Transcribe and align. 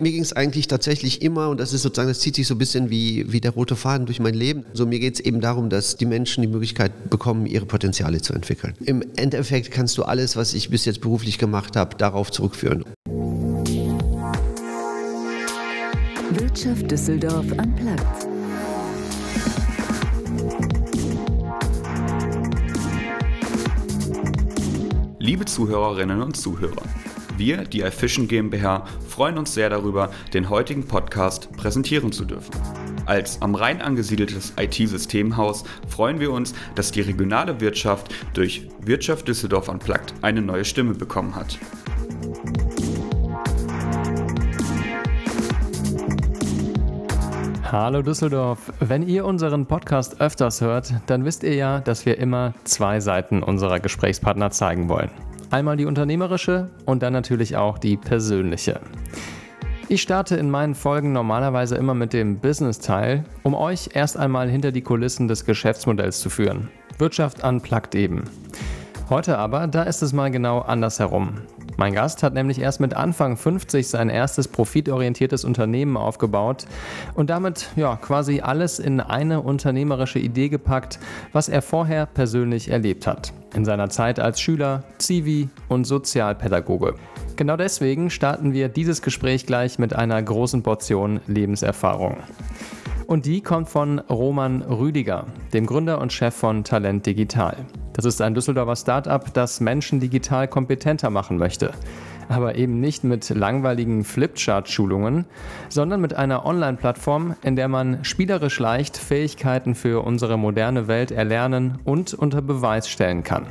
Mir 0.00 0.12
ging 0.12 0.22
es 0.22 0.32
eigentlich 0.32 0.68
tatsächlich 0.68 1.22
immer, 1.22 1.48
und 1.48 1.58
das 1.58 1.72
ist 1.72 1.82
sozusagen, 1.82 2.08
das 2.08 2.20
zieht 2.20 2.36
sich 2.36 2.46
so 2.46 2.54
ein 2.54 2.58
bisschen 2.58 2.90
wie, 2.90 3.32
wie 3.32 3.40
der 3.40 3.50
rote 3.52 3.74
Faden 3.74 4.06
durch 4.06 4.20
mein 4.20 4.34
Leben. 4.34 4.64
So 4.72 4.86
mir 4.86 5.00
geht 5.00 5.14
es 5.14 5.20
eben 5.20 5.40
darum, 5.40 5.70
dass 5.70 5.96
die 5.96 6.06
Menschen 6.06 6.42
die 6.42 6.48
Möglichkeit 6.48 7.10
bekommen, 7.10 7.46
ihre 7.46 7.66
Potenziale 7.66 8.20
zu 8.20 8.32
entwickeln. 8.32 8.74
Im 8.84 9.02
Endeffekt 9.16 9.70
kannst 9.70 9.98
du 9.98 10.04
alles, 10.04 10.36
was 10.36 10.54
ich 10.54 10.70
bis 10.70 10.84
jetzt 10.84 11.00
beruflich 11.00 11.38
gemacht 11.38 11.74
habe, 11.76 11.96
darauf 11.96 12.30
zurückführen. 12.30 12.84
Wirtschaft 16.30 16.90
Düsseldorf 16.90 17.46
am 17.56 17.74
Platz. 17.74 18.28
Liebe 25.18 25.44
Zuhörerinnen 25.44 26.22
und 26.22 26.36
Zuhörer, 26.36 26.82
wir, 27.38 27.64
die 27.64 27.80
iFishing 27.80 28.28
GmbH, 28.28 28.84
freuen 29.08 29.38
uns 29.38 29.54
sehr 29.54 29.70
darüber, 29.70 30.10
den 30.34 30.50
heutigen 30.50 30.86
Podcast 30.86 31.50
präsentieren 31.56 32.12
zu 32.12 32.24
dürfen. 32.24 32.52
Als 33.06 33.40
am 33.40 33.54
Rhein 33.54 33.80
angesiedeltes 33.80 34.52
IT-Systemhaus 34.58 35.64
freuen 35.88 36.20
wir 36.20 36.30
uns, 36.30 36.54
dass 36.74 36.92
die 36.92 37.00
regionale 37.00 37.60
Wirtschaft 37.60 38.14
durch 38.34 38.68
Wirtschaft 38.80 39.26
Düsseldorf 39.28 39.68
Unplugged 39.68 40.12
eine 40.20 40.42
neue 40.42 40.64
Stimme 40.64 40.94
bekommen 40.94 41.34
hat. 41.34 41.58
Hallo 47.70 48.00
Düsseldorf. 48.00 48.72
Wenn 48.80 49.06
ihr 49.06 49.26
unseren 49.26 49.66
Podcast 49.66 50.22
öfters 50.22 50.62
hört, 50.62 50.92
dann 51.06 51.26
wisst 51.26 51.42
ihr 51.42 51.54
ja, 51.54 51.80
dass 51.80 52.06
wir 52.06 52.16
immer 52.16 52.54
zwei 52.64 52.98
Seiten 52.98 53.42
unserer 53.42 53.78
Gesprächspartner 53.78 54.50
zeigen 54.50 54.88
wollen. 54.88 55.10
Einmal 55.50 55.78
die 55.78 55.86
unternehmerische 55.86 56.68
und 56.84 57.02
dann 57.02 57.14
natürlich 57.14 57.56
auch 57.56 57.78
die 57.78 57.96
persönliche. 57.96 58.80
Ich 59.88 60.02
starte 60.02 60.36
in 60.36 60.50
meinen 60.50 60.74
Folgen 60.74 61.12
normalerweise 61.12 61.76
immer 61.76 61.94
mit 61.94 62.12
dem 62.12 62.38
Business-Teil, 62.38 63.24
um 63.42 63.54
euch 63.54 63.90
erst 63.94 64.18
einmal 64.18 64.50
hinter 64.50 64.72
die 64.72 64.82
Kulissen 64.82 65.28
des 65.28 65.46
Geschäftsmodells 65.46 66.20
zu 66.20 66.28
führen. 66.28 66.68
Wirtschaft 66.98 67.42
unplugged 67.42 67.94
eben. 67.94 68.24
Heute 69.10 69.38
aber, 69.38 69.66
da 69.68 69.84
ist 69.84 70.02
es 70.02 70.12
mal 70.12 70.30
genau 70.30 70.58
andersherum. 70.58 71.38
Mein 71.78 71.94
Gast 71.94 72.22
hat 72.22 72.34
nämlich 72.34 72.60
erst 72.60 72.78
mit 72.78 72.92
Anfang 72.92 73.38
50 73.38 73.88
sein 73.88 74.10
erstes 74.10 74.48
profitorientiertes 74.48 75.44
Unternehmen 75.44 75.96
aufgebaut 75.96 76.66
und 77.14 77.30
damit 77.30 77.70
ja 77.74 77.96
quasi 77.96 78.40
alles 78.40 78.78
in 78.78 79.00
eine 79.00 79.40
unternehmerische 79.40 80.18
Idee 80.18 80.50
gepackt, 80.50 80.98
was 81.32 81.48
er 81.48 81.62
vorher 81.62 82.04
persönlich 82.04 82.70
erlebt 82.70 83.06
hat. 83.06 83.32
In 83.54 83.64
seiner 83.64 83.88
Zeit 83.88 84.20
als 84.20 84.42
Schüler, 84.42 84.82
Zivi 84.98 85.48
und 85.68 85.86
Sozialpädagoge. 85.86 86.96
Genau 87.36 87.56
deswegen 87.56 88.10
starten 88.10 88.52
wir 88.52 88.68
dieses 88.68 89.00
Gespräch 89.00 89.46
gleich 89.46 89.78
mit 89.78 89.96
einer 89.96 90.22
großen 90.22 90.62
Portion 90.62 91.20
Lebenserfahrung. 91.26 92.18
Und 93.06 93.24
die 93.24 93.40
kommt 93.40 93.70
von 93.70 94.00
Roman 94.00 94.60
Rüdiger, 94.60 95.28
dem 95.54 95.64
Gründer 95.64 95.98
und 95.98 96.12
Chef 96.12 96.34
von 96.34 96.62
Talent 96.62 97.06
Digital. 97.06 97.56
Das 97.98 98.04
ist 98.04 98.22
ein 98.22 98.32
Düsseldorfer 98.32 98.76
Startup, 98.76 99.34
das 99.34 99.58
Menschen 99.58 99.98
digital 99.98 100.46
kompetenter 100.46 101.10
machen 101.10 101.36
möchte. 101.36 101.72
Aber 102.28 102.54
eben 102.54 102.78
nicht 102.78 103.02
mit 103.02 103.28
langweiligen 103.28 104.04
Flipchart-Schulungen, 104.04 105.24
sondern 105.68 106.00
mit 106.00 106.14
einer 106.14 106.46
Online-Plattform, 106.46 107.34
in 107.42 107.56
der 107.56 107.66
man 107.66 108.04
spielerisch 108.04 108.60
leicht 108.60 108.96
Fähigkeiten 108.96 109.74
für 109.74 110.04
unsere 110.04 110.38
moderne 110.38 110.86
Welt 110.86 111.10
erlernen 111.10 111.80
und 111.82 112.14
unter 112.14 112.40
Beweis 112.40 112.88
stellen 112.88 113.24
kann. 113.24 113.46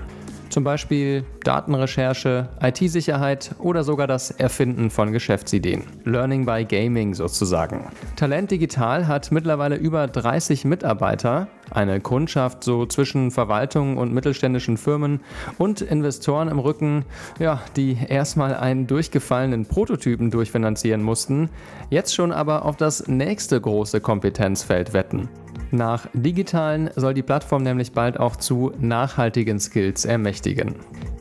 Zum 0.49 0.63
Beispiel 0.63 1.25
Datenrecherche, 1.43 2.49
IT-Sicherheit 2.61 3.55
oder 3.59 3.83
sogar 3.83 4.07
das 4.07 4.31
Erfinden 4.31 4.89
von 4.89 5.11
Geschäftsideen. 5.11 5.83
Learning 6.05 6.45
by 6.45 6.65
Gaming 6.65 7.13
sozusagen. 7.13 7.85
Talent 8.15 8.51
Digital 8.51 9.07
hat 9.07 9.31
mittlerweile 9.31 9.75
über 9.75 10.07
30 10.07 10.65
Mitarbeiter, 10.65 11.47
eine 11.71 11.99
Kundschaft 11.99 12.63
so 12.63 12.85
zwischen 12.85 13.31
Verwaltung 13.31 13.97
und 13.97 14.13
mittelständischen 14.13 14.77
Firmen 14.77 15.19
und 15.57 15.81
Investoren 15.81 16.47
im 16.47 16.59
Rücken, 16.59 17.05
ja, 17.39 17.61
die 17.75 17.97
erstmal 18.07 18.55
einen 18.55 18.87
durchgefallenen 18.87 19.65
Prototypen 19.65 20.31
durchfinanzieren 20.31 21.03
mussten, 21.03 21.49
jetzt 21.89 22.15
schon 22.15 22.31
aber 22.31 22.65
auf 22.65 22.77
das 22.77 23.07
nächste 23.07 23.59
große 23.59 23.99
Kompetenzfeld 23.99 24.93
wetten. 24.93 25.29
Nach 25.71 26.07
digitalen 26.13 26.89
soll 26.95 27.13
die 27.13 27.23
Plattform 27.23 27.63
nämlich 27.63 27.91
bald 27.91 28.19
auch 28.19 28.37
zu 28.37 28.71
nachhaltigen 28.79 29.59
Skills 29.59 30.05
ermächtigen. 30.05 30.75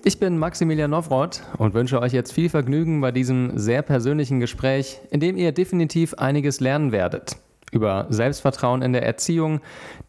Ich 0.04 0.20
bin 0.20 0.38
Maximilian 0.38 0.92
Nowroth 0.92 1.42
und 1.58 1.74
wünsche 1.74 2.00
euch 2.00 2.12
jetzt 2.12 2.32
viel 2.32 2.48
Vergnügen 2.48 3.00
bei 3.00 3.10
diesem 3.10 3.58
sehr 3.58 3.82
persönlichen 3.82 4.38
Gespräch, 4.38 5.00
in 5.10 5.18
dem 5.18 5.36
ihr 5.36 5.50
definitiv 5.50 6.14
einiges 6.14 6.60
lernen 6.60 6.92
werdet. 6.92 7.38
Über 7.72 8.06
Selbstvertrauen 8.08 8.82
in 8.82 8.92
der 8.92 9.04
Erziehung, 9.04 9.60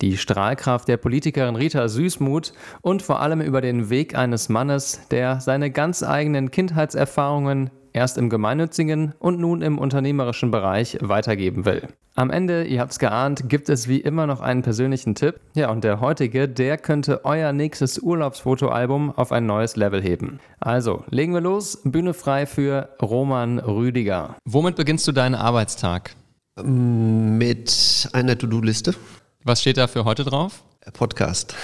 die 0.02 0.18
Strahlkraft 0.18 0.88
der 0.88 0.98
Politikerin 0.98 1.56
Rita 1.56 1.88
Süßmuth 1.88 2.54
und 2.82 3.02
vor 3.02 3.20
allem 3.20 3.42
über 3.42 3.62
den 3.62 3.90
Weg 3.90 4.16
eines 4.16 4.50
Mannes, 4.50 5.08
der 5.10 5.40
seine 5.40 5.72
ganz 5.72 6.04
eigenen 6.04 6.52
Kindheitserfahrungen 6.52 7.72
erst 7.94 8.18
im 8.18 8.30
gemeinnützigen 8.30 9.14
und 9.20 9.40
nun 9.40 9.62
im 9.62 9.78
unternehmerischen 9.78 10.52
Bereich 10.52 10.98
weitergeben 11.02 11.66
will. 11.66 11.88
Am 12.16 12.32
Ende, 12.32 12.64
ihr 12.64 12.82
habt 12.82 12.94
es 12.94 13.00
geahnt, 13.00 13.48
gibt 13.48 13.70
es 13.70 13.88
wie 13.88 14.00
immer 14.00 14.26
noch 14.26 14.42
einen 14.42 14.64
persönlichen 14.64 15.14
Tipp. 15.14 15.40
Ja, 15.54 15.70
und 15.70 15.84
der 15.84 16.02
heutige, 16.02 16.50
der 16.50 16.80
könnte 16.80 17.26
euer 17.26 17.54
nächstes 17.54 18.00
Urlaubsfotoalbum 18.00 19.12
auf 19.12 19.32
ein 19.32 19.46
neues 19.46 19.76
Level 19.76 20.02
heben. 20.02 20.40
Also, 20.60 21.04
legen 21.12 21.34
wir 21.34 21.42
los. 21.42 21.80
Bühne 21.84 22.16
frei 22.16 22.48
für 22.48 22.90
Roman 23.02 23.60
Rüdiger. 23.60 24.36
Womit 24.46 24.78
beginnst 24.78 25.08
du 25.08 25.12
deinen 25.12 25.36
Arbeitstag? 25.36 26.16
Mit 26.64 28.10
einer 28.14 28.36
To-Do-Liste. 28.36 28.96
Was 29.44 29.62
steht 29.62 29.78
da 29.78 29.86
für 29.86 30.04
heute 30.04 30.24
drauf? 30.24 30.64
Podcast. 30.94 31.56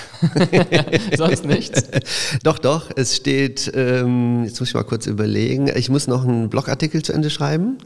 Sonst 1.17 1.45
nichts? 1.45 1.83
doch, 2.43 2.59
doch. 2.59 2.91
Es 2.95 3.15
steht, 3.15 3.71
ähm, 3.75 4.43
jetzt 4.45 4.59
muss 4.59 4.69
ich 4.69 4.75
mal 4.75 4.83
kurz 4.83 5.07
überlegen, 5.07 5.71
ich 5.75 5.89
muss 5.89 6.07
noch 6.07 6.23
einen 6.23 6.49
Blogartikel 6.49 7.03
zu 7.03 7.13
Ende 7.13 7.29
schreiben 7.29 7.77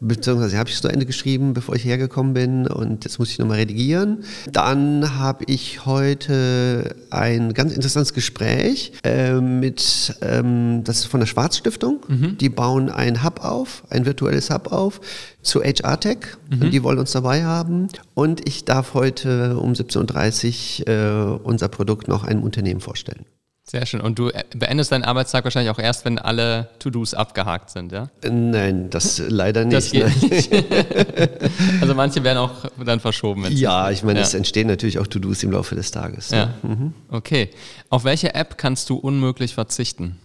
beziehungsweise 0.00 0.58
habe 0.58 0.68
ich 0.68 0.76
es 0.76 0.82
zu 0.82 0.88
Ende 0.88 1.06
geschrieben, 1.06 1.54
bevor 1.54 1.74
ich 1.74 1.84
hergekommen 1.84 2.34
bin 2.34 2.66
und 2.66 3.04
jetzt 3.04 3.18
muss 3.18 3.30
ich 3.30 3.38
nochmal 3.38 3.58
redigieren. 3.58 4.24
Dann 4.52 5.18
habe 5.18 5.44
ich 5.46 5.86
heute 5.86 6.94
ein 7.10 7.54
ganz 7.54 7.72
interessantes 7.72 8.12
Gespräch 8.12 8.92
äh, 9.04 9.40
mit, 9.40 10.14
ähm, 10.20 10.84
das 10.84 10.98
ist 10.98 11.04
von 11.06 11.20
der 11.20 11.26
Schwarzstiftung. 11.26 12.04
Mhm. 12.08 12.38
Die 12.38 12.48
bauen 12.48 12.90
ein 12.90 13.24
Hub 13.24 13.42
auf, 13.42 13.84
ein 13.88 14.04
virtuelles 14.04 14.50
Hub 14.50 14.70
auf 14.72 15.00
zu 15.42 15.62
HR 15.62 15.98
Tech. 15.98 16.18
Mhm. 16.50 16.70
Die 16.70 16.82
wollen 16.82 16.98
uns 16.98 17.12
dabei 17.12 17.44
haben. 17.44 17.88
Und 18.14 18.46
ich 18.46 18.64
darf 18.64 18.94
heute 18.94 19.58
um 19.58 19.72
17.30 19.72 20.80
Uhr 20.80 21.36
äh, 21.36 21.38
unser 21.42 21.68
Produkt 21.68 22.08
noch 22.08 22.24
einem 22.24 22.42
Unternehmen 22.42 22.80
vorstellen. 22.80 23.24
Sehr 23.68 23.84
schön. 23.84 24.00
Und 24.00 24.16
du 24.16 24.30
beendest 24.54 24.92
deinen 24.92 25.02
Arbeitstag 25.02 25.42
wahrscheinlich 25.42 25.70
auch 25.72 25.80
erst, 25.80 26.04
wenn 26.04 26.20
alle 26.20 26.68
To-Dos 26.78 27.14
abgehakt 27.14 27.70
sind, 27.70 27.90
ja? 27.90 28.08
Nein, 28.22 28.90
das 28.90 29.20
leider 29.26 29.64
nicht. 29.64 29.76
Das 29.76 29.90
geht 29.90 30.30
nicht. 30.30 30.52
also 31.80 31.94
manche 31.96 32.22
werden 32.22 32.38
auch 32.38 32.66
dann 32.84 33.00
verschoben. 33.00 33.44
Ja, 33.50 33.90
ich 33.90 34.04
meine, 34.04 34.20
ja. 34.20 34.24
es 34.24 34.34
entstehen 34.34 34.68
natürlich 34.68 35.00
auch 35.00 35.08
To-Dos 35.08 35.42
im 35.42 35.50
Laufe 35.50 35.74
des 35.74 35.90
Tages. 35.90 36.30
Ja. 36.30 36.54
Mhm. 36.62 36.94
Okay. 37.10 37.50
Auf 37.90 38.04
welche 38.04 38.36
App 38.36 38.56
kannst 38.56 38.88
du 38.88 38.96
unmöglich 38.96 39.54
verzichten? 39.54 40.16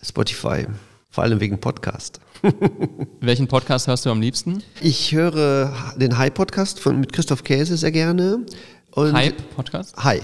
Spotify. 0.00 0.66
Vor 1.10 1.24
allem 1.24 1.40
wegen 1.40 1.58
Podcast. 1.58 2.20
Welchen 3.20 3.48
Podcast 3.48 3.88
hörst 3.88 4.06
du 4.06 4.10
am 4.10 4.20
liebsten? 4.20 4.62
Ich 4.80 5.12
höre 5.12 5.94
den 5.96 6.16
Hi-Podcast 6.16 6.84
mit 6.86 7.12
Christoph 7.12 7.42
Käse 7.42 7.76
sehr 7.76 7.92
gerne. 7.92 8.46
Hi-Podcast? 8.94 9.96
Hi. 9.96 10.20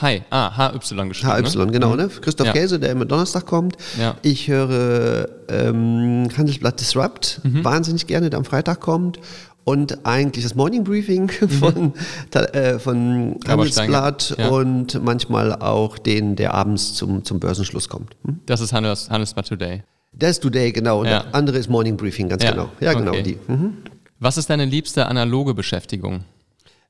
Hi, 0.00 0.22
ah, 0.30 0.70
HY 0.72 0.78
geschrieben. 1.08 1.12
HY, 1.12 1.58
ne? 1.58 1.72
genau, 1.72 1.94
ne? 1.94 2.08
Christoph 2.08 2.46
ja. 2.46 2.52
Käse, 2.52 2.80
der 2.80 2.92
immer 2.92 3.04
Donnerstag 3.04 3.46
kommt. 3.46 3.76
Ja. 3.98 4.16
Ich 4.22 4.48
höre 4.48 5.28
ähm, 5.48 6.28
Handelsblatt 6.36 6.80
Disrupt, 6.80 7.40
mhm. 7.44 7.62
wahnsinnig 7.64 8.06
gerne, 8.06 8.30
der 8.30 8.38
am 8.38 8.44
Freitag 8.44 8.80
kommt. 8.80 9.18
Und 9.64 10.04
eigentlich 10.04 10.44
das 10.44 10.56
Morning 10.56 10.82
Briefing 10.82 11.30
mhm. 11.40 11.48
von, 11.50 11.92
äh, 12.32 12.78
von 12.78 13.36
Handelsblatt 13.46 14.34
ja. 14.36 14.48
und 14.48 15.02
manchmal 15.04 15.54
auch 15.54 15.98
den, 15.98 16.34
der 16.34 16.54
abends 16.54 16.94
zum, 16.94 17.22
zum 17.22 17.38
Börsenschluss 17.38 17.88
kommt. 17.88 18.16
Hm? 18.24 18.40
Das 18.46 18.60
ist 18.60 18.72
Handels, 18.72 19.08
Handelsblatt 19.08 19.46
Today. 19.46 19.82
Das 20.12 20.32
ist 20.32 20.42
Today, 20.42 20.72
genau. 20.72 21.00
Und 21.00 21.06
der 21.06 21.32
andere 21.34 21.58
ist 21.58 21.68
Morning 21.70 21.96
Briefing, 21.96 22.28
ganz 22.28 22.44
genau. 22.44 22.70
Ja, 22.80 22.92
genau 22.92 23.12
okay. 23.12 23.22
die. 23.22 23.38
Mhm. 23.46 23.76
Was 24.18 24.36
ist 24.36 24.50
deine 24.50 24.64
liebste 24.64 25.06
analoge 25.06 25.54
Beschäftigung? 25.54 26.24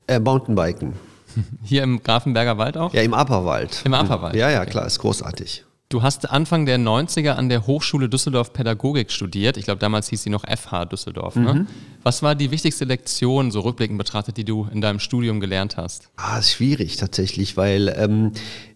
Äh, 0.07 0.19
Mountainbiken. 0.19 0.93
Hier 1.63 1.83
im 1.83 2.03
Grafenberger 2.03 2.57
Wald 2.57 2.77
auch? 2.77 2.93
Ja, 2.93 3.01
im 3.01 3.13
Aperwald. 3.13 3.81
Im 3.85 3.93
Aperwald. 3.93 4.35
Ja, 4.35 4.49
ja, 4.49 4.65
klar, 4.65 4.85
ist 4.85 4.99
großartig. 4.99 5.63
Du 5.93 6.01
hast 6.01 6.31
Anfang 6.31 6.65
der 6.65 6.79
90er 6.79 7.33
an 7.33 7.49
der 7.49 7.67
Hochschule 7.67 8.09
Düsseldorf 8.09 8.51
Pädagogik 8.51 9.11
studiert. 9.11 9.57
Ich 9.57 9.65
glaube, 9.65 9.79
damals 9.79 10.09
hieß 10.09 10.23
sie 10.23 10.31
noch 10.31 10.43
FH 10.43 10.85
Düsseldorf. 10.85 11.35
Ne? 11.35 11.53
Mhm. 11.53 11.67
Was 12.01 12.23
war 12.23 12.33
die 12.33 12.49
wichtigste 12.49 12.85
Lektion, 12.85 13.51
so 13.51 13.59
rückblickend 13.59 13.99
betrachtet, 13.99 14.37
die 14.37 14.43
du 14.43 14.67
in 14.73 14.81
deinem 14.81 14.97
Studium 14.97 15.39
gelernt 15.39 15.77
hast? 15.77 16.09
Ah, 16.15 16.39
ist 16.39 16.53
schwierig 16.53 16.97
tatsächlich, 16.97 17.57
weil 17.57 17.93
ähm, 17.95 18.31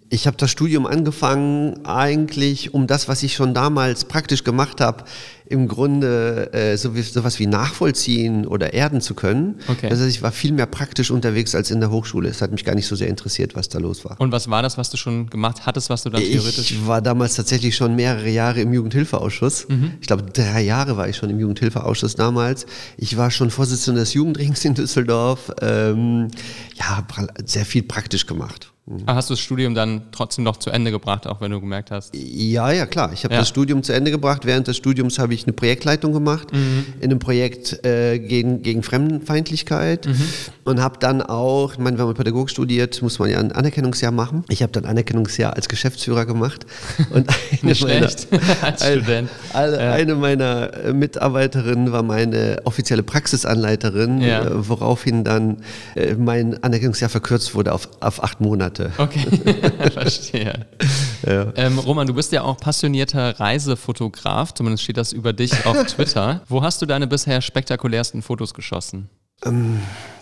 ich 0.10 0.28
habe 0.28 0.38
das 0.38 0.52
Studium 0.52 0.86
angefangen, 0.86 1.86
eigentlich 1.86 2.74
um 2.74 2.88
das, 2.88 3.08
was 3.08 3.24
ich 3.24 3.34
schon 3.34 3.54
damals 3.54 4.06
praktisch 4.06 4.44
gemacht 4.44 4.80
habe, 4.80 5.04
im 5.46 5.68
Grunde 5.68 6.52
äh, 6.54 6.78
so 6.78 6.96
wie, 6.96 7.02
sowas 7.02 7.40
wie 7.40 7.48
nachvollziehen 7.48 8.46
oder 8.46 8.74
erden 8.74 9.02
zu 9.02 9.16
können. 9.16 9.60
Okay. 9.68 9.90
Das 9.90 10.00
heißt, 10.00 10.10
ich 10.10 10.22
war 10.22 10.32
viel 10.32 10.52
mehr 10.52 10.66
praktisch 10.66 11.10
unterwegs 11.12 11.56
als 11.56 11.72
in 11.72 11.80
der 11.80 11.90
Hochschule. 11.90 12.30
Es 12.30 12.42
hat 12.42 12.52
mich 12.52 12.66
gar 12.66 12.76
nicht 12.76 12.88
so 12.88 12.96
sehr 12.96 13.08
interessiert, 13.08 13.56
was 13.56 13.70
da 13.70 13.80
los 13.80 14.04
war. 14.06 14.20
Und 14.20 14.32
was 14.32 14.50
war 14.50 14.62
das, 14.62 14.78
was 14.78 14.90
du 14.90 14.98
schon 14.98 15.30
gemacht 15.30 15.66
hattest, 15.66 15.90
was 15.90 16.04
du 16.04 16.10
dann 16.10 16.22
theoretisch... 16.22 16.72
Ich 16.72 16.88
war 16.88 17.02
damals 17.02 17.36
tatsächlich 17.36 17.76
schon 17.76 17.96
mehrere 17.96 18.30
Jahre 18.30 18.62
im 18.62 18.74
Jugendhilfeausschuss. 18.74 19.68
Mhm. 19.70 19.94
Ich 20.02 20.08
glaube, 20.08 20.24
drei 20.24 20.62
Jahre 20.62 20.98
war 20.98 21.08
ich 21.08 21.16
schon 21.16 21.30
im 21.30 21.40
Jugendhilfeausschuss 21.40 22.16
damals. 22.16 22.66
Ich 22.98 23.16
war 23.16 23.32
schon 23.32 23.50
Vorsitzender 23.50 24.02
des 24.02 24.14
Jugendrings 24.14 24.64
in 24.66 24.74
Düsseldorf. 24.74 25.52
Ähm, 25.62 26.28
ja, 26.76 27.06
sehr 27.46 27.66
viel 27.66 27.84
praktisch 27.84 28.26
gemacht. 28.26 28.72
Ah, 29.06 29.16
Hast 29.16 29.30
du 29.30 29.34
das 29.34 29.42
Studium 29.42 29.76
dann 29.76 30.04
trotzdem 30.14 30.46
noch 30.46 30.56
zu 30.58 30.70
Ende 30.70 30.92
gebracht, 30.92 31.28
auch 31.28 31.42
wenn 31.42 31.52
du 31.52 31.60
gemerkt 31.60 31.92
hast? 31.92 32.16
Ja, 32.16 32.72
ja, 32.72 32.86
klar. 32.86 33.12
Ich 33.14 33.26
habe 33.26 33.34
Ja. 33.34 33.42
das 33.42 33.50
Studium 33.50 33.84
zu 33.84 33.92
Ende 33.92 34.12
gebracht. 34.12 34.46
Während 34.46 34.68
des 34.68 34.78
Studiums 34.78 35.20
habe 35.20 35.34
ich 35.34 35.44
eine 35.44 35.52
Projektleitung 35.52 36.14
gemacht 36.14 36.48
in 36.54 37.04
einem 37.04 37.20
Projekt 37.20 37.86
äh, 37.86 38.18
gegen, 38.18 38.62
gegen 38.62 38.84
Fremdenfeindlichkeit 38.84 40.08
und 40.64 40.82
habe 40.82 41.00
dann 41.00 41.22
auch, 41.22 41.74
ich 41.74 41.80
meine, 41.80 41.98
wenn 41.98 42.06
man 42.06 42.16
Pädagogik 42.16 42.50
studiert, 42.50 43.02
muss 43.02 43.20
man 43.20 43.30
ja 43.30 43.40
ein 43.40 43.52
Anerkennungsjahr 43.52 44.12
machen. 44.14 44.46
Ich 44.48 44.62
habe 44.64 44.72
dann 44.72 44.86
Anerkennungsjahr 44.86 45.54
als 45.54 45.68
Geschäftsführer 45.68 46.26
gemacht 46.26 46.66
und 47.10 47.28
eine 47.30 47.60
Nicht 47.72 47.84
meiner, 47.84 48.06
als 48.62 48.82
ein- 48.84 49.30
alle- 49.54 49.78
Ja. 49.84 49.92
eine 49.94 50.16
meiner 50.16 50.74
äh, 50.74 50.94
Mitarbeiterinnen 50.94 51.92
war 51.92 52.04
meine 52.04 52.62
offizielle 52.64 53.04
Praxisanleiterin, 53.04 54.22
Ja. 54.22 54.46
äh, 54.46 54.68
woraufhin 54.70 55.24
dann 55.26 55.58
äh, 55.96 56.14
mein 56.16 56.64
Anerkennungsjahr 56.64 57.10
verkürzt 57.10 57.54
wurde 57.54 57.74
auf, 57.74 57.90
auf 58.00 58.24
acht 58.24 58.40
Monate. 58.40 58.77
Okay, 58.98 59.26
verstehe. 59.92 60.66
Ähm, 61.56 61.80
Roman, 61.80 62.08
du 62.08 62.14
bist 62.14 62.32
ja 62.32 62.44
auch 62.44 62.58
passionierter 62.58 63.40
Reisefotograf, 63.40 64.54
zumindest 64.54 64.84
steht 64.84 64.98
das 64.98 65.12
über 65.12 65.34
dich 65.34 65.66
auf 65.66 65.84
Twitter. 65.88 66.42
Wo 66.48 66.62
hast 66.62 66.82
du 66.82 66.86
deine 66.86 67.08
bisher 67.08 67.42
spektakulärsten 67.42 68.22
Fotos 68.22 68.54
geschossen? 68.54 69.10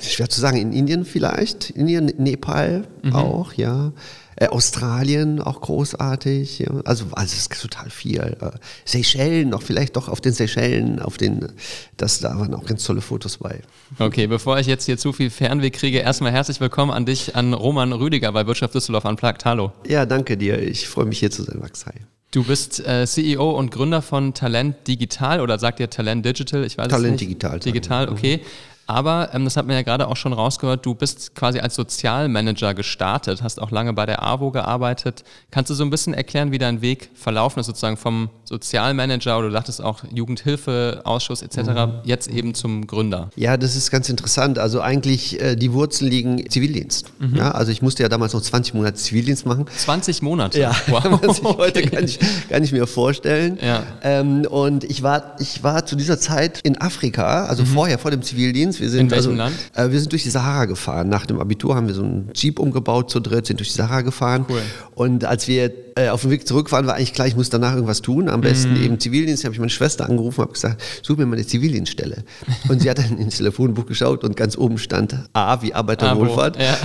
Schwer 0.02 0.30
zu 0.30 0.42
sagen, 0.42 0.58
in 0.58 0.74
Indien 0.74 1.06
vielleicht, 1.06 1.70
Indien, 1.70 2.12
Nepal 2.18 2.86
Mhm. 3.02 3.14
auch, 3.16 3.54
ja. 3.54 3.94
Äh, 4.38 4.48
Australien 4.50 5.40
auch 5.42 5.62
großartig, 5.62 6.60
ja. 6.60 6.68
Also, 6.84 7.06
also 7.14 7.34
es 7.34 7.48
ist 7.48 7.62
total 7.62 7.90
viel. 7.90 8.20
Äh, 8.20 8.36
Seychellen, 8.84 9.54
auch 9.54 9.62
vielleicht 9.62 9.96
doch 9.96 10.10
auf 10.10 10.20
den 10.20 10.34
Seychellen, 10.34 11.02
auf 11.02 11.16
den, 11.16 11.48
das, 11.96 12.20
da 12.20 12.38
waren 12.38 12.54
auch 12.54 12.66
ganz 12.66 12.84
tolle 12.84 13.00
Fotos 13.00 13.38
bei. 13.38 13.62
Okay, 13.98 14.28
bevor 14.28 14.60
ich 14.60 14.68
jetzt 14.68 14.84
hier 14.86 14.98
zu 14.98 15.14
viel 15.14 15.30
Fernweh 15.30 15.70
kriege, 15.70 16.00
erstmal 16.00 16.34
herzlich 16.34 16.60
willkommen 16.60 16.92
an 16.92 17.06
dich, 17.06 17.38
an 17.38 17.54
Roman 17.54 17.94
Rüdiger 17.94 18.34
bei 18.34 18.46
Wirtschaft 18.46 18.76
Düsseldorf 18.76 19.06
Unplugged. 19.06 19.46
Hallo. 19.46 19.72
Ja, 19.88 20.06
danke 20.06 20.36
dir. 20.36 20.62
Ich 20.62 20.90
freue 20.90 21.06
mich 21.06 21.20
hier 21.20 21.32
zu 21.32 21.44
sein, 21.44 21.60
Max. 21.62 21.86
Hi. 21.86 21.94
Du 22.32 22.44
bist 22.44 22.86
äh, 22.86 23.08
CEO 23.08 23.52
und 23.52 23.72
Gründer 23.72 24.02
von 24.02 24.34
Talent 24.34 24.86
Digital 24.90 25.40
oder 25.40 25.58
sagt 25.58 25.80
ihr 25.80 25.90
Talent 25.90 26.26
Digital? 26.26 26.66
Ich 26.66 26.78
weiß 26.78 26.88
es 26.88 26.92
Talent 26.92 27.12
nicht. 27.14 27.22
Digital, 27.22 27.60
Digital, 27.62 28.10
okay. 28.10 28.42
Aber 28.88 29.30
ähm, 29.34 29.46
das 29.46 29.58
hat 29.58 29.66
man 29.66 29.76
ja 29.76 29.82
gerade 29.82 30.08
auch 30.08 30.16
schon 30.16 30.34
rausgehört, 30.34 30.86
du 30.86 30.94
bist 30.94 31.34
quasi 31.36 31.60
als 31.60 31.76
Sozialmanager 31.76 32.74
gestartet, 32.74 33.42
hast 33.42 33.62
auch 33.62 33.72
lange 33.72 33.94
bei 33.94 34.06
der 34.06 34.22
AWO 34.24 34.52
gearbeitet. 34.52 35.24
Kannst 35.52 35.70
du 35.72 35.74
so 35.74 35.84
ein 35.84 35.90
bisschen 35.90 36.14
erklären, 36.14 36.52
wie 36.52 36.58
dein 36.60 36.82
Weg 36.82 37.10
verlaufen 37.16 37.60
ist, 37.60 37.66
sozusagen 37.66 37.98
vom 37.98 38.30
Sozialmanager 38.44 39.38
oder 39.40 39.48
du 39.48 39.54
dachtest 39.54 39.82
auch 39.84 40.04
Jugendhilfeausschuss 40.12 41.42
etc., 41.42 41.58
Mhm. 41.66 41.92
jetzt 42.04 42.28
eben 42.28 42.54
zum 42.54 42.86
Gründer? 42.88 43.30
Ja, 43.36 43.58
das 43.58 43.76
ist 43.76 43.90
ganz 43.92 44.08
interessant. 44.10 44.60
Also 44.60 44.82
eigentlich, 44.82 45.42
äh, 45.42 45.56
die 45.56 45.74
Wurzeln 45.74 46.10
liegen 46.10 46.50
Zivildienst. 46.50 47.08
Mhm. 47.20 47.36
Ja, 47.38 47.52
also 47.52 47.72
ich 47.72 47.82
musste 47.82 48.04
ja 48.04 48.10
damals 48.10 48.34
noch 48.34 48.42
20 48.42 48.74
Monate 48.76 48.96
Zivildienst 48.96 49.46
machen. 49.46 49.66
20 49.76 50.22
Monate? 50.22 50.60
Ja, 50.60 50.76
wow. 50.88 51.20
was 51.24 51.40
ich 51.40 51.44
heute 51.44 51.82
gar 51.84 52.02
nicht, 52.02 52.22
gar 52.50 52.60
nicht 52.60 52.72
mehr 52.72 52.88
vorstellen. 52.88 53.58
Ja. 53.62 53.84
Ähm, 54.04 54.46
und 54.50 54.84
ich 54.84 55.02
war, 55.04 55.36
ich 55.40 55.64
war 55.64 55.86
zu 55.86 55.96
dieser 55.96 56.20
Zeit 56.20 56.60
in 56.64 56.80
Afrika, 56.80 57.46
also 57.46 57.66
vorher, 57.66 57.98
vor 57.98 58.12
dem 58.12 58.22
Zivildienst. 58.22 58.75
Wir 58.80 58.90
sind. 58.90 59.02
In 59.02 59.12
welchem 59.12 59.32
also, 59.32 59.38
Land? 59.38 59.56
Äh, 59.74 59.92
wir 59.92 60.00
sind 60.00 60.12
durch 60.12 60.24
die 60.24 60.30
Sahara 60.30 60.66
gefahren. 60.66 61.10
Nach 61.10 61.26
dem 61.26 61.40
Abitur 61.40 61.76
haben 61.76 61.88
wir 61.88 61.94
so 61.96 62.04
einen 62.04 62.30
Jeep 62.34 62.60
umgebaut 62.60 63.10
zu 63.10 63.20
dritt, 63.20 63.46
sind 63.48 63.60
durch 63.60 63.70
die 63.70 63.76
Sahara 63.78 64.02
gefahren. 64.02 64.46
Cool. 64.50 64.62
Und 64.96 65.26
als 65.26 65.48
wir 65.48 65.72
äh, 65.98 66.10
auf 66.10 66.22
dem 66.24 66.32
Weg 66.32 66.46
zurück 66.46 66.72
waren, 66.74 66.88
war 66.88 66.96
eigentlich 66.96 67.14
klar, 67.14 67.26
ich 67.28 67.38
muss 67.38 67.50
danach 67.50 67.74
irgendwas 67.74 68.02
tun. 68.02 68.28
Am 68.28 68.42
besten 68.42 68.74
Mhm. 68.74 68.84
eben 68.84 69.00
Zivildienst. 69.00 69.44
Da 69.44 69.46
habe 69.48 69.54
ich 69.54 69.60
meine 69.60 69.70
Schwester 69.70 70.06
angerufen, 70.10 70.42
habe 70.42 70.52
gesagt, 70.52 70.82
such 71.02 71.16
mir 71.18 71.26
mal 71.26 71.36
eine 71.38 71.46
Zivildienststelle. 71.48 72.24
Und 72.68 72.82
sie 72.82 72.90
hat 72.90 72.98
dann 72.98 73.18
ins 73.18 73.38
Telefonbuch 73.38 73.86
geschaut 73.86 74.24
und 74.26 74.36
ganz 74.36 74.58
oben 74.58 74.78
stand 74.78 75.16
A 75.34 75.62
wie 75.62 75.74
Arbeiterwohlfahrt. 75.74 76.58
Ja. 76.62 76.78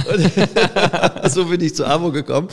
so 1.29 1.47
bin 1.47 1.61
ich 1.61 1.75
zu 1.75 1.87
AWO 1.87 2.13
gekommen 2.13 2.49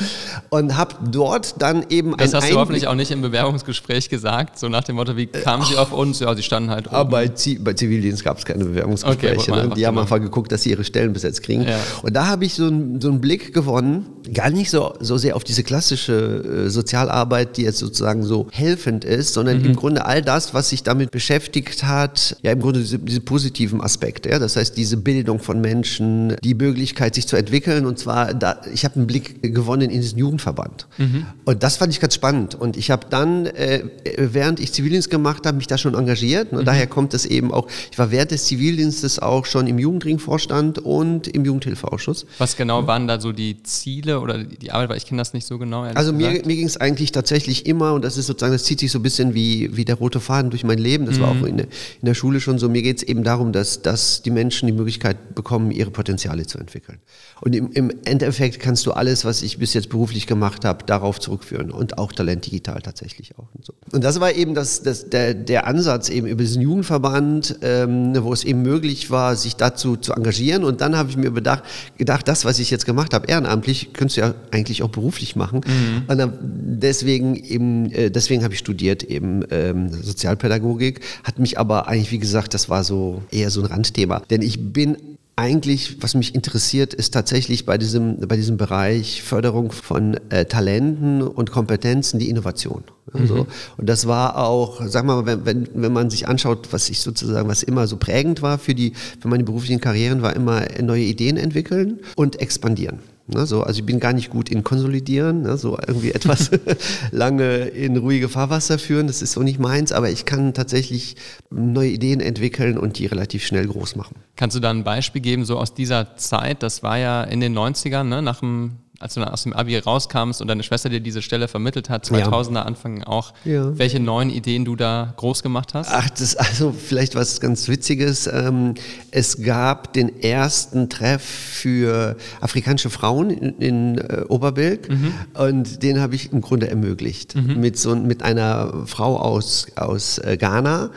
und 0.50 0.76
habe 0.78 0.96
dort 1.12 1.62
dann 1.62 1.86
eben 1.90 2.16
Das 2.18 2.34
hast 2.34 2.50
du 2.52 2.56
hoffentlich 2.56 2.88
auch 2.88 2.96
nicht 2.96 3.12
im 3.12 3.22
Bewerbungsgespräch 3.22 4.10
gesagt, 4.10 4.58
so 4.58 4.68
nach 4.70 4.84
dem 4.84 4.96
Motto, 4.96 5.16
wie 5.16 5.28
kamen 5.28 5.64
sie 5.64 5.76
auf 5.78 5.92
uns? 5.92 6.20
Ja, 6.20 6.34
sie 6.36 6.44
standen 6.44 6.70
halt 6.70 6.88
Aber 6.88 7.02
oben. 7.02 7.12
bei, 7.12 7.28
Zi 7.30 7.60
bei 7.62 7.74
Zivildienst 7.74 8.24
gab 8.24 8.38
es 8.40 8.46
keine 8.46 8.64
Okay, 8.64 8.70
Bewerbungsgespräche. 8.72 9.22
wollte 9.27 9.27
man 9.50 9.60
ne? 9.70 9.76
Die 9.76 9.86
haben 9.88 9.96
einfach 10.02 10.20
geguckt, 10.20 10.52
dass 10.52 10.64
sie 10.64 10.70
ihre 10.72 10.84
Stellen 10.84 11.14
besetzt 11.14 11.44
kriegen. 11.44 11.66
Und 12.04 12.16
da 12.16 12.28
habe 12.28 12.46
ich 12.46 12.54
so, 12.54 12.66
einen- 12.68 13.00
so 13.02 13.10
einen 13.10 13.22
Blick 13.22 13.54
gewonnen, 13.54 14.06
gar 14.34 14.50
nicht 14.50 14.70
so, 14.70 14.94
so 15.00 15.18
sehr 15.18 15.36
auf 15.36 15.44
diese 15.44 15.64
klassische 15.64 16.66
äh, 16.66 16.70
Sozialarbeit, 16.70 17.58
die 17.58 17.64
jetzt 17.64 17.80
sozusagen 17.80 18.24
so 18.24 18.48
helfend 18.52 19.06
ist, 19.06 19.34
sondern 19.34 19.60
Mhm. 19.60 19.66
im 19.66 19.76
Grunde 19.76 20.06
all 20.06 20.22
das, 20.22 20.54
was 20.54 20.70
sich 20.70 20.84
damit 20.84 21.12
beschäftigt 21.12 21.84
hat, 21.84 22.38
ja 22.42 22.52
im 22.52 22.60
Grunde 22.60 22.80
diese, 22.80 23.00
diese 23.00 23.22
positiven 23.22 23.82
Aspekte. 23.82 24.30
Ja? 24.30 24.40
Das 24.40 24.56
heißt, 24.56 24.78
diese 24.78 24.98
Bildung 24.98 25.40
von 25.40 25.62
Menschen, 25.62 26.36
die 26.44 26.54
Möglichkeit, 26.54 27.16
sich 27.16 27.28
zu 27.28 27.36
entwickeln. 27.36 27.86
Und 27.86 28.00
zwar, 28.00 28.34
da, 28.34 28.62
ich 28.74 28.86
habe 28.86 28.96
einen 28.96 29.08
Blick 29.08 29.42
gewonnen 29.42 29.90
in 29.90 30.02
diesen 30.02 30.18
Jugendverband. 30.20 30.88
Mhm. 30.98 31.26
Und 31.46 31.64
das 31.64 31.78
fand 31.78 31.94
ich 31.94 32.00
ganz 32.00 32.16
spannend. 32.16 32.56
Und 32.56 32.78
ich 32.78 32.92
habe 32.92 33.08
dann, 33.10 33.46
äh, 33.46 33.84
während 34.18 34.60
ich 34.60 34.74
Zivildienst 34.74 35.10
gemacht 35.10 35.46
habe, 35.46 35.58
mich 35.58 35.68
da 35.68 35.78
schon 35.78 35.94
engagiert. 35.96 36.52
Mhm. 36.52 36.60
Und 36.60 36.66
daher 36.66 36.88
kommt 36.88 37.14
es 37.14 37.26
eben 37.26 37.54
auch, 37.54 37.68
ich 37.92 37.98
war 37.98 38.12
während 38.12 38.32
des 38.32 38.46
Zivildienstes 38.46 39.20
auch 39.20 39.46
schon 39.46 39.68
im 39.68 39.80
Jugendringvorstand 39.80 40.80
und 40.80 41.28
im 41.28 41.46
Jugendhilfeausschuss. 41.46 42.26
Was 42.38 42.56
genau 42.56 42.88
waren 42.88 43.08
da 43.08 43.20
so 43.20 43.32
die 43.32 43.62
Ziele 43.64 44.17
oder 44.22 44.44
die 44.44 44.72
Arbeit? 44.72 44.90
Weil 44.90 44.98
ich 44.98 45.06
kenne 45.06 45.20
das 45.20 45.34
nicht 45.34 45.48
so 45.48 45.58
genau. 45.58 45.82
Also 45.84 46.14
mir, 46.14 46.30
gesagt. 46.30 46.46
mir 46.46 46.56
ging 46.56 46.66
es 46.66 46.78
eigentlich 46.78 47.12
tatsächlich 47.12 47.66
immer, 47.66 47.94
und 47.94 48.04
das 48.04 48.18
ist 48.18 48.28
sozusagen, 48.28 48.54
das 48.54 48.64
zieht 48.64 48.80
sich 48.80 48.92
so 48.92 49.00
ein 49.00 49.04
bisschen 49.04 49.34
wie, 49.34 49.76
wie 49.76 49.86
der 49.86 49.96
rote 49.96 50.20
Faden 50.20 50.50
durch 50.50 50.64
mein 50.64 50.78
Leben, 50.78 51.06
das 51.06 51.20
war 51.20 51.34
Mhm. 51.34 51.44
auch 51.44 51.48
in 51.48 51.58
der, 51.58 51.68
in 52.02 52.06
der 52.06 52.14
Schule 52.14 52.40
schon 52.40 52.60
so, 52.60 52.70
mir 52.70 52.82
geht 52.82 52.98
es 52.98 53.04
eben 53.04 53.24
darum, 53.24 53.52
dass, 53.52 53.82
dass 53.82 54.22
die 54.22 54.32
Menschen 54.32 54.68
die 54.68 54.74
Möglichkeit 54.74 55.36
bekommen, 55.36 55.72
ihre 55.72 55.92
Potenziale 55.92 56.46
zu 56.46 56.58
entwickeln. 56.58 57.00
Und 57.42 57.56
im, 57.56 57.72
im 57.72 57.92
Endeffekt 58.06 58.60
kannst 58.60 58.86
du 58.86 58.92
alles, 58.92 59.26
was 59.26 59.42
ich 59.42 59.60
bis 59.60 59.74
jetzt 59.74 59.90
beruflich 59.90 60.26
gemacht 60.28 60.66
habe, 60.66 60.86
darauf 60.86 61.20
zurückführen 61.20 61.72
und 61.72 61.98
auch 61.98 62.12
Talent 62.12 62.46
digital 62.46 62.82
tatsächlich 62.82 63.38
auch. 63.38 63.48
Und, 63.54 63.66
so. 63.66 63.74
und 63.92 64.04
das 64.04 64.20
war 64.20 64.34
eben 64.34 64.56
das, 64.56 64.82
das, 64.82 65.10
der, 65.10 65.34
der 65.34 65.68
Ansatz 65.68 66.10
eben 66.10 66.28
über 66.28 66.42
diesen 66.42 66.62
Jugendverband, 66.62 67.60
ähm, 67.62 68.16
wo 68.24 68.34
es 68.34 68.44
eben 68.44 68.62
möglich 68.64 69.12
war, 69.12 69.36
sich 69.36 69.56
dazu 69.56 69.98
zu 69.98 70.14
engagieren. 70.14 70.64
Und 70.64 70.82
dann 70.82 70.96
habe 70.96 71.10
ich 71.10 71.18
mir 71.18 71.32
bedacht, 71.32 71.64
gedacht, 71.98 72.28
das, 72.28 72.46
was 72.46 72.60
ich 72.60 72.72
jetzt 72.72 72.86
gemacht 72.86 73.14
habe, 73.14 73.28
ehrenamtlich, 73.28 73.94
könntest 74.08 74.18
du 74.18 74.22
ja 74.22 74.34
eigentlich 74.52 74.84
auch 74.84 74.90
beruflich 74.90 75.36
machen. 75.36 75.62
Und 76.08 76.18
dann 76.18 76.34
deswegen 76.42 77.36
eben, 77.36 77.92
äh, 77.92 78.10
deswegen 78.10 78.44
habe 78.44 78.54
ich 78.54 78.60
studiert 78.60 79.04
eben 79.04 79.44
ähm, 79.52 79.90
Sozialpädagogik, 79.92 81.02
hat 81.24 81.40
mich 81.40 81.60
aber 81.60 81.88
eigentlich, 81.88 82.12
wie 82.12 82.20
gesagt, 82.20 82.54
das 82.54 82.70
war 82.70 82.84
so 82.84 83.22
eher 83.32 83.50
so 83.50 83.62
ein 83.62 83.66
Randthema. 83.66 84.22
Denn 84.30 84.42
ich 84.42 84.72
bin 84.72 84.98
eigentlich, 85.36 86.02
was 86.02 86.16
mich 86.16 86.34
interessiert, 86.34 86.96
ist 86.96 87.14
tatsächlich 87.14 87.66
bei 87.66 87.78
diesem, 87.78 88.18
bei 88.28 88.38
diesem 88.38 88.58
Bereich 88.58 89.22
Förderung 89.22 89.72
von 89.72 90.18
äh, 90.30 90.46
Talenten 90.46 91.22
und 91.22 91.52
Kompetenzen 91.52 92.18
die 92.18 92.30
Innovation. 92.30 92.84
Also, 93.14 93.46
Und 93.78 93.88
das 93.88 94.08
war 94.08 94.38
auch, 94.38 94.82
sag 94.88 95.06
mal, 95.06 95.26
wenn, 95.26 95.46
wenn, 95.46 95.68
wenn 95.76 95.94
man 95.94 96.10
sich 96.10 96.28
anschaut, 96.28 96.70
was 96.72 96.90
ich 96.90 97.02
sozusagen, 97.02 97.48
was 97.48 97.62
immer 97.62 97.86
so 97.88 97.98
prägend 97.98 98.42
war 98.42 98.58
für 98.58 98.74
die, 98.74 98.94
für 99.20 99.28
meine 99.28 99.44
beruflichen 99.44 99.80
Karrieren, 99.80 100.24
war 100.24 100.36
immer 100.36 100.64
neue 100.82 101.04
Ideen 101.04 101.38
entwickeln 101.38 102.00
und 102.16 102.42
expandieren. 102.42 103.00
Ne, 103.30 103.46
so, 103.46 103.64
also 103.64 103.80
ich 103.80 103.86
bin 103.86 104.00
gar 104.00 104.14
nicht 104.14 104.30
gut 104.30 104.48
in 104.48 104.64
Konsolidieren, 104.64 105.42
ne, 105.42 105.58
so 105.58 105.78
irgendwie 105.86 106.12
etwas 106.12 106.50
lange 107.12 107.66
in 107.66 107.98
ruhige 107.98 108.30
Fahrwasser 108.30 108.80
führen, 108.80 109.08
das 109.08 109.22
ist 109.22 109.34
so 109.34 109.44
nicht 109.44 109.60
meins, 109.60 109.92
aber 109.92 110.10
ich 110.10 110.24
kann 110.24 110.54
tatsächlich 110.54 111.18
neue 111.50 111.90
Ideen 111.90 112.22
entwickeln 112.22 112.78
und 112.78 112.98
die 112.98 113.06
relativ 113.06 113.46
schnell 113.46 113.68
groß 113.68 113.98
machen. 113.98 114.16
Kannst 114.38 114.56
du 114.56 114.62
da 114.62 114.70
ein 114.70 114.86
Beispiel 114.86 115.22
geben, 115.22 115.44
so 115.44 115.58
aus 115.58 115.74
dieser 115.74 116.16
Zeit, 116.16 116.64
das 116.64 116.84
war 116.84 116.98
ja 116.98 117.24
in 117.24 117.42
den 117.42 117.58
90ern, 117.58 118.04
ne, 118.04 118.22
nach 118.22 118.40
dem, 118.40 118.78
als 119.00 119.14
du 119.14 119.20
dann 119.20 119.30
aus 119.30 119.44
dem 119.44 119.54
Abi 119.54 119.78
rauskamst 119.78 120.42
und 120.42 120.48
deine 120.48 120.64
Schwester 120.64 120.90
dir 120.90 121.00
diese 121.00 121.22
Stelle 121.22 121.48
vermittelt 121.48 121.90
hat, 121.90 122.06
2000er 122.06 122.64
Anfang 122.64 123.04
auch, 123.04 123.34
Ja. 123.46 123.78
welche 123.78 124.00
neuen 124.00 124.30
Ideen 124.30 124.66
du 124.66 124.76
da 124.76 125.14
groß 125.18 125.44
gemacht 125.44 125.74
hast? 125.74 125.90
Ach, 125.92 126.10
das 126.10 126.22
ist 126.22 126.36
also 126.36 126.72
vielleicht 126.72 127.16
was 127.16 127.40
ganz 127.40 127.68
Witziges. 127.68 128.28
Ähm, 128.28 128.74
es 129.12 129.42
gab 129.44 129.94
den 129.94 130.22
ersten 130.24 130.90
Treff 130.90 131.22
für 131.24 132.18
afrikanische 132.42 132.90
Frauen 132.90 133.30
in, 133.30 133.98
äh, 134.00 134.24
Oberbilk 134.28 134.90
und 135.36 135.84
den 135.84 136.00
habe 136.00 136.16
ich 136.16 136.32
im 136.32 136.42
Grunde 136.42 136.70
ermöglicht. 136.70 137.36
Mit, 137.36 137.78
so, 137.78 137.96
mit 137.96 138.24
einer 138.24 138.86
Frau 138.88 139.18
aus, 139.18 139.68
aus 139.76 140.18
äh, 140.18 140.38
Ghana. 140.38 140.90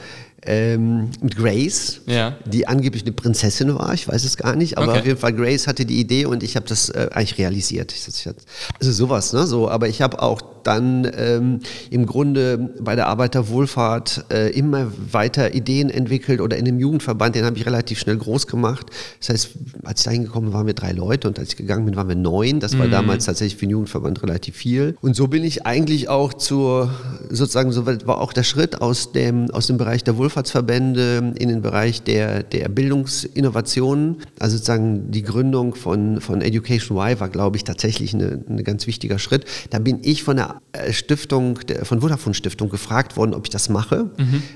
Ähm, 0.47 1.11
mit 1.21 1.37
Grace, 1.37 2.01
Ja. 2.07 2.37
die 2.47 2.67
angeblich 2.67 3.03
eine 3.03 3.13
Prinzessin 3.13 3.75
war, 3.75 3.93
ich 3.95 4.09
weiß 4.09 4.25
es 4.25 4.37
gar 4.37 4.57
nicht, 4.57 4.79
aber 4.79 4.89
Okay. 4.89 4.99
auf 5.01 5.07
jeden 5.07 5.19
Fall 5.19 5.33
Grace 5.33 5.67
hatte 5.67 5.85
die 5.85 6.01
Idee 6.01 6.25
und 6.27 6.43
ich 6.43 6.57
habe 6.57 6.67
das 6.67 6.89
äh, 6.91 7.09
eigentlich 7.13 7.39
realisiert. 7.39 7.93
Also 8.81 8.93
sowas, 8.93 9.33
ne? 9.33 9.47
So, 9.47 9.69
aber 9.69 9.89
ich 9.89 10.01
habe 10.03 10.23
auch 10.23 10.41
dann 10.63 11.11
ähm, 11.17 11.61
im 11.91 12.05
Grunde 12.05 12.71
bei 12.81 12.95
der 12.95 13.07
Arbeiterwohlfahrt 13.07 14.27
äh, 14.31 14.51
immer 14.51 14.93
weiter 15.11 15.55
Ideen 15.55 15.89
entwickelt 15.91 16.41
oder 16.41 16.57
in 16.59 16.65
dem 16.67 16.79
Jugendverband, 16.79 17.35
den 17.35 17.45
habe 17.45 17.57
ich 17.57 17.65
relativ 17.67 17.99
schnell 17.99 18.17
groß 18.19 18.47
gemacht. 18.47 18.87
Das 19.21 19.31
heißt, 19.31 19.51
als 19.85 20.01
ich 20.01 20.05
da 20.05 20.11
hingekommen 20.11 20.51
bin, 20.51 20.55
waren 20.59 20.67
wir 20.67 20.75
drei 20.75 20.93
Leute 20.93 21.29
und 21.29 21.39
als 21.39 21.51
ich 21.51 21.57
gegangen 21.57 21.87
bin, 21.87 21.97
waren 21.97 22.09
wir 22.09 22.15
neun. 22.17 22.61
Das 22.61 22.79
war 22.79 22.89
damals 22.89 23.25
tatsächlich 23.25 23.57
für 23.59 23.67
den 23.67 23.71
Jugendverband 23.71 24.23
relativ 24.23 24.57
viel. 24.57 24.97
Und 25.01 25.17
so 25.17 25.29
bin 25.29 25.45
ich 25.45 25.65
eigentlich 25.67 26.09
auch 26.09 26.35
zur, 26.35 26.91
sozusagen, 27.31 27.73
so 27.73 27.87
war 27.87 28.21
auch 28.21 28.33
der 28.33 28.43
Schritt 28.45 28.81
aus 28.83 29.13
dem, 29.13 29.51
aus 29.51 29.67
dem 29.67 29.79
Bereich 29.79 30.05
der 30.05 30.19
Wohlfahrtsverbände 30.31 31.35
in 31.37 31.49
den 31.49 31.63
Bereich 31.63 32.03
der, 32.03 32.43
der 32.43 32.69
Bildungsinnovationen. 32.69 34.17
Also 34.39 34.57
sozusagen 34.57 35.11
die 35.11 35.23
Gründung 35.23 35.75
von, 35.75 36.21
von 36.21 36.41
Education 36.41 36.97
Y 36.97 37.21
war, 37.21 37.29
glaube 37.29 37.57
ich, 37.57 37.65
tatsächlich 37.65 38.15
ein 38.15 38.45
eine 38.49 38.63
ganz 38.63 38.87
wichtiger 38.87 39.19
Schritt. 39.19 39.45
Da 39.71 39.79
bin 39.79 39.99
ich 40.03 40.23
von 40.23 40.37
der 40.37 40.61
äh, 40.73 40.93
Stiftung, 40.93 41.59
der, 41.67 41.85
von 41.85 42.01
Vodafone 42.01 42.35
Stiftung 42.35 42.69
gefragt 42.69 43.17
worden, 43.17 43.35
ob 43.35 43.47
ich 43.47 43.51
das 43.51 43.69
mache, 43.69 44.11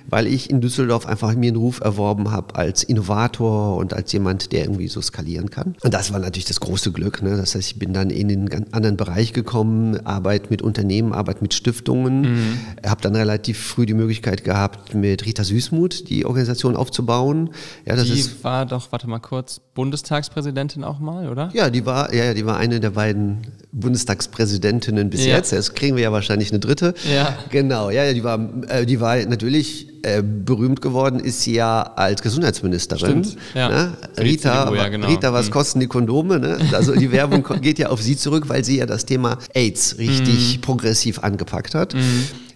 weil 0.08 0.26
ich 0.26 0.50
in 0.50 0.60
Düsseldorf 0.60 1.06
einfach 1.06 1.34
mir 1.34 1.48
einen 1.48 1.56
Ruf 1.56 1.80
erworben 1.80 2.30
habe 2.30 2.54
als 2.54 2.82
Innovator 2.82 3.76
und 3.76 3.92
als 3.94 4.12
jemand, 4.12 4.52
der 4.52 4.64
irgendwie 4.64 4.88
so 4.88 5.00
skalieren 5.00 5.50
kann. 5.50 5.74
Und 5.82 5.94
das 5.94 6.12
war 6.12 6.20
natürlich 6.20 6.44
das 6.44 6.60
große 6.60 6.92
Glück. 6.92 7.22
Ne? 7.22 7.36
Das 7.36 7.54
heißt, 7.54 7.72
ich 7.72 7.78
bin 7.78 7.92
dann 7.92 8.10
in 8.10 8.28
den 8.28 8.48
ganz 8.48 8.68
anderen 8.72 8.96
Bereich 8.96 9.32
gekommen, 9.32 9.98
Arbeit 10.06 10.50
mit 10.50 10.62
Unternehmen, 10.62 11.12
Arbeit 11.12 11.42
mit 11.42 11.54
Stiftungen, 11.54 12.66
habe 12.86 13.00
dann 13.00 13.16
relativ 13.16 13.58
früh 13.58 13.86
die 13.86 13.94
Möglichkeit 13.94 14.44
gehabt, 14.44 14.94
mit 14.94 15.24
Rita 15.24 15.44
Süßmuth 15.64 16.08
die 16.08 16.24
Organisation 16.26 16.76
aufzubauen. 16.76 17.50
Ja, 17.86 17.96
das 17.96 18.04
Die 18.04 18.12
ist 18.20 18.44
war 18.44 18.66
doch, 18.66 18.92
warte 18.92 19.08
mal 19.08 19.18
kurz, 19.18 19.60
Bundestagspräsidentin 19.74 20.84
auch 20.84 20.98
mal, 20.98 21.28
oder? 21.28 21.50
ja, 21.54 21.70
die 21.70 21.84
war, 21.86 22.12
ja, 22.14 22.34
die 22.34 22.46
war 22.46 22.56
eine 22.56 22.80
der 22.80 22.90
beiden 22.90 23.38
Bundestagspräsidentinnen 23.72 25.10
bis 25.10 25.24
Ja. 25.24 25.36
jetzt. 25.36 25.52
Jetzt 25.52 25.74
kriegen 25.74 25.96
wir 25.96 26.02
ja 26.04 26.12
wahrscheinlich 26.12 26.50
eine 26.50 26.60
dritte. 26.60 26.94
Ja. 27.12 27.36
Genau, 27.50 27.90
ja, 27.90 28.04
ja, 28.04 28.12
die 28.12 28.24
war, 28.24 28.38
äh, 28.68 28.86
die 28.86 29.00
war 29.00 29.16
natürlich 29.24 29.88
äh, 30.04 30.22
berühmt 30.22 30.80
geworden, 30.80 31.18
ist 31.18 31.40
sie 31.42 31.54
ja 31.54 31.82
als 31.96 32.22
Gesundheitsministerin. 32.22 33.24
Stimmt, 33.24 33.36
ja. 33.54 33.68
Ne? 33.68 33.92
Rita, 34.18 34.64
CDU, 34.66 34.76
ja, 34.76 34.88
genau. 34.88 35.08
Rita, 35.08 35.32
was 35.32 35.46
Mhm. 35.46 35.50
kosten 35.52 35.80
die 35.80 35.86
Kondome? 35.86 36.38
Ne? 36.38 36.58
Also 36.72 36.94
die 36.94 37.10
Werbung 37.10 37.44
geht 37.60 37.78
ja 37.78 37.88
auf 37.88 38.00
sie 38.02 38.16
zurück, 38.16 38.44
weil 38.48 38.64
sie 38.64 38.78
ja 38.78 38.86
das 38.86 39.04
Thema 39.06 39.38
AIDS 39.54 39.94
Mhm. 39.96 40.00
richtig 40.06 40.60
progressiv 40.60 41.18
angepackt 41.20 41.74
hat. 41.74 41.94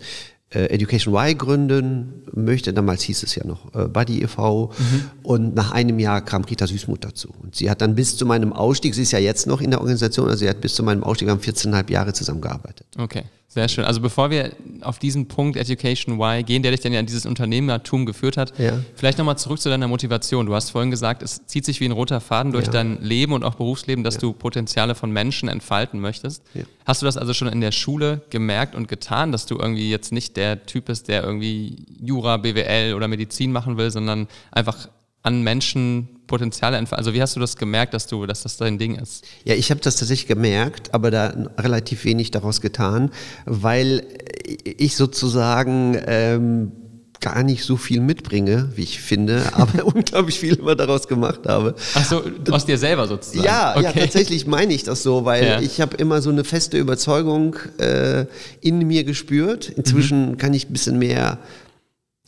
äh, 0.50 0.66
Education 0.66 1.14
Y 1.14 1.36
gründen 1.36 2.22
möchte. 2.32 2.72
Damals 2.72 3.02
hieß 3.02 3.22
es 3.24 3.34
ja 3.34 3.44
noch 3.46 3.74
äh, 3.74 3.86
Buddy 3.88 4.22
e.V. 4.22 4.70
Und 5.22 5.54
nach 5.54 5.72
einem 5.72 5.98
Jahr 5.98 6.20
kam 6.20 6.44
Rita 6.44 6.66
Süßmuth 6.66 7.04
dazu. 7.04 7.28
Und 7.42 7.56
sie 7.56 7.70
hat 7.70 7.80
dann 7.80 7.94
bis 7.94 8.16
zu 8.16 8.26
meinem 8.26 8.52
Ausstieg, 8.52 8.94
sie 8.94 9.02
ist 9.02 9.12
ja 9.12 9.18
jetzt 9.18 9.46
noch 9.46 9.60
in 9.60 9.70
der 9.70 9.80
Organisation, 9.80 10.26
also 10.28 10.38
sie 10.38 10.48
hat 10.48 10.60
bis 10.60 10.74
zu 10.74 10.82
meinem 10.82 11.02
Ausstieg, 11.02 11.28
wir 11.28 11.32
haben 11.32 11.40
14,5 11.40 11.90
Jahre 11.90 12.12
zusammengearbeitet. 12.12 12.86
Okay, 12.98 13.24
sehr 13.54 13.68
schön. 13.68 13.84
Also 13.84 14.00
bevor 14.00 14.30
wir 14.30 14.50
auf 14.80 14.98
diesen 14.98 15.28
Punkt 15.28 15.56
Education 15.56 16.18
Y 16.18 16.44
gehen, 16.44 16.62
der 16.64 16.72
dich 16.72 16.80
dann 16.80 16.92
ja 16.92 16.98
in 16.98 17.06
dieses 17.06 17.24
Unternehmertum 17.24 18.04
geführt 18.04 18.36
hat, 18.36 18.58
Ja. 18.58 18.80
vielleicht 18.96 19.16
nochmal 19.18 19.38
zurück 19.38 19.60
zu 19.60 19.68
deiner 19.68 19.86
Motivation. 19.86 20.46
Du 20.46 20.54
hast 20.56 20.70
vorhin 20.70 20.90
gesagt, 20.90 21.22
es 21.22 21.46
zieht 21.46 21.64
sich 21.64 21.78
wie 21.80 21.84
ein 21.84 21.92
roter 21.92 22.20
Faden 22.20 22.50
durch 22.52 22.66
Ja. 22.66 22.72
dein 22.72 23.00
Leben 23.00 23.32
und 23.32 23.44
auch 23.44 23.54
Berufsleben, 23.54 24.02
dass 24.02 24.18
du 24.18 24.32
Potenziale 24.32 24.96
von 24.96 25.12
Menschen 25.12 25.48
entfalten 25.48 26.00
möchtest. 26.00 26.42
Ja. 26.54 26.64
Hast 26.84 27.00
du 27.02 27.06
das 27.06 27.16
also 27.16 27.32
schon 27.32 27.46
in 27.48 27.60
der 27.60 27.70
Schule 27.72 28.22
gemerkt 28.30 28.74
und 28.74 28.88
getan, 28.88 29.30
dass 29.30 29.46
du 29.46 29.56
irgendwie 29.56 29.88
jetzt 29.88 30.10
nicht 30.12 30.36
der 30.36 30.66
Typ 30.66 30.86
bist, 30.86 31.06
der 31.08 31.22
irgendwie 31.22 31.86
Jura, 32.00 32.36
BWL 32.38 32.94
oder 32.94 33.06
Medizin 33.06 33.52
machen 33.52 33.76
will, 33.76 33.90
sondern 33.92 34.26
einfach 34.50 34.88
an 35.22 35.42
Menschen 35.42 36.08
Potenziale 36.26 36.76
entfalten? 36.78 37.04
Also 37.04 37.14
wie 37.14 37.20
hast 37.22 37.36
du 37.36 37.40
das 37.40 37.56
gemerkt, 37.56 37.92
dass 37.94 38.06
du, 38.06 38.24
dass 38.26 38.42
das 38.42 38.56
dein 38.56 38.78
Ding 38.78 38.94
ist? 38.96 39.24
Ja, 39.44 39.54
ich 39.54 39.70
habe 39.70 39.80
das 39.80 39.96
tatsächlich 39.96 40.26
gemerkt, 40.26 40.94
aber 40.94 41.10
da 41.10 41.34
relativ 41.58 42.04
wenig 42.04 42.30
daraus 42.30 42.60
getan, 42.60 43.10
weil 43.46 44.06
ich 44.64 44.96
sozusagen 44.96 45.98
ähm, 46.06 46.72
gar 47.20 47.42
nicht 47.42 47.64
so 47.64 47.78
viel 47.78 48.00
mitbringe, 48.00 48.70
wie 48.74 48.82
ich 48.82 49.00
finde, 49.00 49.44
aber 49.52 49.86
unglaublich 49.86 50.38
viel 50.38 50.54
immer 50.56 50.74
daraus 50.74 51.08
gemacht 51.08 51.40
habe. 51.46 51.74
Ach 51.94 52.04
so, 52.04 52.22
aus 52.50 52.66
dir 52.66 52.76
selber 52.76 53.06
sozusagen. 53.08 53.44
Ja, 53.46 53.80
ja, 53.80 53.90
Okay. 53.90 54.00
tatsächlich 54.00 54.46
meine 54.46 54.74
ich 54.74 54.82
das 54.82 55.02
so, 55.02 55.24
weil 55.24 55.44
Ja. 55.44 55.60
ich 55.60 55.80
habe 55.80 55.96
immer 55.96 56.20
so 56.20 56.28
eine 56.30 56.44
feste 56.44 56.76
Überzeugung 56.78 57.56
äh, 57.78 58.26
in 58.60 58.78
mir 58.86 59.04
gespürt. 59.04 59.70
Inzwischen 59.70 60.32
Mhm. 60.32 60.36
kann 60.38 60.52
ich 60.52 60.68
ein 60.68 60.72
bisschen 60.74 60.98
mehr, 60.98 61.38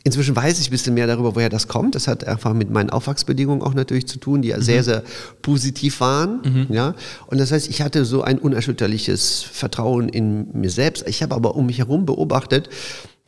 inzwischen 0.07 0.37
weiß 0.37 0.61
ich 0.61 0.69
ein 0.69 0.71
bisschen 0.71 0.95
mehr 0.95 1.09
darüber, 1.09 1.35
woher 1.35 1.49
das 1.49 1.67
kommt. 1.67 1.97
Das 1.97 2.07
hat 2.07 2.25
einfach 2.27 2.55
mit 2.55 2.71
meinen 2.71 2.91
Aufwachsbedingungen 2.91 3.61
auch 3.61 3.75
natürlich 3.75 4.07
zu 4.07 4.19
tun, 4.19 4.41
die 4.41 4.49
ja 4.49 4.57
Mhm. 4.59 4.63
sehr, 4.63 4.85
sehr 4.85 5.03
positiv 5.43 6.01
waren. 6.01 6.67
Ja? 6.71 6.95
Und 7.27 7.39
das 7.39 7.51
heißt, 7.51 7.69
ich 7.69 7.83
hatte 7.83 8.05
so 8.05 8.23
ein 8.23 8.39
unerschütterliches 8.39 9.43
Vertrauen 9.43 10.09
in 10.09 10.47
mir 10.53 10.71
selbst. 10.71 11.05
Ich 11.09 11.23
habe 11.25 11.35
aber 11.35 11.57
um 11.57 11.67
mich 11.67 11.79
herum 11.79 12.07
beobachtet, 12.07 12.71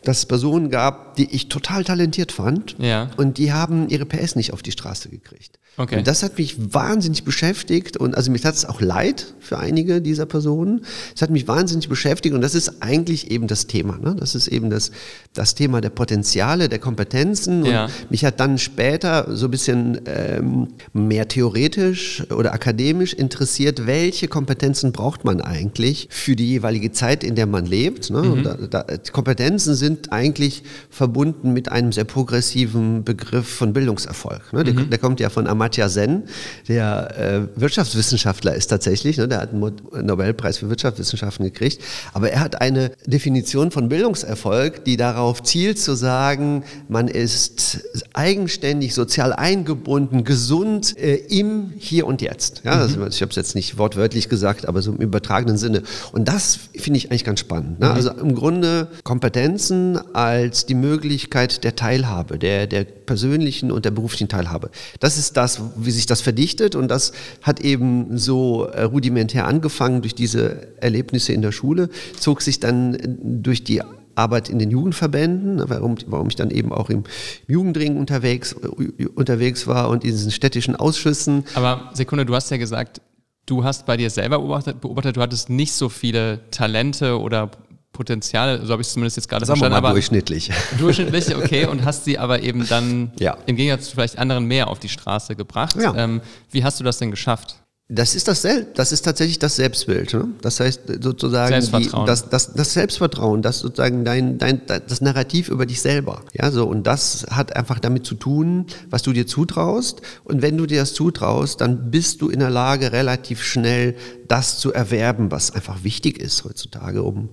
dass 0.02 0.18
es 0.18 0.26
Personen 0.26 0.70
gab, 0.70 1.16
die 1.16 1.34
ich 1.34 1.48
total 1.48 1.84
talentiert 1.84 2.32
fand. 2.32 2.76
Ja. 2.78 3.10
Und 3.16 3.38
die 3.38 3.52
haben 3.52 3.88
ihre 3.88 4.06
PS 4.06 4.36
nicht 4.36 4.52
auf 4.52 4.62
die 4.62 4.70
Straße 4.72 5.08
gekriegt. 5.08 5.58
Okay. 5.76 5.98
Und 5.98 6.08
das 6.08 6.24
hat 6.24 6.38
mich 6.38 6.56
wahnsinnig 6.74 7.22
beschäftigt 7.22 7.96
und 7.96 8.16
also 8.16 8.32
mich 8.32 8.44
hat 8.44 8.56
es 8.56 8.64
auch 8.64 8.80
leid 8.80 9.34
für 9.38 9.58
einige 9.58 10.00
dieser 10.02 10.26
Personen. 10.26 10.84
Es 11.14 11.22
hat 11.22 11.30
mich 11.30 11.46
wahnsinnig 11.46 11.88
beschäftigt 11.88 12.34
und 12.34 12.40
das 12.40 12.56
ist 12.56 12.82
eigentlich 12.82 13.30
eben 13.30 13.46
das 13.46 13.68
Thema. 13.68 13.96
Ne? 13.96 14.16
Das 14.18 14.34
ist 14.34 14.48
eben 14.48 14.70
das, 14.70 14.90
das 15.34 15.54
Thema 15.54 15.80
der 15.80 15.90
Potenziale, 15.90 16.68
der 16.68 16.80
Kompetenzen. 16.80 17.62
Und 17.62 17.70
Ja. 17.70 17.88
mich 18.10 18.24
hat 18.24 18.40
dann 18.40 18.58
später 18.58 19.36
so 19.36 19.46
ein 19.46 19.50
bisschen 19.52 20.00
ähm, 20.06 20.68
mehr 20.92 21.28
theoretisch 21.28 22.24
oder 22.32 22.52
akademisch 22.54 23.12
interessiert, 23.12 23.86
welche 23.86 24.26
Kompetenzen 24.26 24.90
braucht 24.90 25.24
man 25.24 25.40
eigentlich 25.40 26.08
für 26.10 26.34
die 26.34 26.48
jeweilige 26.48 26.90
Zeit, 26.90 27.22
in 27.22 27.36
der 27.36 27.46
man 27.46 27.66
lebt. 27.66 28.10
Ne? 28.10 28.20
Und 28.22 28.42
da, 28.42 28.54
da, 28.56 28.84
Kompetenzen 29.12 29.76
sind 29.76 29.87
eigentlich 30.10 30.62
verbunden 30.90 31.52
mit 31.52 31.70
einem 31.70 31.92
sehr 31.92 32.04
progressiven 32.04 33.04
Begriff 33.04 33.48
von 33.48 33.72
Bildungserfolg. 33.72 34.52
Ne? 34.52 34.64
Der, 34.64 34.74
der 34.74 34.98
kommt 34.98 35.20
ja 35.20 35.30
von 35.30 35.46
Amartya 35.46 35.88
Sen, 35.88 36.24
der 36.68 37.48
äh, 37.56 37.60
Wirtschaftswissenschaftler 37.60 38.54
ist 38.54 38.68
tatsächlich. 38.68 39.16
Ne? 39.18 39.28
Der 39.28 39.40
hat 39.40 39.52
einen 39.52 40.06
Nobelpreis 40.06 40.58
für 40.58 40.68
Wirtschaftswissenschaften 40.68 41.44
gekriegt. 41.44 41.82
Aber 42.12 42.30
er 42.30 42.40
hat 42.40 42.60
eine 42.60 42.92
Definition 43.06 43.70
von 43.70 43.88
Bildungserfolg, 43.88 44.84
die 44.84 44.96
darauf 44.96 45.42
zielt 45.42 45.78
zu 45.78 45.94
sagen, 45.94 46.64
man 46.88 47.08
ist 47.08 47.80
eigenständig, 48.12 48.94
sozial 48.94 49.32
eingebunden, 49.32 50.24
gesund 50.24 50.96
äh, 50.98 51.14
im 51.14 51.72
Hier 51.78 52.06
und 52.06 52.22
Jetzt. 52.22 52.62
Ja, 52.64 52.72
also 52.72 53.06
ich 53.06 53.20
habe 53.22 53.30
es 53.30 53.36
jetzt 53.36 53.54
nicht 53.54 53.78
wortwörtlich 53.78 54.28
gesagt, 54.28 54.66
aber 54.66 54.82
so 54.82 54.92
im 54.92 54.98
übertragenen 54.98 55.58
Sinne. 55.58 55.82
Und 56.12 56.28
das 56.28 56.58
finde 56.76 56.98
ich 56.98 57.10
eigentlich 57.10 57.24
ganz 57.24 57.40
spannend. 57.40 57.80
Ne? 57.80 57.90
Also 57.90 58.10
im 58.10 58.34
Grunde 58.34 58.88
Kompetenzen 59.04 59.77
als 60.12 60.66
die 60.66 60.74
Möglichkeit 60.74 61.64
der 61.64 61.76
Teilhabe, 61.76 62.38
der, 62.38 62.66
der 62.66 62.84
persönlichen 62.84 63.70
und 63.72 63.84
der 63.84 63.90
beruflichen 63.90 64.28
Teilhabe. 64.28 64.70
Das 65.00 65.18
ist 65.18 65.36
das, 65.36 65.60
wie 65.76 65.90
sich 65.90 66.06
das 66.06 66.20
verdichtet 66.20 66.74
und 66.74 66.88
das 66.88 67.12
hat 67.42 67.60
eben 67.60 68.18
so 68.18 68.64
äh, 68.64 68.82
rudimentär 68.82 69.46
angefangen 69.46 70.02
durch 70.02 70.14
diese 70.14 70.68
Erlebnisse 70.80 71.32
in 71.32 71.42
der 71.42 71.52
Schule, 71.52 71.88
zog 72.18 72.42
sich 72.42 72.60
dann 72.60 72.96
durch 73.22 73.64
die 73.64 73.82
Arbeit 74.18 74.48
in 74.48 74.58
den 74.58 74.70
Jugendverbänden, 74.70 75.62
warum, 75.68 75.96
warum 76.06 76.28
ich 76.28 76.36
dann 76.36 76.50
eben 76.50 76.72
auch 76.72 76.90
im 76.90 77.04
Jugendring 77.46 77.96
unterwegs, 77.96 78.52
äh, 78.52 79.06
unterwegs 79.06 79.66
war 79.66 79.88
und 79.88 80.04
in 80.04 80.10
diesen 80.10 80.32
städtischen 80.32 80.76
Ausschüssen. 80.76 81.44
Aber 81.54 81.90
Sekunde, 81.94 82.26
du 82.26 82.34
hast 82.34 82.50
ja 82.50 82.56
gesagt, 82.56 83.00
du 83.46 83.64
hast 83.64 83.86
bei 83.86 83.96
dir 83.96 84.10
selber 84.10 84.38
beobachtet, 84.38 84.80
beobachtet 84.80 85.16
du 85.16 85.22
hattest 85.22 85.48
nicht 85.48 85.72
so 85.72 85.88
viele 85.88 86.40
Talente 86.50 87.18
oder 87.18 87.50
Potenziale, 87.98 88.64
so 88.64 88.70
habe 88.70 88.80
ich 88.80 88.86
es 88.86 88.92
zumindest 88.92 89.16
jetzt 89.16 89.28
gerade 89.28 89.44
Sagen 89.44 89.58
verstanden, 89.58 89.84
aber 89.84 89.90
durchschnittlich. 89.90 90.52
durchschnittlich, 90.78 91.34
okay, 91.34 91.66
und 91.66 91.84
hast 91.84 92.04
sie 92.04 92.16
aber 92.16 92.44
eben 92.44 92.64
dann 92.68 93.10
Ja. 93.18 93.36
im 93.46 93.56
Gegensatz 93.56 93.86
zu 93.86 93.96
vielleicht 93.96 94.18
anderen 94.18 94.44
mehr 94.44 94.68
auf 94.68 94.78
die 94.78 94.88
Straße 94.88 95.34
gebracht. 95.34 95.74
Ja. 95.74 95.96
Ähm, 95.96 96.20
wie 96.52 96.62
hast 96.62 96.78
du 96.78 96.84
das 96.84 96.98
denn 96.98 97.10
geschafft? 97.10 97.56
Das 97.90 98.14
ist 98.14 98.28
das 98.28 98.42
Selbst, 98.42 98.78
das 98.78 98.92
ist 98.92 99.02
tatsächlich 99.02 99.40
das 99.40 99.56
Selbstbild. 99.56 100.12
Ne? 100.12 100.28
Das 100.42 100.60
heißt 100.60 100.82
sozusagen 101.00 101.48
Selbstvertrauen. 101.60 102.04
Die, 102.04 102.06
das, 102.08 102.28
das, 102.28 102.52
das 102.52 102.72
Selbstvertrauen, 102.74 103.42
das 103.42 103.58
sozusagen 103.58 104.04
dein, 104.04 104.38
dein, 104.38 104.60
das 104.66 105.00
Narrativ 105.00 105.48
über 105.48 105.66
dich 105.66 105.80
selber. 105.80 106.20
Ja, 106.34 106.52
so 106.52 106.66
und 106.66 106.86
das 106.86 107.26
hat 107.30 107.56
einfach 107.56 107.80
damit 107.80 108.06
zu 108.06 108.14
tun, 108.14 108.66
was 108.90 109.02
du 109.02 109.12
dir 109.12 109.26
zutraust. 109.26 110.02
Und 110.22 110.40
wenn 110.42 110.56
du 110.56 110.66
dir 110.66 110.80
das 110.80 110.94
zutraust, 110.94 111.62
dann 111.62 111.90
bist 111.90 112.20
du 112.20 112.28
in 112.28 112.38
der 112.38 112.50
Lage, 112.50 112.92
relativ 112.92 113.42
schnell 113.42 113.96
das 114.28 114.58
zu 114.58 114.72
erwerben, 114.72 115.32
was 115.32 115.50
einfach 115.50 115.82
wichtig 115.82 116.20
ist 116.20 116.44
heutzutage, 116.44 117.02
um 117.02 117.30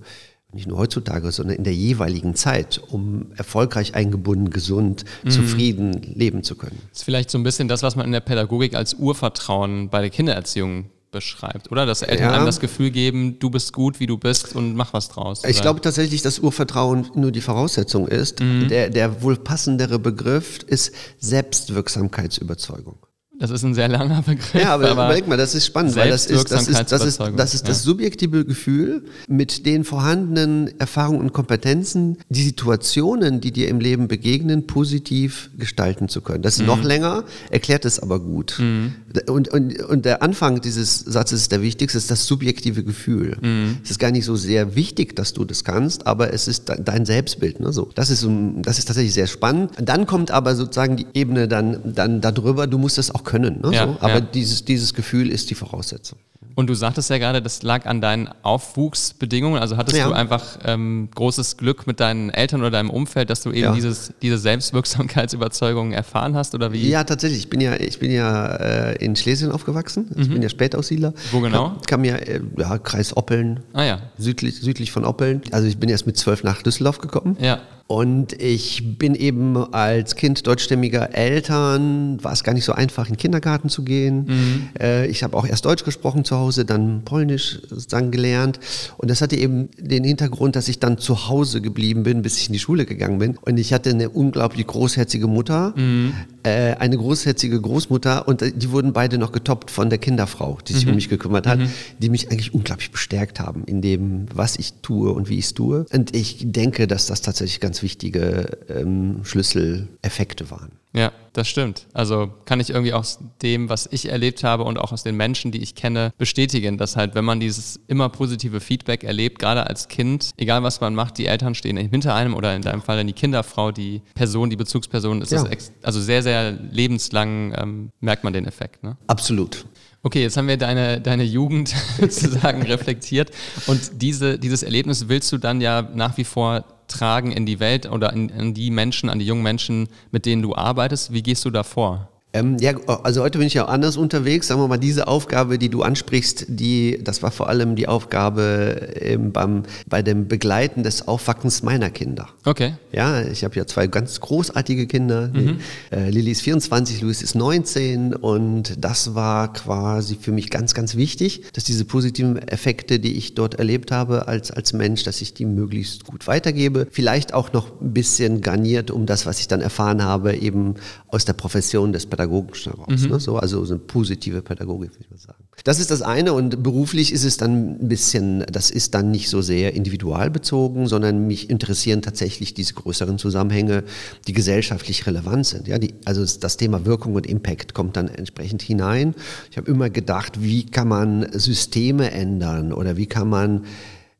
nicht 0.56 0.66
nur 0.66 0.78
heutzutage, 0.78 1.30
sondern 1.30 1.56
in 1.56 1.64
der 1.64 1.74
jeweiligen 1.74 2.34
Zeit, 2.34 2.80
um 2.88 3.26
erfolgreich 3.36 3.94
eingebunden, 3.94 4.50
gesund, 4.50 5.04
mhm. 5.22 5.30
zufrieden 5.30 5.92
leben 6.14 6.42
zu 6.42 6.56
können. 6.56 6.78
Das 6.90 6.98
ist 6.98 7.04
vielleicht 7.04 7.30
so 7.30 7.38
ein 7.38 7.44
bisschen 7.44 7.68
das, 7.68 7.82
was 7.82 7.94
man 7.94 8.06
in 8.06 8.12
der 8.12 8.20
Pädagogik 8.20 8.74
als 8.74 8.94
Urvertrauen 8.94 9.88
bei 9.88 10.00
der 10.00 10.10
Kindererziehung 10.10 10.90
beschreibt, 11.12 11.70
oder? 11.72 11.86
Dass 11.86 12.02
Eltern 12.02 12.30
ja. 12.30 12.36
einem 12.36 12.46
das 12.46 12.60
Gefühl 12.60 12.90
geben, 12.90 13.38
du 13.38 13.48
bist 13.48 13.72
gut, 13.72 14.00
wie 14.00 14.06
du 14.06 14.18
bist 14.18 14.54
und 14.54 14.74
mach 14.74 14.92
was 14.92 15.08
draus. 15.08 15.40
Oder? 15.40 15.50
Ich 15.50 15.62
glaube 15.62 15.80
tatsächlich, 15.80 16.22
dass 16.22 16.38
Urvertrauen 16.40 17.10
nur 17.14 17.30
die 17.30 17.40
Voraussetzung 17.40 18.08
ist. 18.08 18.40
Mhm. 18.40 18.68
Der, 18.68 18.90
der 18.90 19.22
wohl 19.22 19.36
passendere 19.36 19.98
Begriff 19.98 20.58
ist 20.66 20.92
Selbstwirksamkeitsüberzeugung. 21.18 22.98
Das 23.38 23.50
ist 23.50 23.62
ein 23.64 23.74
sehr 23.74 23.88
langer 23.88 24.22
Begriff. 24.22 24.54
Ja, 24.54 24.74
aber, 24.74 24.90
aber 24.90 25.04
überleg 25.06 25.28
mal, 25.28 25.36
das 25.36 25.54
ist 25.54 25.66
spannend, 25.66 25.94
weil 25.96 26.08
das 26.08 26.26
ist 26.26 26.50
das, 26.50 26.68
ist, 26.68 26.90
das, 26.90 27.04
ist, 27.04 27.20
das, 27.20 27.54
ist 27.54 27.68
das 27.68 27.82
subjektive 27.82 28.44
Gefühl, 28.44 29.04
mit 29.28 29.66
den 29.66 29.84
vorhandenen 29.84 30.78
Erfahrungen 30.80 31.20
und 31.20 31.32
Kompetenzen, 31.32 32.16
die 32.30 32.42
Situationen, 32.42 33.40
die 33.40 33.52
dir 33.52 33.68
im 33.68 33.80
Leben 33.80 34.08
begegnen, 34.08 34.66
positiv 34.66 35.50
gestalten 35.58 36.08
zu 36.08 36.22
können. 36.22 36.42
Das 36.42 36.54
ist 36.54 36.60
mhm. 36.60 36.66
noch 36.66 36.82
länger, 36.82 37.24
erklärt 37.50 37.84
es 37.84 37.98
aber 37.98 38.20
gut. 38.20 38.56
Mhm. 38.58 38.94
Und, 39.28 39.48
und, 39.48 39.82
und 39.82 40.04
der 40.04 40.22
Anfang 40.22 40.60
dieses 40.60 41.00
Satzes 41.00 41.42
ist 41.42 41.52
der 41.52 41.62
wichtigste, 41.62 41.98
ist 41.98 42.10
das 42.10 42.26
subjektive 42.26 42.84
Gefühl. 42.84 43.36
Mhm. 43.40 43.78
Es 43.84 43.90
ist 43.90 43.98
gar 43.98 44.10
nicht 44.10 44.24
so 44.24 44.36
sehr 44.36 44.74
wichtig, 44.74 45.14
dass 45.14 45.34
du 45.34 45.44
das 45.44 45.64
kannst, 45.64 46.06
aber 46.06 46.32
es 46.32 46.48
ist 46.48 46.72
dein 46.78 47.04
Selbstbild. 47.04 47.60
Ne? 47.60 47.72
So, 47.72 47.90
das, 47.94 48.10
ist, 48.10 48.26
das 48.62 48.78
ist 48.78 48.86
tatsächlich 48.86 49.14
sehr 49.14 49.26
spannend. 49.26 49.72
Dann 49.80 50.06
kommt 50.06 50.30
aber 50.30 50.56
sozusagen 50.56 50.96
die 50.96 51.06
Ebene 51.12 51.48
dann, 51.48 51.80
dann 51.84 52.20
darüber, 52.22 52.66
du 52.66 52.78
musst 52.78 52.98
es 52.98 53.14
auch 53.14 53.25
können. 53.26 53.60
Ne? 53.60 53.74
Ja, 53.74 53.86
so. 53.86 53.96
Aber 54.00 54.22
dieses, 54.22 54.64
dieses 54.64 54.94
Gefühl 54.94 55.30
ist 55.30 55.50
die 55.50 55.54
Voraussetzung. 55.54 56.18
Und 56.56 56.68
du 56.68 56.74
sagtest 56.74 57.10
ja 57.10 57.18
gerade, 57.18 57.42
das 57.42 57.62
lag 57.62 57.84
an 57.84 58.00
deinen 58.00 58.30
Aufwuchsbedingungen. 58.42 59.60
Also 59.60 59.76
hattest 59.76 59.98
ja. 59.98 60.08
du 60.08 60.14
einfach 60.14 60.58
ähm, 60.64 61.10
großes 61.14 61.58
Glück 61.58 61.86
mit 61.86 62.00
deinen 62.00 62.30
Eltern 62.30 62.60
oder 62.60 62.70
deinem 62.70 62.88
Umfeld, 62.88 63.28
dass 63.28 63.42
du 63.42 63.50
eben 63.50 63.60
ja. 63.60 63.72
dieses, 63.74 64.14
diese 64.22 64.38
Selbstwirksamkeitsüberzeugung 64.38 65.92
erfahren 65.92 66.34
hast 66.34 66.54
oder 66.54 66.72
wie? 66.72 66.88
Ja, 66.88 67.04
tatsächlich. 67.04 67.40
Ich 67.40 67.50
bin 67.50 67.60
ja, 67.60 67.76
ich 67.76 67.98
bin 67.98 68.10
ja 68.10 68.56
äh, 68.56 69.04
in 69.04 69.16
Schlesien 69.16 69.52
aufgewachsen. 69.52 70.10
Ich 70.16 70.28
mhm. 70.28 70.32
bin 70.32 70.42
ja 70.42 70.48
Spätaussiedler. 70.48 71.12
Wo 71.30 71.40
genau? 71.40 71.68
Kam, 71.68 71.80
kam 71.86 72.04
ja, 72.04 72.16
äh, 72.16 72.40
ja, 72.56 72.78
Kreis 72.78 73.14
Oppeln. 73.14 73.60
Ah 73.74 73.84
ja. 73.84 74.00
Südlich, 74.16 74.58
südlich 74.58 74.90
von 74.90 75.04
Oppeln. 75.04 75.42
Also 75.52 75.68
ich 75.68 75.76
bin 75.76 75.90
erst 75.90 76.06
mit 76.06 76.16
zwölf 76.16 76.42
nach 76.42 76.62
Düsseldorf 76.62 76.98
gekommen. 76.98 77.36
Ja. 77.38 77.60
Und 77.88 78.32
ich 78.42 78.98
bin 78.98 79.14
eben 79.14 79.56
als 79.72 80.16
Kind 80.16 80.44
deutschstämmiger 80.44 81.14
Eltern, 81.14 82.18
war 82.22 82.32
es 82.32 82.42
gar 82.42 82.52
nicht 82.52 82.64
so 82.64 82.72
einfach, 82.72 83.06
in 83.06 83.12
den 83.12 83.18
Kindergarten 83.18 83.68
zu 83.68 83.84
gehen. 83.84 84.24
Mhm. 84.26 84.68
Äh, 84.80 85.06
ich 85.06 85.22
habe 85.22 85.36
auch 85.36 85.46
erst 85.46 85.66
Deutsch 85.66 85.84
gesprochen 85.84 86.24
zu 86.24 86.36
Hause, 86.36 86.45
dann 86.52 87.02
Polnisch 87.04 87.60
dann 87.88 88.10
gelernt. 88.10 88.60
Und 88.96 89.10
das 89.10 89.20
hatte 89.20 89.36
eben 89.36 89.68
den 89.78 90.04
Hintergrund, 90.04 90.56
dass 90.56 90.68
ich 90.68 90.78
dann 90.78 90.98
zu 90.98 91.28
Hause 91.28 91.60
geblieben 91.60 92.02
bin, 92.02 92.22
bis 92.22 92.38
ich 92.38 92.48
in 92.48 92.52
die 92.52 92.58
Schule 92.58 92.86
gegangen 92.86 93.18
bin. 93.18 93.36
Und 93.42 93.58
ich 93.58 93.72
hatte 93.72 93.90
eine 93.90 94.08
unglaublich 94.08 94.66
großherzige 94.66 95.26
Mutter, 95.26 95.74
mhm. 95.76 96.14
Äh, 96.46 96.76
eine 96.78 96.96
großherzige 96.96 97.60
Großmutter 97.60 98.26
und 98.26 98.42
die 98.42 98.70
wurden 98.70 98.92
beide 98.92 99.18
noch 99.18 99.32
getoppt 99.32 99.70
von 99.70 99.90
der 99.90 99.98
Kinderfrau, 99.98 100.58
die 100.66 100.72
sich 100.72 100.86
mhm. 100.86 100.90
um 100.90 100.94
mich 100.96 101.08
gekümmert 101.08 101.46
hat, 101.46 101.60
mhm. 101.60 101.70
die 101.98 102.10
mich 102.10 102.32
eigentlich 102.32 102.52
unglaublich 102.52 102.90
bestärkt 102.90 103.38
haben 103.38 103.64
in 103.64 103.80
dem, 103.80 104.26
was 104.34 104.56
ich 104.56 104.72
tue 104.82 105.12
und 105.12 105.28
wie 105.28 105.38
ich 105.38 105.46
es 105.46 105.54
tue. 105.54 105.86
Und 105.92 106.16
ich 106.16 106.38
denke, 106.50 106.86
dass 106.86 107.06
das 107.06 107.22
tatsächlich 107.22 107.60
ganz 107.60 107.76
ganz 107.76 107.82
wichtige 107.82 108.58
ähm, 108.68 109.20
Schlüsseleffekte 109.24 110.50
waren. 110.50 110.70
Ja, 110.94 111.12
das 111.34 111.46
stimmt. 111.46 111.86
Also 111.92 112.32
kann 112.46 112.58
ich 112.58 112.70
irgendwie 112.70 112.94
aus 112.94 113.18
dem, 113.42 113.68
was 113.68 113.86
ich 113.92 114.08
erlebt 114.08 114.42
habe 114.42 114.62
und 114.64 114.78
auch 114.78 114.92
aus 114.92 115.02
den 115.02 115.14
Menschen, 115.14 115.52
die 115.52 115.62
ich 115.62 115.74
kenne, 115.74 116.10
bestätigen, 116.16 116.78
dass 116.78 116.96
halt, 116.96 117.14
wenn 117.14 117.26
man 117.26 117.38
dieses 117.38 117.78
immer 117.86 118.08
positive 118.08 118.60
Feedback 118.60 119.04
erlebt, 119.04 119.38
gerade 119.38 119.66
als 119.66 119.88
Kind, 119.88 120.30
egal 120.38 120.62
was 120.62 120.80
man 120.80 120.94
macht, 120.94 121.18
die 121.18 121.26
Eltern 121.26 121.54
stehen 121.54 121.76
hinter 121.76 122.14
einem 122.14 122.32
oder 122.32 122.56
in 122.56 122.62
deinem 122.62 122.80
Fall 122.80 122.96
dann 122.96 123.06
die 123.06 123.12
Kinderfrau, 123.12 123.72
die 123.72 124.00
Person, 124.14 124.48
die 124.48 124.56
Bezugsperson, 124.56 125.20
ist 125.20 125.32
ja. 125.32 125.44
das 125.44 125.70
also 125.82 126.00
sehr, 126.00 126.22
sehr 126.22 126.35
lebenslang 126.50 127.54
ähm, 127.56 127.92
merkt 128.00 128.24
man 128.24 128.32
den 128.32 128.46
Effekt. 128.46 128.82
Ne? 128.82 128.96
Absolut. 129.06 129.66
Okay, 130.02 130.22
jetzt 130.22 130.36
haben 130.36 130.46
wir 130.46 130.56
deine, 130.56 131.00
deine 131.00 131.24
Jugend 131.24 131.74
sozusagen 132.00 132.62
reflektiert 132.62 133.30
und 133.66 134.02
diese, 134.02 134.38
dieses 134.38 134.62
Erlebnis 134.62 135.08
willst 135.08 135.32
du 135.32 135.38
dann 135.38 135.60
ja 135.60 135.82
nach 135.82 136.16
wie 136.16 136.24
vor 136.24 136.64
tragen 136.86 137.32
in 137.32 137.46
die 137.46 137.58
Welt 137.58 137.90
oder 137.90 138.12
in, 138.12 138.28
in 138.28 138.54
die 138.54 138.70
Menschen, 138.70 139.10
an 139.10 139.18
die 139.18 139.26
jungen 139.26 139.42
Menschen, 139.42 139.88
mit 140.12 140.26
denen 140.26 140.42
du 140.42 140.54
arbeitest? 140.54 141.12
Wie 141.12 141.22
gehst 141.22 141.44
du 141.44 141.50
da 141.50 141.64
vor? 141.64 142.08
Ähm, 142.36 142.58
ja, 142.58 142.74
also 143.02 143.22
heute 143.22 143.38
bin 143.38 143.46
ich 143.46 143.54
ja 143.54 143.64
auch 143.64 143.68
anders 143.68 143.96
unterwegs. 143.96 144.48
Sagen 144.48 144.60
wir 144.60 144.68
mal, 144.68 144.76
diese 144.76 145.08
Aufgabe, 145.08 145.58
die 145.58 145.70
du 145.70 145.82
ansprichst, 145.82 146.46
die, 146.48 147.00
das 147.02 147.22
war 147.22 147.30
vor 147.30 147.48
allem 147.48 147.76
die 147.76 147.88
Aufgabe 147.88 148.90
ähm, 149.00 149.32
beim, 149.32 149.62
bei 149.86 150.02
dem 150.02 150.28
Begleiten 150.28 150.82
des 150.82 151.08
Aufwachsens 151.08 151.62
meiner 151.62 151.90
Kinder. 151.90 152.28
Okay. 152.44 152.74
Ja, 152.92 153.22
ich 153.22 153.42
habe 153.44 153.56
ja 153.56 153.66
zwei 153.66 153.86
ganz 153.86 154.20
großartige 154.20 154.86
Kinder. 154.86 155.30
Mhm. 155.32 155.60
Äh, 155.90 156.10
Lilly 156.10 156.32
ist 156.32 156.42
24, 156.42 157.00
Luis 157.00 157.22
ist 157.22 157.34
19 157.34 158.14
und 158.14 158.84
das 158.84 159.14
war 159.14 159.52
quasi 159.52 160.18
für 160.20 160.32
mich 160.32 160.50
ganz, 160.50 160.74
ganz 160.74 160.94
wichtig, 160.94 161.42
dass 161.54 161.64
diese 161.64 161.84
positiven 161.84 162.36
Effekte, 162.36 162.98
die 162.98 163.16
ich 163.16 163.34
dort 163.34 163.54
erlebt 163.54 163.92
habe 163.92 164.28
als, 164.28 164.50
als 164.50 164.72
Mensch, 164.72 165.04
dass 165.04 165.22
ich 165.22 165.32
die 165.32 165.46
möglichst 165.46 166.04
gut 166.04 166.26
weitergebe. 166.26 166.86
Vielleicht 166.90 167.32
auch 167.32 167.52
noch 167.52 167.80
ein 167.80 167.94
bisschen 167.94 168.42
garniert 168.42 168.90
um 168.90 169.06
das, 169.06 169.24
was 169.24 169.40
ich 169.40 169.48
dann 169.48 169.62
erfahren 169.62 170.04
habe, 170.04 170.36
eben 170.36 170.74
aus 171.08 171.24
der 171.24 171.32
Profession 171.32 171.92
des 171.92 172.04
Pädagogen 172.06 172.25
pädagogischen 172.26 172.72
heraus. 172.72 173.02
Mhm. 173.02 173.10
Ne? 173.10 173.20
So, 173.20 173.36
also 173.36 173.64
so 173.64 173.74
eine 173.74 173.82
positive 173.82 174.42
Pädagogik, 174.42 174.92
würde 174.92 175.04
ich 175.04 175.10
mal 175.10 175.18
sagen. 175.18 175.44
Das 175.64 175.80
ist 175.80 175.90
das 175.90 176.02
eine 176.02 176.32
und 176.32 176.62
beruflich 176.62 177.12
ist 177.12 177.24
es 177.24 177.36
dann 177.36 177.80
ein 177.80 177.88
bisschen, 177.88 178.44
das 178.50 178.70
ist 178.70 178.94
dann 178.94 179.10
nicht 179.10 179.28
so 179.28 179.42
sehr 179.42 179.74
individualbezogen, 179.74 180.86
sondern 180.86 181.26
mich 181.26 181.50
interessieren 181.50 182.02
tatsächlich 182.02 182.54
diese 182.54 182.74
größeren 182.74 183.18
Zusammenhänge, 183.18 183.84
die 184.26 184.32
gesellschaftlich 184.32 185.06
relevant 185.06 185.46
sind. 185.46 185.68
Ja, 185.68 185.78
die, 185.78 185.94
also 186.04 186.24
das 186.38 186.56
Thema 186.56 186.84
Wirkung 186.84 187.14
und 187.14 187.26
Impact 187.26 187.74
kommt 187.74 187.96
dann 187.96 188.08
entsprechend 188.08 188.62
hinein. 188.62 189.14
Ich 189.50 189.56
habe 189.56 189.70
immer 189.70 189.90
gedacht, 189.90 190.42
wie 190.42 190.66
kann 190.66 190.88
man 190.88 191.26
Systeme 191.32 192.10
ändern 192.10 192.72
oder 192.72 192.96
wie 192.96 193.06
kann 193.06 193.28
man 193.28 193.64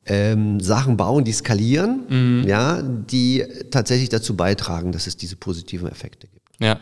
ähm, 0.09 0.61
Sachen 0.61 0.97
bauen, 0.97 1.25
die 1.25 1.33
skalieren, 1.33 2.05
mhm. 2.09 2.45
ja, 2.47 2.81
die 2.81 3.45
tatsächlich 3.71 4.09
dazu 4.09 4.37
beitragen, 4.37 4.93
dass 4.93 5.07
es 5.07 5.17
diese 5.17 5.35
positiven 5.35 5.89
Effekte 5.89 6.29
gibt. 6.29 6.47
Ja, 6.61 6.79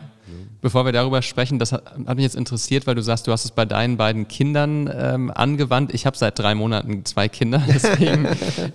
Bevor 0.61 0.85
wir 0.85 0.91
darüber 0.91 1.21
sprechen, 1.21 1.59
das 1.59 1.71
hat, 1.71 1.83
hat, 2.05 2.15
mich 2.15 2.23
jetzt 2.23 2.35
interessiert, 2.35 2.87
weil 2.87 2.95
du 2.95 3.01
sagst, 3.01 3.27
du 3.27 3.31
hast 3.31 3.45
es 3.45 3.51
bei 3.51 3.65
deinen 3.65 3.97
beiden 3.97 4.27
Kindern 4.27 4.89
ähm, 4.93 5.31
angewandt. 5.31 5.93
Ich 5.93 6.05
habe 6.05 6.17
seit 6.17 6.39
drei 6.39 6.55
Monaten 6.55 7.05
zwei 7.05 7.27
Kinder, 7.27 7.61
deswegen. 7.67 8.27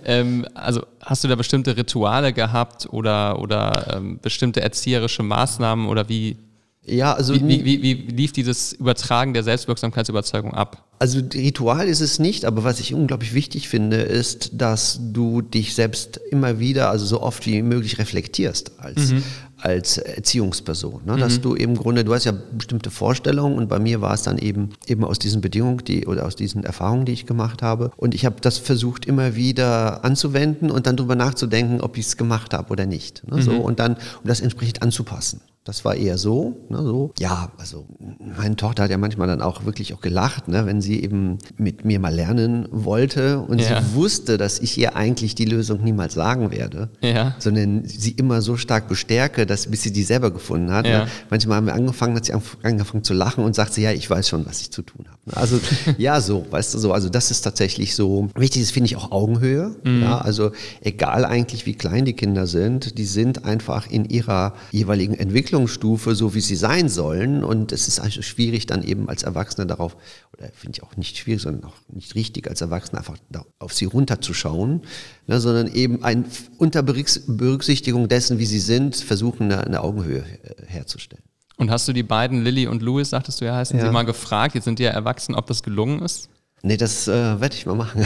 ähm, 0.05 0.45
also 0.53 0.85
hast 1.01 1.23
du 1.23 1.27
da 1.27 1.35
bestimmte 1.35 1.75
Rituale 1.75 2.33
gehabt 2.33 2.87
oder, 2.91 3.39
oder 3.39 3.95
ähm, 3.95 4.19
bestimmte 4.21 4.61
erzieherische 4.61 5.23
Maßnahmen 5.23 5.87
oder 5.87 6.07
wie? 6.07 6.37
Ja, 6.83 7.13
also 7.13 7.35
wie, 7.35 7.47
wie, 7.47 7.65
wie, 7.65 7.83
wie 7.83 7.93
lief 8.11 8.31
dieses 8.31 8.73
Übertragen 8.73 9.33
der 9.33 9.43
Selbstwirksamkeitsüberzeugung 9.43 10.55
ab? 10.55 10.87
Also 10.97 11.19
Ritual 11.19 11.87
ist 11.87 12.01
es 12.01 12.17
nicht, 12.17 12.43
aber 12.45 12.63
was 12.63 12.79
ich 12.79 12.93
unglaublich 12.93 13.33
wichtig 13.33 13.69
finde, 13.69 13.97
ist, 13.97 14.49
dass 14.53 14.99
du 14.99 15.41
dich 15.41 15.75
selbst 15.75 16.19
immer 16.31 16.59
wieder, 16.59 16.89
also 16.89 17.05
so 17.05 17.21
oft 17.21 17.45
wie 17.45 17.61
möglich 17.61 17.99
reflektierst 17.99 18.79
als, 18.79 19.11
mhm 19.11 19.23
als 19.61 19.97
Erziehungsperson. 19.97 21.01
Ne? 21.05 21.17
Dass 21.17 21.37
mhm. 21.37 21.41
du 21.41 21.53
im 21.55 21.75
Grunde, 21.75 22.03
du 22.03 22.13
hast 22.13 22.25
ja 22.25 22.33
bestimmte 22.57 22.91
Vorstellungen 22.91 23.57
und 23.57 23.69
bei 23.69 23.79
mir 23.79 24.01
war 24.01 24.13
es 24.13 24.23
dann 24.23 24.37
eben 24.37 24.69
eben 24.87 25.03
aus 25.03 25.19
diesen 25.19 25.41
Bedingungen, 25.41 25.83
die 25.85 26.07
oder 26.07 26.25
aus 26.25 26.35
diesen 26.35 26.63
Erfahrungen, 26.63 27.05
die 27.05 27.13
ich 27.13 27.25
gemacht 27.25 27.61
habe. 27.61 27.91
Und 27.97 28.15
ich 28.15 28.25
habe 28.25 28.37
das 28.41 28.57
versucht 28.57 29.05
immer 29.05 29.35
wieder 29.35 30.03
anzuwenden 30.03 30.71
und 30.71 30.87
dann 30.87 30.97
darüber 30.97 31.15
nachzudenken, 31.15 31.81
ob 31.81 31.97
ich 31.97 32.07
es 32.07 32.17
gemacht 32.17 32.53
habe 32.53 32.71
oder 32.71 32.85
nicht. 32.85 33.27
Ne? 33.27 33.37
Mhm. 33.37 33.41
So 33.41 33.51
und 33.53 33.79
dann 33.79 33.93
um 33.93 34.25
das 34.25 34.41
entsprechend 34.41 34.81
anzupassen. 34.81 35.41
Das 35.63 35.85
war 35.85 35.93
eher 35.93 36.17
so, 36.17 36.57
ne, 36.69 36.81
so. 36.81 37.13
Ja, 37.19 37.51
also 37.59 37.85
meine 38.19 38.55
Tochter 38.55 38.83
hat 38.83 38.89
ja 38.89 38.97
manchmal 38.97 39.27
dann 39.27 39.43
auch 39.43 39.63
wirklich 39.63 39.93
auch 39.93 40.01
gelacht, 40.01 40.47
ne, 40.47 40.65
wenn 40.65 40.81
sie 40.81 41.03
eben 41.03 41.37
mit 41.57 41.85
mir 41.85 41.99
mal 41.99 42.11
lernen 42.11 42.67
wollte 42.71 43.37
und 43.37 43.61
ja. 43.61 43.79
sie 43.79 43.93
wusste, 43.93 44.39
dass 44.39 44.57
ich 44.57 44.75
ihr 44.79 44.95
eigentlich 44.95 45.35
die 45.35 45.45
Lösung 45.45 45.83
niemals 45.83 46.15
sagen 46.15 46.49
werde, 46.49 46.89
ja. 47.01 47.35
sondern 47.37 47.85
sie 47.85 48.09
immer 48.09 48.41
so 48.41 48.57
stark 48.57 48.87
bestärke, 48.87 49.45
dass 49.45 49.67
bis 49.67 49.83
sie 49.83 49.93
die 49.93 50.01
selber 50.01 50.31
gefunden 50.31 50.71
hat. 50.71 50.85
Ne. 50.85 50.91
Ja. 50.91 51.05
Ne. 51.05 51.11
Manchmal 51.29 51.57
haben 51.57 51.67
wir 51.67 51.75
angefangen, 51.75 52.15
hat 52.15 52.25
sie 52.25 52.33
angefangen 52.63 53.03
zu 53.03 53.13
lachen 53.13 53.43
und 53.43 53.53
sagt 53.53 53.75
sie, 53.75 53.83
ja, 53.83 53.91
ich 53.91 54.09
weiß 54.09 54.27
schon, 54.29 54.47
was 54.47 54.61
ich 54.61 54.71
zu 54.71 54.81
tun 54.81 55.05
habe. 55.07 55.19
Ne. 55.27 55.37
Also 55.37 55.59
ja, 55.99 56.21
so, 56.21 56.43
weißt 56.49 56.73
du 56.73 56.79
so. 56.79 56.91
Also 56.91 57.09
das 57.09 57.29
ist 57.29 57.41
tatsächlich 57.41 57.93
so 57.93 58.29
wichtig. 58.35 58.63
Das 58.63 58.71
finde 58.71 58.87
ich 58.87 58.95
auch 58.95 59.11
Augenhöhe. 59.11 59.75
Mhm. 59.83 60.01
Ja, 60.01 60.17
also 60.17 60.53
egal 60.81 61.23
eigentlich, 61.23 61.67
wie 61.67 61.75
klein 61.75 62.05
die 62.05 62.13
Kinder 62.13 62.47
sind, 62.47 62.97
die 62.97 63.05
sind 63.05 63.45
einfach 63.45 63.87
in 63.87 64.05
ihrer 64.05 64.55
jeweiligen 64.71 65.13
Entwicklung 65.13 65.50
Entwicklungsstufe, 65.51 66.15
so 66.15 66.33
wie 66.33 66.41
sie 66.41 66.55
sein 66.55 66.87
sollen. 66.87 67.43
Und 67.43 67.71
es 67.71 67.87
ist 67.87 67.99
also 67.99 68.21
schwierig, 68.21 68.65
dann 68.65 68.83
eben 68.83 69.09
als 69.09 69.23
Erwachsener 69.23 69.65
darauf, 69.65 69.97
oder 70.33 70.49
finde 70.53 70.77
ich 70.77 70.83
auch 70.83 70.95
nicht 70.95 71.17
schwierig, 71.17 71.41
sondern 71.41 71.65
auch 71.65 71.75
nicht 71.89 72.15
richtig 72.15 72.49
als 72.49 72.61
Erwachsener 72.61 72.99
einfach 72.99 73.17
auf 73.59 73.73
sie 73.73 73.85
runterzuschauen, 73.85 74.81
ne, 75.27 75.39
sondern 75.41 75.67
eben 75.73 76.03
ein, 76.03 76.25
unter 76.57 76.83
Berücksichtigung 76.83 78.07
dessen, 78.07 78.39
wie 78.39 78.45
sie 78.45 78.59
sind, 78.59 78.95
versuchen, 78.95 79.51
eine, 79.51 79.65
eine 79.65 79.81
Augenhöhe 79.81 80.23
äh, 80.43 80.65
herzustellen. 80.67 81.23
Und 81.57 81.69
hast 81.69 81.87
du 81.87 81.93
die 81.93 82.03
beiden, 82.03 82.43
Lilly 82.43 82.67
und 82.67 82.81
Louis, 82.81 83.09
sagtest 83.09 83.41
du 83.41 83.45
ja, 83.45 83.55
heißen 83.55 83.77
ja. 83.77 83.85
sie 83.85 83.91
mal 83.91 84.03
gefragt, 84.03 84.55
jetzt 84.55 84.63
sind 84.63 84.79
die 84.79 84.83
ja 84.83 84.91
erwachsen, 84.91 85.35
ob 85.35 85.47
das 85.47 85.63
gelungen 85.63 86.01
ist? 86.01 86.29
Nee, 86.63 86.77
das 86.77 87.07
äh, 87.07 87.41
werde 87.41 87.55
ich 87.55 87.65
mal 87.65 87.75
machen. 87.75 88.05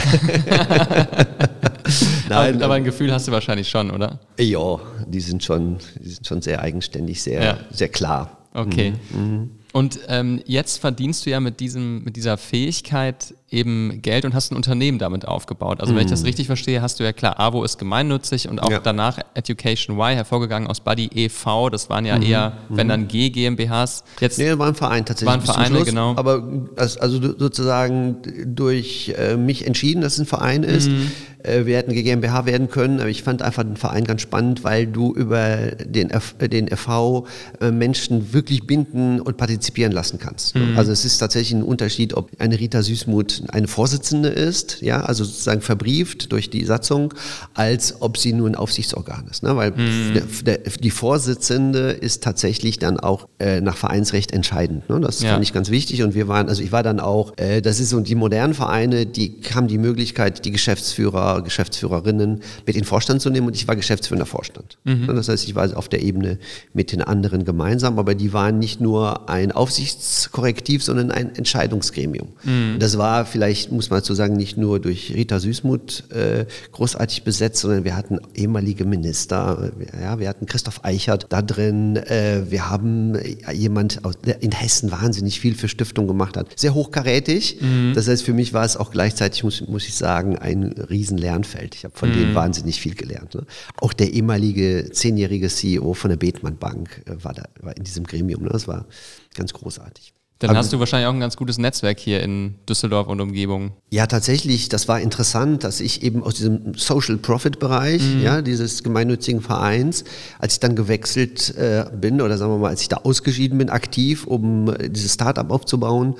Nein, 2.28 2.62
aber, 2.62 2.74
ein 2.74 2.84
Gefühl 2.84 3.12
hast 3.12 3.28
du 3.28 3.32
wahrscheinlich 3.32 3.68
schon, 3.68 3.90
oder? 3.90 4.18
Ja, 4.38 4.80
die 5.06 5.20
sind 5.20 5.44
schon, 5.44 5.78
die 6.00 6.08
sind 6.08 6.26
schon 6.26 6.42
sehr 6.42 6.60
eigenständig, 6.60 7.22
sehr, 7.22 7.42
ja. 7.42 7.58
sehr 7.70 7.88
klar. 7.88 8.38
Okay. 8.54 8.94
Mhm. 9.10 9.20
mhm. 9.20 9.50
Und 9.72 10.00
ähm, 10.08 10.40
jetzt 10.46 10.78
verdienst 10.78 11.26
du 11.26 11.30
ja 11.30 11.38
mit, 11.38 11.60
diesem, 11.60 12.02
mit 12.02 12.16
dieser 12.16 12.38
Fähigkeit 12.38 13.34
eben 13.50 14.02
Geld 14.02 14.24
und 14.24 14.34
hast 14.34 14.50
ein 14.50 14.56
Unternehmen 14.56 14.98
damit 14.98 15.26
aufgebaut. 15.26 15.80
Also 15.80 15.94
wenn 15.94 16.04
ich 16.04 16.10
das 16.10 16.20
mhm. 16.20 16.26
richtig 16.26 16.46
verstehe, 16.46 16.82
hast 16.82 16.98
du 16.98 17.04
ja 17.04 17.12
klar, 17.12 17.38
AWO 17.38 17.62
ist 17.62 17.78
gemeinnützig 17.78 18.48
und 18.48 18.60
auch 18.60 18.70
ja. 18.70 18.80
danach 18.80 19.18
Education 19.34 19.96
Y 19.96 20.14
hervorgegangen 20.14 20.68
aus 20.68 20.80
Buddy 20.80 21.08
e.V. 21.14 21.70
Das 21.70 21.88
waren 21.88 22.04
ja 22.04 22.16
mhm. 22.16 22.22
eher, 22.22 22.52
wenn 22.68 22.88
dann 22.88 23.06
G 23.06 23.30
GmbHs. 23.30 24.02
Jetzt 24.20 24.38
nee, 24.38 24.58
war 24.58 24.66
ein 24.66 24.74
Verein 24.74 25.04
tatsächlich. 25.04 25.32
Waren 25.32 25.42
Vereine, 25.42 25.76
Schluss, 25.76 25.86
genau. 25.86 26.16
Aber 26.16 26.42
also 26.76 27.20
sozusagen 27.38 28.16
durch 28.46 29.14
äh, 29.16 29.36
mich 29.36 29.66
entschieden, 29.66 30.00
dass 30.00 30.14
es 30.14 30.20
ein 30.20 30.26
Verein 30.26 30.64
ist. 30.64 30.88
Mhm. 30.88 31.12
Äh, 31.46 31.66
wir 31.66 31.76
hätten 31.76 31.92
GmbH 31.92 32.46
werden 32.46 32.68
können, 32.68 33.00
aber 33.00 33.08
ich 33.08 33.22
fand 33.22 33.42
einfach 33.42 33.62
den 33.62 33.76
Verein 33.76 34.04
ganz 34.04 34.22
spannend, 34.22 34.64
weil 34.64 34.86
du 34.86 35.14
über 35.14 35.56
den, 35.56 36.10
F, 36.10 36.34
äh, 36.38 36.48
den 36.48 36.68
FV 36.68 37.26
äh, 37.60 37.70
Menschen 37.70 38.32
wirklich 38.32 38.66
binden 38.66 39.20
und 39.20 39.36
partizipieren 39.36 39.92
lassen 39.92 40.18
kannst. 40.18 40.56
Mhm. 40.56 40.76
Also 40.76 40.92
es 40.92 41.04
ist 41.04 41.18
tatsächlich 41.18 41.52
ein 41.52 41.62
Unterschied, 41.62 42.14
ob 42.14 42.30
eine 42.38 42.58
Rita 42.58 42.82
Süßmuth 42.82 43.35
eine 43.48 43.68
Vorsitzende 43.68 44.28
ist, 44.28 44.80
ja, 44.80 45.00
also 45.00 45.24
sozusagen 45.24 45.60
verbrieft 45.60 46.32
durch 46.32 46.50
die 46.50 46.64
Satzung, 46.64 47.14
als 47.54 48.00
ob 48.00 48.18
sie 48.18 48.32
nur 48.32 48.48
ein 48.48 48.54
Aufsichtsorgan 48.54 49.26
ist. 49.30 49.42
Ne? 49.42 49.56
Weil 49.56 49.72
mhm. 49.72 50.14
der, 50.14 50.58
der, 50.58 50.70
die 50.70 50.90
Vorsitzende 50.90 51.90
ist 51.90 52.22
tatsächlich 52.22 52.78
dann 52.78 52.98
auch 52.98 53.28
äh, 53.38 53.60
nach 53.60 53.76
Vereinsrecht 53.76 54.32
entscheidend. 54.32 54.88
Ne? 54.88 55.00
Das 55.00 55.22
ja. 55.22 55.32
fand 55.32 55.42
ich 55.42 55.52
ganz 55.52 55.70
wichtig 55.70 56.02
und 56.02 56.14
wir 56.14 56.28
waren, 56.28 56.48
also 56.48 56.62
ich 56.62 56.72
war 56.72 56.82
dann 56.82 57.00
auch, 57.00 57.32
äh, 57.36 57.60
das 57.60 57.80
ist 57.80 57.90
so 57.90 58.00
die 58.00 58.14
modernen 58.14 58.54
Vereine, 58.54 59.06
die 59.06 59.40
haben 59.54 59.68
die 59.68 59.78
Möglichkeit, 59.78 60.44
die 60.44 60.50
Geschäftsführer 60.50 61.42
Geschäftsführerinnen 61.42 62.40
mit 62.66 62.76
in 62.76 62.82
den 62.82 62.84
Vorstand 62.84 63.20
zu 63.20 63.30
nehmen 63.30 63.46
und 63.46 63.56
ich 63.56 63.68
war 63.68 63.76
geschäftsführender 63.76 64.26
Vorstand. 64.26 64.78
Mhm. 64.84 65.06
Das 65.08 65.28
heißt, 65.28 65.46
ich 65.46 65.54
war 65.54 65.76
auf 65.76 65.88
der 65.88 66.02
Ebene 66.02 66.38
mit 66.72 66.92
den 66.92 67.02
anderen 67.02 67.44
gemeinsam, 67.44 67.98
aber 67.98 68.14
die 68.14 68.32
waren 68.32 68.58
nicht 68.58 68.80
nur 68.80 69.28
ein 69.28 69.52
Aufsichtskorrektiv, 69.52 70.82
sondern 70.82 71.10
ein 71.10 71.34
Entscheidungsgremium. 71.34 72.28
Mhm. 72.44 72.76
Das 72.78 72.98
war 72.98 73.25
vielleicht, 73.26 73.72
muss 73.72 73.90
man 73.90 74.00
dazu 74.00 74.14
sagen, 74.14 74.36
nicht 74.36 74.56
nur 74.56 74.80
durch 74.80 75.12
Rita 75.14 75.38
Süßmuth 75.38 76.10
äh, 76.10 76.46
großartig 76.72 77.22
besetzt, 77.24 77.60
sondern 77.60 77.84
wir 77.84 77.96
hatten 77.96 78.18
ehemalige 78.34 78.84
Minister, 78.84 79.72
ja, 80.00 80.18
wir 80.18 80.28
hatten 80.28 80.46
Christoph 80.46 80.84
Eichert 80.84 81.26
da 81.30 81.42
drin, 81.42 81.96
äh, 81.96 82.42
wir 82.48 82.70
haben 82.70 83.18
jemand, 83.52 84.00
der 84.24 84.42
in 84.42 84.52
Hessen 84.52 84.90
wahnsinnig 84.90 85.40
viel 85.40 85.54
für 85.54 85.68
Stiftung 85.68 86.06
gemacht 86.06 86.36
hat, 86.36 86.48
sehr 86.58 86.74
hochkarätig. 86.74 87.58
Mhm. 87.60 87.92
Das 87.94 88.08
heißt, 88.08 88.22
für 88.22 88.32
mich 88.32 88.52
war 88.52 88.64
es 88.64 88.76
auch 88.76 88.90
gleichzeitig, 88.90 89.44
muss, 89.44 89.66
muss 89.66 89.86
ich 89.86 89.94
sagen, 89.94 90.38
ein 90.38 90.72
riesen 90.88 91.18
Lernfeld. 91.18 91.74
Ich 91.74 91.84
habe 91.84 91.96
von 91.96 92.10
mhm. 92.10 92.14
denen 92.14 92.34
wahnsinnig 92.34 92.80
viel 92.80 92.94
gelernt. 92.94 93.34
Ne? 93.34 93.44
Auch 93.78 93.92
der 93.92 94.12
ehemalige 94.12 94.90
zehnjährige 94.92 95.48
CEO 95.48 95.94
von 95.94 96.10
der 96.10 96.16
Bethmann 96.16 96.56
Bank 96.56 97.02
äh, 97.06 97.22
war, 97.22 97.34
da, 97.34 97.44
war 97.60 97.76
in 97.76 97.84
diesem 97.84 98.04
Gremium. 98.04 98.42
Ne? 98.42 98.50
Das 98.50 98.68
war 98.68 98.86
ganz 99.34 99.52
großartig. 99.52 100.12
Dann 100.38 100.54
hast 100.54 100.70
du 100.70 100.78
wahrscheinlich 100.78 101.06
auch 101.06 101.14
ein 101.14 101.20
ganz 101.20 101.36
gutes 101.36 101.56
Netzwerk 101.56 101.98
hier 101.98 102.22
in 102.22 102.56
Düsseldorf 102.68 103.08
und 103.08 103.22
Umgebung. 103.22 103.72
Ja, 103.90 104.06
tatsächlich. 104.06 104.68
Das 104.68 104.86
war 104.86 105.00
interessant, 105.00 105.64
dass 105.64 105.80
ich 105.80 106.02
eben 106.02 106.22
aus 106.22 106.34
diesem 106.34 106.74
Social 106.74 107.16
Profit 107.16 107.58
Bereich, 107.58 108.02
mhm. 108.02 108.22
ja, 108.22 108.42
dieses 108.42 108.82
gemeinnützigen 108.82 109.40
Vereins, 109.40 110.04
als 110.38 110.54
ich 110.54 110.60
dann 110.60 110.76
gewechselt 110.76 111.56
äh, 111.56 111.86
bin 111.98 112.20
oder 112.20 112.36
sagen 112.36 112.52
wir 112.52 112.58
mal, 112.58 112.68
als 112.68 112.82
ich 112.82 112.88
da 112.88 112.96
ausgeschieden 112.98 113.56
bin, 113.56 113.70
aktiv, 113.70 114.26
um 114.26 114.68
äh, 114.68 114.90
dieses 114.90 115.14
Startup 115.14 115.50
aufzubauen, 115.50 116.16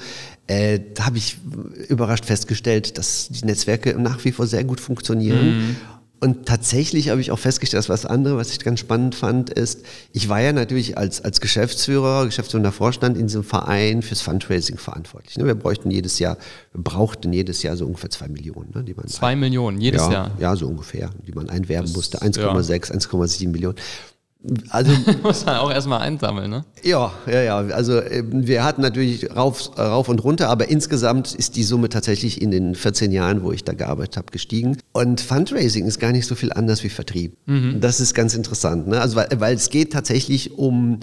äh, 0.46 0.80
da 0.94 1.06
habe 1.06 1.18
ich 1.18 1.36
überrascht 1.88 2.24
festgestellt, 2.24 2.96
dass 2.96 3.28
die 3.28 3.44
Netzwerke 3.44 4.00
nach 4.00 4.24
wie 4.24 4.32
vor 4.32 4.46
sehr 4.46 4.64
gut 4.64 4.80
funktionieren. 4.80 5.58
Mhm. 5.58 5.76
Und 6.18 6.46
tatsächlich 6.46 7.10
habe 7.10 7.20
ich 7.20 7.30
auch 7.30 7.38
festgestellt, 7.38 7.78
dass 7.78 7.88
was 7.90 8.06
andere, 8.06 8.38
was 8.38 8.50
ich 8.50 8.60
ganz 8.60 8.80
spannend 8.80 9.14
fand, 9.14 9.50
ist, 9.50 9.84
ich 10.12 10.30
war 10.30 10.40
ja 10.40 10.52
natürlich 10.52 10.96
als, 10.96 11.22
als 11.22 11.42
Geschäftsführer, 11.42 12.24
geschäftsführender 12.24 12.72
Vorstand 12.72 13.18
in 13.18 13.26
diesem 13.26 13.44
Verein 13.44 14.00
fürs 14.00 14.22
Fundraising 14.22 14.78
verantwortlich. 14.78 15.36
Ne? 15.36 15.44
Wir 15.44 15.54
bräuchten 15.54 15.90
jedes 15.90 16.18
Jahr, 16.18 16.38
wir 16.72 16.82
brauchten 16.82 17.34
jedes 17.34 17.62
Jahr 17.62 17.76
so 17.76 17.84
ungefähr 17.84 18.08
zwei 18.08 18.28
Millionen. 18.28 18.70
Ne? 18.74 18.82
Die 18.82 18.94
man 18.94 19.06
zwei 19.08 19.36
Millionen 19.36 19.78
jedes 19.78 20.02
ja, 20.02 20.12
Jahr? 20.12 20.30
Ja, 20.38 20.56
so 20.56 20.66
ungefähr, 20.68 21.10
die 21.26 21.32
man 21.32 21.50
einwerben 21.50 21.86
das, 21.86 21.94
musste. 21.94 22.22
1,6, 22.22 22.40
ja. 22.40 22.98
1,7 22.98 23.48
Millionen. 23.48 23.76
Also 24.70 24.92
muss 25.22 25.44
man 25.44 25.56
auch 25.56 25.70
erstmal 25.70 26.00
einsammeln, 26.00 26.50
ne? 26.50 26.64
Ja, 26.82 27.12
ja, 27.26 27.42
ja. 27.42 27.56
Also 27.58 28.00
ähm, 28.00 28.46
wir 28.46 28.64
hatten 28.64 28.82
natürlich 28.82 29.34
rauf, 29.34 29.76
rauf 29.78 30.08
und 30.08 30.22
runter, 30.22 30.48
aber 30.48 30.68
insgesamt 30.68 31.34
ist 31.34 31.56
die 31.56 31.64
Summe 31.64 31.88
tatsächlich 31.88 32.40
in 32.40 32.50
den 32.50 32.74
14 32.74 33.12
Jahren, 33.12 33.42
wo 33.42 33.52
ich 33.52 33.64
da 33.64 33.72
gearbeitet 33.72 34.16
habe, 34.16 34.30
gestiegen. 34.30 34.78
Und 34.92 35.20
Fundraising 35.20 35.86
ist 35.86 35.98
gar 35.98 36.12
nicht 36.12 36.26
so 36.26 36.34
viel 36.34 36.52
anders 36.52 36.84
wie 36.84 36.88
Vertrieb. 36.88 37.36
Mhm. 37.46 37.80
Das 37.80 38.00
ist 38.00 38.14
ganz 38.14 38.34
interessant. 38.34 38.88
Ne? 38.88 39.00
Also 39.00 39.16
weil, 39.16 39.28
weil 39.38 39.54
es 39.56 39.70
geht 39.70 39.92
tatsächlich 39.92 40.52
um 40.58 41.00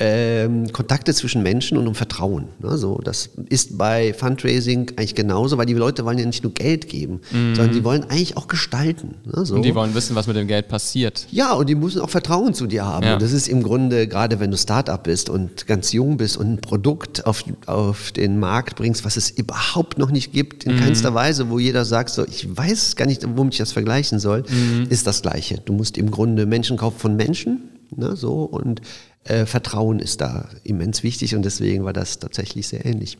ähm, 0.00 0.72
Kontakte 0.72 1.12
zwischen 1.12 1.42
Menschen 1.42 1.76
und 1.76 1.88
um 1.88 1.94
Vertrauen. 1.94 2.48
Ne? 2.60 2.78
So, 2.78 3.00
das 3.02 3.30
ist 3.48 3.76
bei 3.76 4.14
Fundraising 4.14 4.92
eigentlich 4.96 5.16
genauso, 5.16 5.58
weil 5.58 5.66
die 5.66 5.74
Leute 5.74 6.04
wollen 6.04 6.18
ja 6.18 6.26
nicht 6.26 6.44
nur 6.44 6.52
Geld 6.52 6.88
geben, 6.88 7.20
mhm. 7.32 7.56
sondern 7.56 7.74
die 7.74 7.82
wollen 7.82 8.04
eigentlich 8.04 8.36
auch 8.36 8.46
gestalten. 8.46 9.16
Ne? 9.24 9.44
So. 9.44 9.56
Und 9.56 9.62
die 9.62 9.74
wollen 9.74 9.94
wissen, 9.94 10.14
was 10.14 10.28
mit 10.28 10.36
dem 10.36 10.46
Geld 10.46 10.68
passiert. 10.68 11.26
Ja, 11.32 11.52
und 11.52 11.68
die 11.68 11.74
müssen 11.74 12.00
auch 12.00 12.10
Vertrauen 12.10 12.54
zu 12.54 12.66
dir 12.66 12.84
haben. 12.84 13.04
Ja. 13.04 13.14
Und 13.14 13.22
das 13.22 13.32
ist 13.32 13.48
im 13.48 13.62
Grunde, 13.62 14.06
gerade 14.06 14.38
wenn 14.38 14.52
du 14.52 14.56
Startup 14.56 15.02
bist 15.02 15.30
und 15.30 15.66
ganz 15.66 15.92
jung 15.92 16.16
bist 16.16 16.36
und 16.36 16.52
ein 16.52 16.60
Produkt 16.60 17.26
auf, 17.26 17.42
auf 17.66 18.12
den 18.12 18.38
Markt 18.38 18.76
bringst, 18.76 19.04
was 19.04 19.16
es 19.16 19.30
überhaupt 19.30 19.98
noch 19.98 20.12
nicht 20.12 20.32
gibt, 20.32 20.64
in 20.64 20.76
mhm. 20.76 20.80
keinster 20.80 21.12
Weise, 21.14 21.50
wo 21.50 21.58
jeder 21.58 21.84
sagt, 21.84 22.10
so, 22.10 22.24
ich 22.24 22.56
weiß 22.56 22.94
gar 22.94 23.06
nicht, 23.06 23.26
womit 23.36 23.54
ich 23.54 23.58
das 23.58 23.72
vergleichen 23.72 24.20
soll, 24.20 24.44
mhm. 24.48 24.86
ist 24.90 25.08
das 25.08 25.22
Gleiche. 25.22 25.60
Du 25.64 25.72
musst 25.72 25.98
im 25.98 26.10
Grunde 26.10 26.46
Menschen 26.46 26.76
kaufen 26.76 26.98
von 26.98 27.16
Menschen, 27.16 27.70
ne, 27.96 28.14
so, 28.14 28.44
und 28.44 28.80
äh, 29.24 29.46
Vertrauen 29.46 29.98
ist 29.98 30.20
da 30.20 30.48
immens 30.64 31.02
wichtig 31.02 31.34
und 31.34 31.42
deswegen 31.42 31.84
war 31.84 31.92
das 31.92 32.18
tatsächlich 32.18 32.68
sehr 32.68 32.84
ähnlich. 32.84 33.18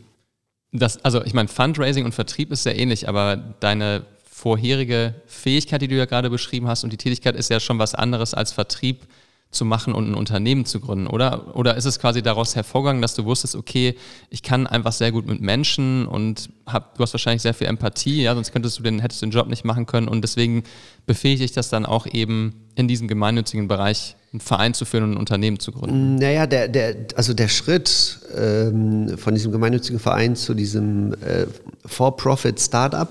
Das, 0.72 1.02
also 1.04 1.24
ich 1.24 1.34
meine, 1.34 1.48
Fundraising 1.48 2.04
und 2.04 2.12
Vertrieb 2.12 2.52
ist 2.52 2.62
sehr 2.62 2.78
ähnlich, 2.78 3.08
aber 3.08 3.37
deine 3.37 4.04
vorherige 4.30 5.14
Fähigkeit, 5.26 5.82
die 5.82 5.88
du 5.88 5.96
ja 5.96 6.04
gerade 6.04 6.30
beschrieben 6.30 6.68
hast 6.68 6.84
und 6.84 6.92
die 6.92 6.98
Tätigkeit 6.98 7.34
ist 7.34 7.50
ja 7.50 7.58
schon 7.58 7.78
was 7.78 7.94
anderes 7.94 8.34
als 8.34 8.52
Vertrieb 8.52 9.06
zu 9.50 9.64
machen 9.64 9.94
und 9.94 10.11
ein 10.11 10.14
Unternehmen 10.14 10.66
zu 10.66 10.78
gründen, 10.78 11.06
oder? 11.06 11.56
Oder 11.56 11.76
ist 11.76 11.87
es 11.87 11.98
quasi 11.98 12.22
daraus 12.22 12.54
hervorgegangen, 12.54 13.00
dass 13.00 13.14
du 13.14 13.24
wusstest, 13.24 13.56
okay, 13.56 13.96
ich 14.28 14.42
kann 14.42 14.66
einfach 14.66 14.92
sehr 14.92 15.11
gut 15.11 15.26
mit 15.26 15.40
Menschen 15.40 16.06
und 16.06 16.50
hab, 16.66 16.96
du 16.96 17.02
hast 17.02 17.14
wahrscheinlich 17.14 17.40
sehr 17.40 17.54
viel 17.54 17.66
Empathie, 17.66 18.22
ja, 18.22 18.34
sonst 18.34 18.52
könntest 18.52 18.78
du 18.78 18.82
den, 18.82 19.00
hättest 19.00 19.22
du 19.22 19.26
den 19.26 19.32
Job 19.32 19.48
nicht 19.48 19.64
machen 19.64 19.87
können 19.87 20.06
und 20.06 20.20
deswegen 20.20 20.64
befähigt 21.06 21.42
dich 21.42 21.52
das 21.52 21.70
dann 21.70 21.87
auch 21.87 22.06
eben 22.06 22.66
in 22.74 22.88
diesem 22.88 23.08
gemeinnützigen 23.08 23.68
Bereich 23.68 24.16
einen 24.33 24.41
Verein 24.41 24.75
zu 24.75 24.85
führen 24.85 25.05
und 25.05 25.12
ein 25.12 25.17
Unternehmen 25.17 25.59
zu 25.59 25.73
gründen? 25.73 26.17
Naja, 26.17 26.47
der, 26.47 26.69
der, 26.69 26.95
also 27.17 27.33
der 27.33 27.49
Schritt 27.49 28.21
ähm, 28.37 29.17
von 29.17 29.35
diesem 29.35 29.53
gemeinnützigen 29.53 29.99
Verein 29.99 30.37
zu 30.37 30.55
diesem 30.55 31.14
äh, 31.14 31.47
For-Profit-Startup 31.87 33.09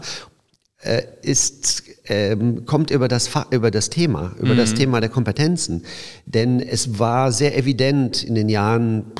äh, 0.84 1.04
ist, 1.24 1.84
ähm, 2.06 2.66
kommt 2.66 2.92
über 2.92 3.08
das, 3.08 3.30
über 3.50 3.72
das 3.72 3.90
Thema, 3.90 4.36
über 4.40 4.54
mhm. 4.54 4.58
das 4.58 4.76
Thema 4.76 5.02
der 5.02 5.10
Kompetenzen. 5.10 5.84
Denn 6.26 6.60
es 6.60 7.00
war 7.00 7.32
sehr 7.32 7.58
evident 7.58 8.24
in 8.24 8.36
den 8.36 8.48
Jahren 8.48 9.12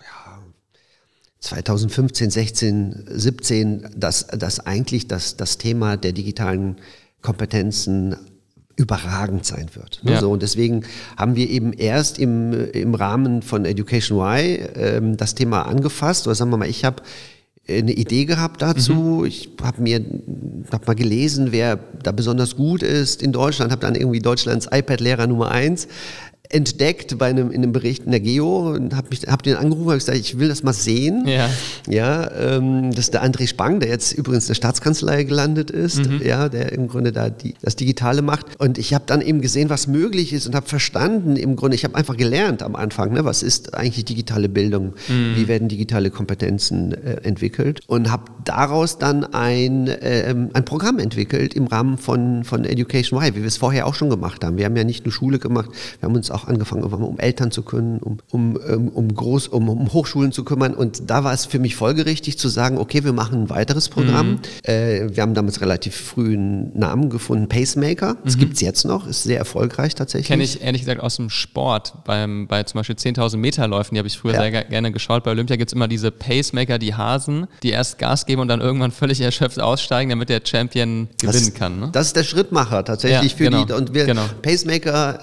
ja, 0.00 0.42
2015, 1.40 2.30
16, 2.30 3.04
17, 3.10 3.88
dass, 3.94 4.26
dass 4.26 4.60
eigentlich 4.60 5.06
das, 5.06 5.36
das 5.36 5.58
Thema 5.58 5.98
der 5.98 6.12
digitalen 6.12 6.76
Kompetenzen 7.20 8.16
überragend 8.76 9.44
sein 9.44 9.68
wird. 9.74 10.00
Ne? 10.02 10.12
Ja. 10.12 10.20
So, 10.20 10.32
und 10.32 10.42
deswegen 10.42 10.84
haben 11.16 11.36
wir 11.36 11.48
eben 11.48 11.72
erst 11.72 12.18
im, 12.18 12.52
im 12.72 12.94
Rahmen 12.94 13.42
von 13.42 13.64
Education 13.64 14.18
Y 14.18 14.58
ähm, 14.74 15.16
das 15.16 15.34
Thema 15.34 15.62
angefasst. 15.62 16.26
Oder 16.26 16.34
sagen 16.34 16.50
wir 16.50 16.56
mal, 16.56 16.68
ich 16.68 16.84
habe 16.84 17.02
eine 17.68 17.92
Idee 17.92 18.24
gehabt 18.24 18.62
dazu. 18.62 18.92
Mhm. 18.92 19.24
Ich 19.26 19.50
habe 19.62 19.80
mir 19.80 20.04
hab 20.70 20.86
mal 20.86 20.94
gelesen, 20.94 21.48
wer 21.50 21.78
da 22.02 22.12
besonders 22.12 22.56
gut 22.56 22.82
ist 22.82 23.22
in 23.22 23.32
Deutschland, 23.32 23.72
habe 23.72 23.80
dann 23.80 23.94
irgendwie 23.94 24.20
Deutschlands 24.20 24.68
iPad-Lehrer 24.70 25.26
Nummer 25.26 25.50
eins 25.50 25.88
entdeckt 26.50 27.16
bei 27.18 27.26
einem, 27.26 27.50
in 27.50 27.62
einem 27.62 27.72
Bericht 27.72 28.04
in 28.04 28.10
der 28.10 28.20
Geo 28.20 28.70
und 28.74 28.94
habe 28.94 29.08
hab 29.28 29.42
den 29.42 29.56
angerufen 29.56 29.88
und 29.88 29.94
gesagt, 29.94 30.18
ich 30.18 30.38
will 30.38 30.48
das 30.48 30.62
mal 30.62 30.72
sehen. 30.74 31.26
Ja. 31.26 31.48
Ja, 31.88 32.30
ähm, 32.32 32.90
das 32.90 33.06
ist 33.06 33.14
der 33.14 33.24
André 33.24 33.46
Spang, 33.48 33.80
der 33.80 33.88
jetzt 33.88 34.12
übrigens 34.12 34.44
in 34.44 34.48
der 34.48 34.54
Staatskanzlei 34.54 35.24
gelandet 35.24 35.70
ist, 35.70 36.08
Mhm. 36.08 36.20
ja, 36.24 36.48
der 36.48 36.72
im 36.72 36.88
Grunde 36.88 37.12
da 37.12 37.30
die, 37.30 37.54
das 37.62 37.76
Digitale 37.76 38.22
macht. 38.22 38.46
Und 38.60 38.78
ich 38.78 38.92
habe 38.94 39.04
dann 39.06 39.20
eben 39.20 39.40
gesehen, 39.40 39.70
was 39.70 39.86
möglich 39.86 40.32
ist 40.32 40.46
und 40.46 40.54
habe 40.54 40.66
verstanden 40.68 41.36
im 41.36 41.56
Grunde, 41.56 41.74
ich 41.76 41.84
habe 41.84 41.94
einfach 41.94 42.16
gelernt 42.16 42.62
am 42.62 42.76
Anfang, 42.76 43.12
ne, 43.14 43.24
was 43.24 43.42
ist 43.42 43.74
eigentlich 43.74 44.04
digitale 44.04 44.48
Bildung, 44.48 44.92
Mhm. 45.08 45.36
wie 45.36 45.48
werden 45.48 45.68
digitale 45.68 46.10
Kompetenzen 46.10 46.92
äh, 46.92 47.20
entwickelt 47.22 47.80
und 47.86 48.10
habe 48.10 48.24
daraus 48.44 48.98
dann 48.98 49.24
ein, 49.24 49.90
ähm, 50.02 50.50
ein 50.52 50.64
Programm 50.64 50.98
entwickelt 50.98 51.54
im 51.54 51.66
Rahmen 51.66 51.96
von, 51.98 52.44
von 52.44 52.64
Education 52.64 53.18
Y, 53.20 53.34
wie 53.34 53.40
wir 53.40 53.48
es 53.48 53.56
vorher 53.56 53.86
auch 53.86 53.94
schon 53.94 54.10
gemacht 54.10 54.44
haben. 54.44 54.58
Wir 54.58 54.66
haben 54.66 54.76
ja 54.76 54.84
nicht 54.84 55.04
nur 55.04 55.12
Schule 55.12 55.38
gemacht, 55.38 55.70
wir 56.00 56.08
haben 56.08 56.14
uns 56.14 56.30
auch 56.34 56.46
angefangen, 56.46 56.82
um 56.84 57.18
Eltern 57.18 57.50
zu 57.50 57.62
kümmern, 57.62 57.98
um, 57.98 58.18
um, 58.30 58.58
ähm, 58.68 58.88
um, 58.88 59.14
Groß, 59.14 59.48
um, 59.48 59.68
um 59.68 59.92
Hochschulen 59.92 60.32
zu 60.32 60.44
kümmern. 60.44 60.74
Und 60.74 61.10
da 61.10 61.24
war 61.24 61.32
es 61.32 61.46
für 61.46 61.58
mich 61.58 61.76
folgerichtig 61.76 62.38
zu 62.38 62.48
sagen, 62.48 62.78
okay, 62.78 63.04
wir 63.04 63.12
machen 63.12 63.44
ein 63.44 63.50
weiteres 63.50 63.88
Programm. 63.88 64.38
Äh, 64.62 65.08
wir 65.14 65.22
haben 65.22 65.34
damals 65.34 65.60
relativ 65.60 65.94
früh 65.96 66.34
einen 66.34 66.76
Namen 66.78 67.10
gefunden, 67.10 67.48
Pacemaker. 67.48 68.16
Das 68.24 68.38
gibt's 68.38 68.60
jetzt 68.60 68.84
noch, 68.84 69.06
ist 69.06 69.22
sehr 69.22 69.38
erfolgreich 69.38 69.94
tatsächlich. 69.94 70.28
Kenne 70.28 70.42
ich 70.44 70.62
ehrlich 70.62 70.82
gesagt 70.82 71.00
aus 71.00 71.16
dem 71.16 71.30
Sport. 71.30 71.94
Beim, 72.04 72.46
bei 72.48 72.62
zum 72.64 72.78
Beispiel 72.80 72.96
10.000 72.96 73.36
Meter 73.36 73.66
Läufen, 73.68 73.94
die 73.94 73.98
habe 73.98 74.08
ich 74.08 74.18
früher 74.18 74.34
Ja. 74.34 74.40
sehr 74.40 74.50
ge- 74.50 74.64
gerne 74.68 74.92
geschaut. 74.92 75.24
Bei 75.24 75.30
Olympia 75.30 75.56
gibt 75.56 75.70
es 75.70 75.72
immer 75.74 75.88
diese 75.88 76.10
Pacemaker, 76.10 76.78
die 76.78 76.94
Hasen, 76.94 77.46
die 77.62 77.70
erst 77.70 77.98
Gas 77.98 78.26
geben 78.26 78.40
und 78.42 78.48
dann 78.48 78.60
irgendwann 78.60 78.90
völlig 78.92 79.20
erschöpft 79.20 79.60
aussteigen, 79.60 80.10
damit 80.10 80.28
der 80.28 80.40
Champion 80.44 81.08
gewinnen 81.20 81.32
das, 81.32 81.54
kann. 81.54 81.80
Ne? 81.80 81.88
Das 81.92 82.08
ist 82.08 82.16
der 82.16 82.24
Schrittmacher 82.24 82.84
tatsächlich 82.84 83.32
Ja, 83.32 83.36
für 83.38 83.44
genau, 83.44 83.64
die 83.64 83.72
und 83.72 83.94
wir, 83.94 84.06
genau. 84.06 84.22
Pacemaker 84.42 85.18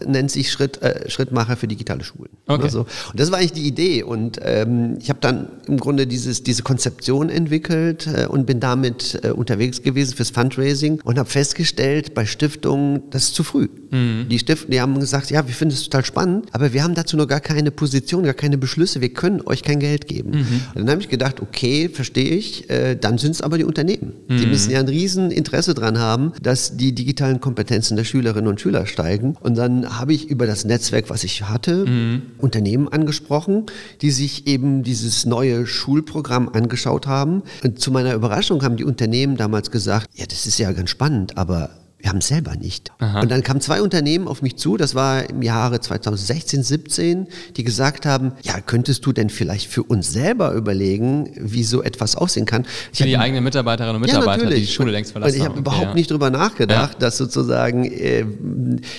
äh, 0.00 0.04
nennt 0.06 0.30
sich 0.30 0.49
Schritt, 0.50 0.82
äh, 0.82 1.08
Schrittmacher 1.08 1.56
für 1.56 1.66
digitale 1.66 2.04
Schulen. 2.04 2.30
Okay. 2.46 2.60
Oder 2.62 2.70
so. 2.70 2.80
Und 2.80 3.20
das 3.20 3.30
war 3.30 3.38
eigentlich 3.38 3.52
die 3.52 3.66
Idee 3.66 4.02
und 4.02 4.38
ähm, 4.42 4.98
ich 5.00 5.08
habe 5.08 5.20
dann 5.20 5.48
im 5.66 5.78
Grunde 5.78 6.06
dieses, 6.06 6.42
diese 6.42 6.62
Konzeption 6.62 7.28
entwickelt 7.30 8.06
äh, 8.06 8.26
und 8.26 8.46
bin 8.46 8.60
damit 8.60 9.20
äh, 9.22 9.30
unterwegs 9.30 9.82
gewesen 9.82 10.14
fürs 10.16 10.30
Fundraising 10.30 11.00
und 11.04 11.18
habe 11.18 11.28
festgestellt 11.28 12.14
bei 12.14 12.26
Stiftungen, 12.26 13.02
das 13.10 13.24
ist 13.24 13.34
zu 13.34 13.44
früh. 13.44 13.68
Mhm. 13.90 14.26
Die 14.28 14.38
Stiften, 14.38 14.70
die 14.70 14.80
haben 14.80 14.98
gesagt, 15.00 15.30
ja, 15.30 15.46
wir 15.46 15.54
finden 15.54 15.74
es 15.74 15.84
total 15.84 16.04
spannend, 16.04 16.46
aber 16.52 16.72
wir 16.72 16.82
haben 16.82 16.94
dazu 16.94 17.16
noch 17.16 17.26
gar 17.28 17.40
keine 17.40 17.70
Position, 17.70 18.24
gar 18.24 18.34
keine 18.34 18.58
Beschlüsse, 18.58 19.00
wir 19.00 19.12
können 19.12 19.40
euch 19.46 19.62
kein 19.62 19.80
Geld 19.80 20.06
geben. 20.06 20.30
Mhm. 20.30 20.60
Und 20.74 20.80
dann 20.82 20.90
habe 20.90 21.00
ich 21.00 21.08
gedacht, 21.08 21.40
okay, 21.40 21.88
verstehe 21.88 22.30
ich, 22.30 22.68
äh, 22.70 22.96
dann 22.96 23.18
sind 23.18 23.32
es 23.32 23.42
aber 23.42 23.58
die 23.58 23.64
Unternehmen. 23.64 24.12
Die 24.28 24.34
Mhm. 24.34 24.50
müssen 24.50 24.70
ja 24.70 24.80
ein 24.80 24.88
riesen 24.88 25.30
Interesse 25.30 25.74
dran 25.74 25.98
haben, 25.98 26.32
dass 26.42 26.76
die 26.76 26.92
digitalen 26.94 27.40
Kompetenzen 27.40 27.96
der 27.96 28.04
Schülerinnen 28.04 28.48
und 28.48 28.60
Schüler 28.60 28.86
steigen. 28.86 29.36
Und 29.40 29.56
dann 29.56 29.98
habe 29.98 30.12
ich 30.12 30.28
über 30.28 30.39
das 30.46 30.64
Netzwerk, 30.64 31.10
was 31.10 31.24
ich 31.24 31.42
hatte, 31.48 31.84
Mhm. 31.86 32.22
Unternehmen 32.38 32.88
angesprochen, 32.88 33.66
die 34.00 34.10
sich 34.10 34.46
eben 34.46 34.82
dieses 34.82 35.26
neue 35.26 35.66
Schulprogramm 35.66 36.48
angeschaut 36.48 37.06
haben. 37.06 37.42
Und 37.64 37.80
zu 37.80 37.90
meiner 37.90 38.14
Überraschung 38.14 38.62
haben 38.62 38.76
die 38.76 38.84
Unternehmen 38.84 39.36
damals 39.36 39.70
gesagt, 39.70 40.08
ja, 40.14 40.26
das 40.26 40.46
ist 40.46 40.58
ja 40.58 40.72
ganz 40.72 40.90
spannend, 40.90 41.36
aber 41.36 41.70
wir 42.02 42.10
haben 42.10 42.18
es 42.18 42.28
selber 42.28 42.56
nicht. 42.56 42.92
Und 42.98 43.30
dann 43.30 43.42
kamen 43.42 43.60
zwei 43.60 43.82
Unternehmen 43.82 44.26
auf 44.28 44.40
mich 44.42 44.56
zu, 44.56 44.76
das 44.76 44.94
war 44.94 45.28
im 45.28 45.42
Jahre 45.42 45.80
2016, 45.80 46.62
17, 46.62 47.26
die 47.56 47.64
gesagt 47.64 48.06
haben, 48.06 48.32
ja, 48.42 48.60
könntest 48.60 49.04
du 49.04 49.12
denn 49.12 49.28
vielleicht 49.30 49.68
für 49.70 49.82
uns 49.82 50.10
selber 50.12 50.52
überlegen, 50.54 51.30
wie 51.38 51.62
so 51.62 51.82
etwas 51.82 52.16
aussehen 52.16 52.46
kann? 52.46 52.64
Ich 52.92 52.98
Für 52.98 53.04
die 53.04 53.16
hab- 53.16 53.24
eigenen 53.24 53.44
Mitarbeiterinnen 53.44 53.96
und 53.96 54.02
Mitarbeiter, 54.02 54.46
die 54.46 54.60
die 54.60 54.66
Schule 54.66 54.92
längst 54.92 55.12
verlassen 55.12 55.32
Und 55.34 55.36
ich 55.38 55.44
habe 55.44 55.54
haben. 55.56 55.60
überhaupt 55.60 55.88
Ja. 55.88 55.94
nicht 55.94 56.10
drüber 56.10 56.30
nachgedacht, 56.30 57.02
dass 57.02 57.18
sozusagen 57.18 57.84
äh, 57.84 58.24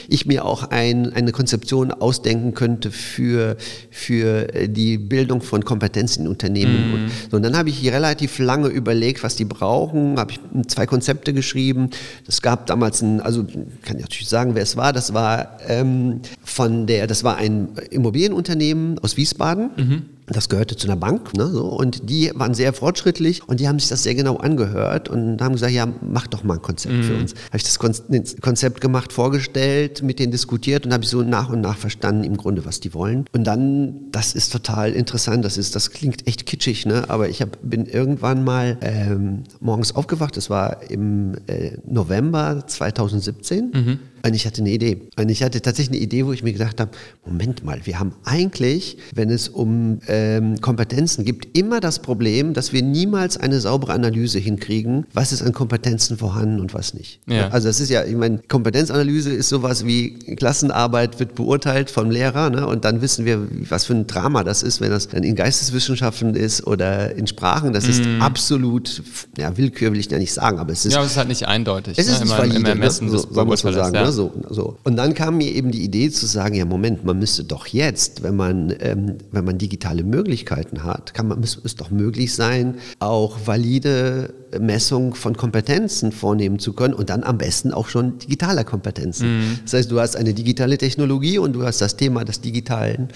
ich 0.08 0.26
mir 0.26 0.46
auch 0.46 0.70
ein, 0.70 1.12
eine 1.14 1.32
Konzeption 1.32 1.92
ausdenken 1.92 2.54
könnte 2.54 2.92
für, 2.92 3.58
für 3.90 4.54
äh, 4.54 4.70
die 4.70 4.98
Bildung 4.98 5.42
von 5.42 5.66
Kompetenzen 5.66 6.24
in 6.24 6.28
Unternehmen. 6.28 6.88
Mhm. 6.90 6.94
Und, 6.94 7.12
so, 7.32 7.38
und 7.38 7.44
dann 7.44 7.58
habe 7.58 7.70
ich 7.70 7.84
relativ 7.92 8.38
lange 8.40 8.68
überlegt, 8.68 9.24
was 9.24 9.36
die 9.36 9.46
brauchen, 9.46 10.18
habe 10.20 10.34
ich 10.34 10.40
zwei 10.68 10.86
Konzepte 10.86 11.34
geschrieben. 11.34 11.90
Es 12.28 12.42
gab 12.42 12.68
damals 12.68 12.91
ein, 13.00 13.22
also 13.22 13.46
kann 13.84 13.96
ich 13.96 14.02
natürlich 14.02 14.28
sagen, 14.28 14.56
wer 14.56 14.64
es 14.64 14.76
war, 14.76 14.92
das 14.92 15.14
war 15.14 15.60
ähm, 15.68 16.20
von 16.44 16.88
der, 16.88 17.08
das 17.08 17.24
war 17.24 17.38
ein 17.38 17.70
Immobilienunternehmen 17.90 19.00
aus 19.00 19.16
Wiesbaden. 19.16 19.70
Mhm. 19.78 20.06
Das 20.32 20.50
gehörte 20.50 20.76
zu 20.76 20.88
einer 20.88 20.96
Bank, 20.96 21.36
ne, 21.36 21.48
so, 21.48 21.66
und 21.68 22.10
die 22.10 22.32
waren 22.36 22.54
sehr 22.54 22.74
fortschrittlich 22.74 23.48
und 23.48 23.60
die 23.60 23.68
haben 23.68 23.80
sich 23.80 23.90
das 23.90 24.04
sehr 24.04 24.16
genau 24.16 24.38
angehört 24.38 25.10
und 25.10 25.42
haben 25.42 25.54
gesagt, 25.54 25.74
ja, 25.74 25.88
mach 26.02 26.28
doch 26.28 26.44
mal 26.44 26.56
ein 26.56 26.62
Konzept 26.62 27.04
für 27.06 27.16
uns. 27.16 27.34
Habe 27.48 27.58
ich 27.58 27.64
das 27.64 27.80
Kon 27.80 27.92
das 28.08 28.38
Konzept 28.40 28.82
gemacht, 28.82 29.12
vorgestellt, 29.12 30.02
mit 30.04 30.20
denen 30.20 30.32
diskutiert 30.32 30.86
und 30.86 30.94
habe 30.94 31.04
ich 31.04 31.10
so 31.10 31.22
nach 31.22 31.50
und 31.50 31.62
nach 31.62 31.78
verstanden 31.78 32.24
im 32.24 32.38
Grunde, 32.38 32.66
was 32.66 32.80
die 32.80 32.94
wollen. 32.94 33.26
Und 33.34 33.44
dann, 33.46 34.12
das 34.12 34.34
ist 34.34 34.52
total 34.52 34.94
interessant, 34.94 35.44
das 35.44 35.58
ist, 35.58 35.76
das 35.76 35.92
klingt 35.92 36.28
echt 36.28 36.46
kitschig, 36.46 36.86
ne, 36.86 37.10
aber 37.10 37.30
ich 37.30 37.42
hab, 37.42 37.58
bin 37.62 37.86
irgendwann 37.86 38.44
mal 38.44 38.78
ähm, 38.82 39.44
morgens 39.60 39.94
aufgewacht, 39.96 40.38
das 40.38 40.50
war 40.50 40.90
im 40.90 41.36
äh, 41.48 41.78
November 41.86 42.64
2017 42.66 44.00
und 44.26 44.34
ich 44.34 44.46
hatte 44.46 44.62
eine 44.62 44.70
Idee. 44.72 45.02
Und 45.18 45.30
ich 45.30 45.44
hatte 45.44 45.62
tatsächlich 45.62 45.96
eine 45.98 46.04
Idee, 46.06 46.26
wo 46.26 46.32
ich 46.34 46.44
mir 46.44 46.54
gedacht 46.54 46.80
habe, 46.80 46.92
Moment 47.26 47.64
mal, 47.64 47.80
wir 47.86 48.00
haben 48.00 48.14
eigentlich, 48.24 48.98
wenn 49.16 49.30
es 49.30 49.50
um 49.50 50.00
ähm, 50.08 50.60
Kompetenzen 50.62 51.26
gibt, 51.26 51.58
immer 51.58 51.80
das 51.80 52.00
Problem, 52.00 52.54
dass 52.54 52.74
wir 52.74 52.82
niemals 52.84 53.38
eine 53.38 53.60
saubere 53.60 53.94
Analyse 53.94 54.40
hinkriegen, 54.40 55.06
was 55.14 55.32
ist 55.32 55.42
an 55.42 55.54
Kompetenzen 55.54 56.18
vorhanden 56.18 56.60
und 56.60 56.74
was 56.74 56.94
nicht. 56.94 57.20
Ja. 57.28 57.50
Also 57.50 57.68
das 57.68 57.80
ist 57.80 57.90
ja, 57.90 58.04
ich 58.04 58.16
meine, 58.16 58.40
Kompetenzanalyse 58.48 59.32
ist 59.32 59.50
sowas 59.50 59.86
wie 59.86 60.14
Klassenarbeit 60.36 61.20
wird 61.20 61.36
beurteilt 61.36 61.90
vom 61.90 62.10
Lehrer 62.12 62.50
ne? 62.50 62.68
und 62.68 62.86
dann 62.86 63.02
wissen 63.02 63.26
wir, 63.26 63.48
was 63.70 63.86
für 63.86 63.94
ein 63.94 64.08
Drama 64.08 64.44
das 64.44 64.64
ist, 64.64 64.82
wenn 64.82 64.90
das 64.92 65.08
dann 65.08 65.24
in 65.24 65.36
Geisteswissenschaften 65.36 66.36
ist 66.36 66.66
oder 66.68 67.16
in 67.16 67.28
Sprachen. 67.28 67.74
Das 67.74 67.88
ist 67.88 68.02
absolut, 68.20 69.02
ja, 69.38 69.56
Willkür 69.58 69.92
will 69.92 70.00
ich 70.00 70.10
ja 70.12 70.18
nicht 70.18 70.34
sagen, 70.34 70.60
aber 70.60 70.72
es 70.74 70.86
ist 70.86 70.92
Mhm. 70.92 70.92
Ja, 70.92 70.98
aber 70.98 71.06
es 71.06 71.12
ist 71.12 71.18
halt 71.18 71.28
nicht 71.30 71.48
eindeutig. 71.48 71.98
es 71.98 72.08
ist 72.08 72.20
ne? 72.20 72.26
nicht 72.26 72.32
im- 72.34 72.38
valide, 72.38 72.56
im 72.58 72.66
Ermessen 72.66 73.08
ne? 73.08 73.12
so, 73.18 73.28
so 73.32 73.46
muss 73.46 73.64
man 73.64 73.74
sagen. 73.74 73.96
ja. 73.96 74.11
So, 74.12 74.32
so. 74.50 74.78
Und 74.84 74.96
dann 74.96 75.14
kam 75.14 75.38
mir 75.38 75.52
eben 75.52 75.72
die 75.72 75.84
Idee 75.84 76.10
zu 76.10 76.26
sagen, 76.26 76.56
ja 76.56 76.66
Moment, 76.66 77.04
man 77.06 77.20
müsste 77.20 77.44
doch 77.44 77.68
jetzt, 77.68 78.24
wenn 78.24 78.36
man, 78.36 78.74
ähm, 78.80 79.18
wenn 79.32 79.46
man 79.46 79.58
digitale 79.58 80.04
Möglichkeiten 80.04 80.84
hat, 80.84 81.14
kann 81.14 81.28
man, 81.28 81.40
müsste 81.40 81.62
es 81.64 81.76
doch 81.76 81.92
möglich 81.92 82.34
sein, 82.34 82.76
auch 83.00 83.38
valide 83.46 84.34
Messung 84.60 85.16
von 85.16 85.36
Kompetenzen 85.38 86.12
vornehmen 86.12 86.60
zu 86.60 86.74
können 86.74 86.94
und 86.94 87.10
dann 87.10 87.24
am 87.24 87.38
besten 87.38 87.72
auch 87.72 87.88
schon 87.90 88.18
digitaler 88.20 88.64
Kompetenzen. 88.64 89.38
Mhm. 89.40 89.60
Das 89.64 89.74
heißt, 89.74 89.92
du 89.92 90.00
hast 90.00 90.16
eine 90.16 90.34
digitale 90.34 90.78
Technologie 90.78 91.38
und 91.38 91.54
du 91.54 91.64
hast 91.64 91.82
das 91.82 91.96
Thema 91.96 92.26
des 92.26 92.42
Digitalen. 92.42 93.10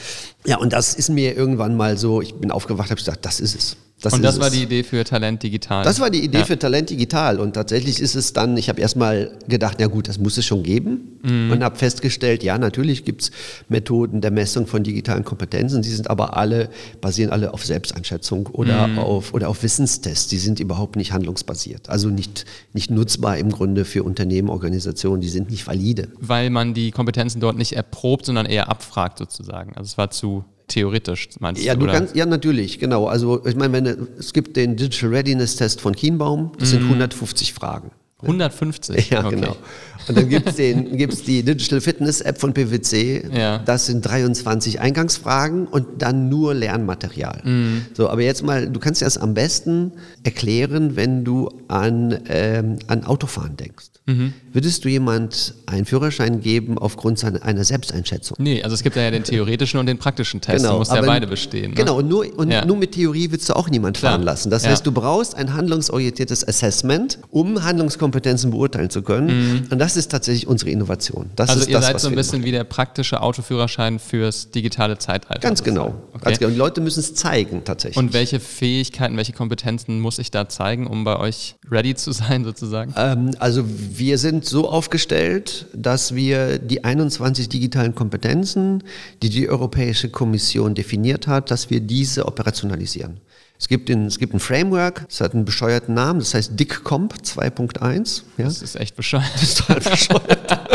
Ja, 0.45 0.57
und 0.57 0.73
das 0.73 0.93
ist 0.95 1.09
mir 1.09 1.35
irgendwann 1.35 1.75
mal 1.75 1.97
so, 1.97 2.21
ich 2.21 2.33
bin 2.35 2.51
aufgewacht, 2.51 2.89
habe 2.89 2.99
gesagt, 2.99 3.25
das 3.25 3.39
ist 3.39 3.55
es. 3.55 3.77
Das 4.01 4.11
Und 4.11 4.23
das 4.23 4.39
war 4.41 4.47
es. 4.47 4.53
die 4.53 4.63
Idee 4.63 4.83
für 4.83 5.05
Talent 5.05 5.41
Digital. 5.41 5.83
Das 5.85 6.01
war 6.01 6.09
die 6.09 6.19
Idee 6.23 6.39
Ja. 6.39 6.45
für 6.45 6.59
Talent 6.59 6.89
Digital 6.89 7.39
und 7.39 7.53
tatsächlich 7.53 8.01
ist 8.01 8.13
es 8.15 8.33
dann, 8.33 8.57
ich 8.57 8.67
habe 8.67 8.81
erstmal 8.81 9.31
gedacht, 9.47 9.77
na 9.79 9.87
gut, 9.87 10.09
das 10.09 10.19
muss 10.19 10.37
es 10.37 10.45
schon 10.45 10.63
geben 10.63 11.17
Mhm. 11.23 11.51
und 11.51 11.63
habe 11.63 11.77
festgestellt, 11.77 12.43
ja, 12.43 12.57
natürlich 12.57 13.05
gibt 13.05 13.21
es 13.23 13.31
Methoden 13.69 14.19
der 14.19 14.31
Messung 14.31 14.67
von 14.67 14.83
digitalen 14.83 15.23
Kompetenzen, 15.23 15.81
die 15.81 15.89
sind 15.89 16.09
aber 16.09 16.35
alle, 16.35 16.69
basieren 16.99 17.31
alle 17.31 17.53
auf 17.53 17.65
Selbsteinschätzung 17.65 18.47
oder, 18.47 18.85
Mhm. 18.87 18.99
auf, 18.99 19.33
oder 19.33 19.47
auf 19.47 19.63
Wissenstests, 19.63 20.27
die 20.27 20.39
sind 20.39 20.59
überhaupt 20.59 20.97
nicht 20.97 21.13
handlungsbasiert, 21.25 21.89
also 21.89 22.09
nicht, 22.09 22.45
nicht 22.73 22.91
nutzbar 22.91 23.37
im 23.37 23.51
Grunde 23.51 23.85
für 23.85 24.03
Unternehmen, 24.03 24.49
Organisationen, 24.49 25.21
die 25.21 25.29
sind 25.29 25.49
nicht 25.49 25.65
valide. 25.67 26.09
Weil 26.19 26.49
man 26.49 26.73
die 26.73 26.91
Kompetenzen 26.91 27.39
dort 27.39 27.57
nicht 27.57 27.73
erprobt, 27.73 28.25
sondern 28.25 28.45
eher 28.45 28.69
abfragt 28.69 29.17
sozusagen. 29.17 29.75
Also 29.75 29.89
es 29.89 29.97
war 29.97 30.11
zu 30.11 30.45
theoretisch, 30.67 31.29
meinst 31.39 31.63
Ja, 31.63 31.75
du? 31.75 31.83
oder? 31.83 31.93
kannst, 31.93 32.15
ja, 32.15 32.25
natürlich, 32.25 32.79
genau. 32.79 33.07
Also, 33.07 33.45
ich 33.45 33.55
meine, 33.55 33.73
wenn, 33.73 34.07
es 34.17 34.33
gibt 34.33 34.55
den 34.55 34.75
Digital 34.75 35.09
Readiness 35.09 35.55
Test 35.55 35.81
von 35.81 35.95
Kienbaum, 35.95 36.51
das 36.59 36.71
sind 36.71 36.83
150 36.83 37.53
Fragen. 37.53 37.91
150? 38.21 39.09
Ja, 39.09 39.25
okay. 39.25 39.35
genau. 39.35 39.55
Und 40.07 40.17
dann 40.17 40.29
gibt 40.29 40.47
es 40.47 40.55
gibt's 40.57 41.23
die 41.23 41.43
Digital 41.43 41.81
Fitness 41.81 42.21
App 42.21 42.39
von 42.39 42.53
PwC. 42.53 43.29
Ja. 43.33 43.59
Das 43.59 43.85
sind 43.87 44.05
23 44.05 44.79
Eingangsfragen 44.79 45.67
und 45.67 46.01
dann 46.01 46.29
nur 46.29 46.53
Lernmaterial. 46.53 47.41
Mhm. 47.43 47.85
So, 47.93 48.09
aber 48.09 48.21
jetzt 48.21 48.43
mal, 48.43 48.69
du 48.69 48.79
kannst 48.79 49.01
dir 49.01 49.05
das 49.05 49.17
am 49.17 49.33
besten 49.33 49.93
erklären, 50.23 50.95
wenn 50.95 51.23
du 51.23 51.49
an, 51.67 52.19
ähm, 52.27 52.79
an 52.87 53.03
Autofahren 53.03 53.57
denkst. 53.57 53.94
Mhm. 54.07 54.33
Würdest 54.53 54.85
du 54.85 54.89
jemand 54.89 55.55
einen 55.65 55.85
Führerschein 55.85 56.39
geben 56.39 56.77
aufgrund 56.77 57.17
seiner, 57.17 57.41
einer 57.43 57.63
Selbsteinschätzung? 57.63 58.37
Nee, 58.39 58.61
also 58.61 58.75
es 58.75 58.83
gibt 58.83 58.95
ja 58.95 59.09
den 59.09 59.23
theoretischen 59.25 59.79
und 59.79 59.87
den 59.87 59.97
praktischen 59.97 60.41
Test. 60.41 60.63
du 60.63 60.71
musst 60.73 60.91
ja 60.91 60.99
aber- 60.99 61.07
beide 61.07 61.25
bestehen. 61.25 61.71
Ne? 61.71 61.75
Genau, 61.75 61.97
und, 61.97 62.07
nur, 62.07 62.25
und 62.37 62.51
Ja. 62.51 62.63
nur 62.65 62.77
mit 62.77 62.91
Theorie 62.91 63.31
willst 63.31 63.49
du 63.49 63.55
auch 63.55 63.67
niemand 63.67 63.97
Klar. 63.97 64.11
fahren 64.13 64.21
lassen. 64.23 64.51
Das 64.51 64.63
Ja. 64.63 64.69
heißt, 64.69 64.85
du 64.85 64.91
brauchst 64.91 65.33
ein 65.35 65.53
handlungsorientiertes 65.53 66.47
Assessment, 66.47 67.17
um 67.31 67.63
Handlungskompetenzen 67.63 68.51
beurteilen 68.51 68.91
zu 68.91 69.01
können. 69.01 69.27
Mhm. 69.27 69.67
Und 69.71 69.79
das 69.79 69.97
ist 69.97 70.11
tatsächlich 70.11 70.45
unsere 70.47 70.69
Innovation. 70.69 71.31
Das 71.35 71.49
also 71.49 71.61
ist 71.61 71.67
ihr 71.69 71.77
das, 71.77 71.87
seid 71.87 71.99
so 71.99 72.07
ein 72.09 72.15
bisschen 72.15 72.39
machen. 72.41 72.45
wie 72.47 72.51
der 72.51 72.63
praktische 72.63 73.21
Autoführerschein 73.21 73.97
fürs 73.97 74.51
digitale 74.51 74.99
Zeitalter. 74.99 75.39
Ganz 75.41 75.63
genau. 75.63 75.95
Okay. 76.13 76.25
Ganz 76.25 76.39
genau. 76.39 76.51
Die 76.51 76.57
Leute 76.57 76.79
müssen 76.79 76.99
es 76.99 77.15
zeigen 77.15 77.63
tatsächlich. 77.65 77.97
Und 77.97 78.13
welche 78.13 78.39
Fähigkeiten, 78.39 79.17
welche 79.17 79.33
Kompetenzen 79.33 79.99
muss 79.99 80.19
ich 80.19 80.29
da 80.29 80.47
zeigen, 80.47 80.85
um 80.85 81.03
bei 81.03 81.17
euch 81.17 81.55
ready 81.71 81.95
zu 81.95 82.11
sein, 82.11 82.43
sozusagen? 82.45 82.93
Ähm, 82.95 83.31
also 83.39 83.65
wir 83.97 84.17
sind 84.17 84.45
so 84.45 84.69
aufgestellt, 84.69 85.67
dass 85.73 86.15
wir 86.15 86.59
die 86.59 86.83
21 86.83 87.49
digitalen 87.49 87.95
Kompetenzen, 87.95 88.83
die 89.21 89.29
die 89.29 89.49
Europäische 89.49 90.09
Kommission 90.09 90.75
definiert 90.75 91.27
hat, 91.27 91.51
dass 91.51 91.69
wir 91.69 91.79
diese 91.79 92.25
operationalisieren. 92.25 93.19
Es 93.57 93.69
gibt, 93.69 93.89
ein, 93.89 94.05
es 94.05 94.19
gibt 94.19 94.33
ein 94.33 94.39
Framework, 94.39 95.05
es 95.09 95.21
hat 95.21 95.33
einen 95.33 95.45
bescheuerten 95.45 95.93
Namen, 95.93 96.19
das 96.19 96.33
heißt 96.33 96.59
DICCOMP 96.59 97.13
2.1. 97.23 98.23
Ja? 98.37 98.45
Das 98.45 98.61
ist 98.61 98.75
echt 98.75 98.95
bescheuert. 98.95 99.31
Das 99.33 99.43
ist 99.43 99.57
total 99.59 99.79
bescheuert. 99.79 100.59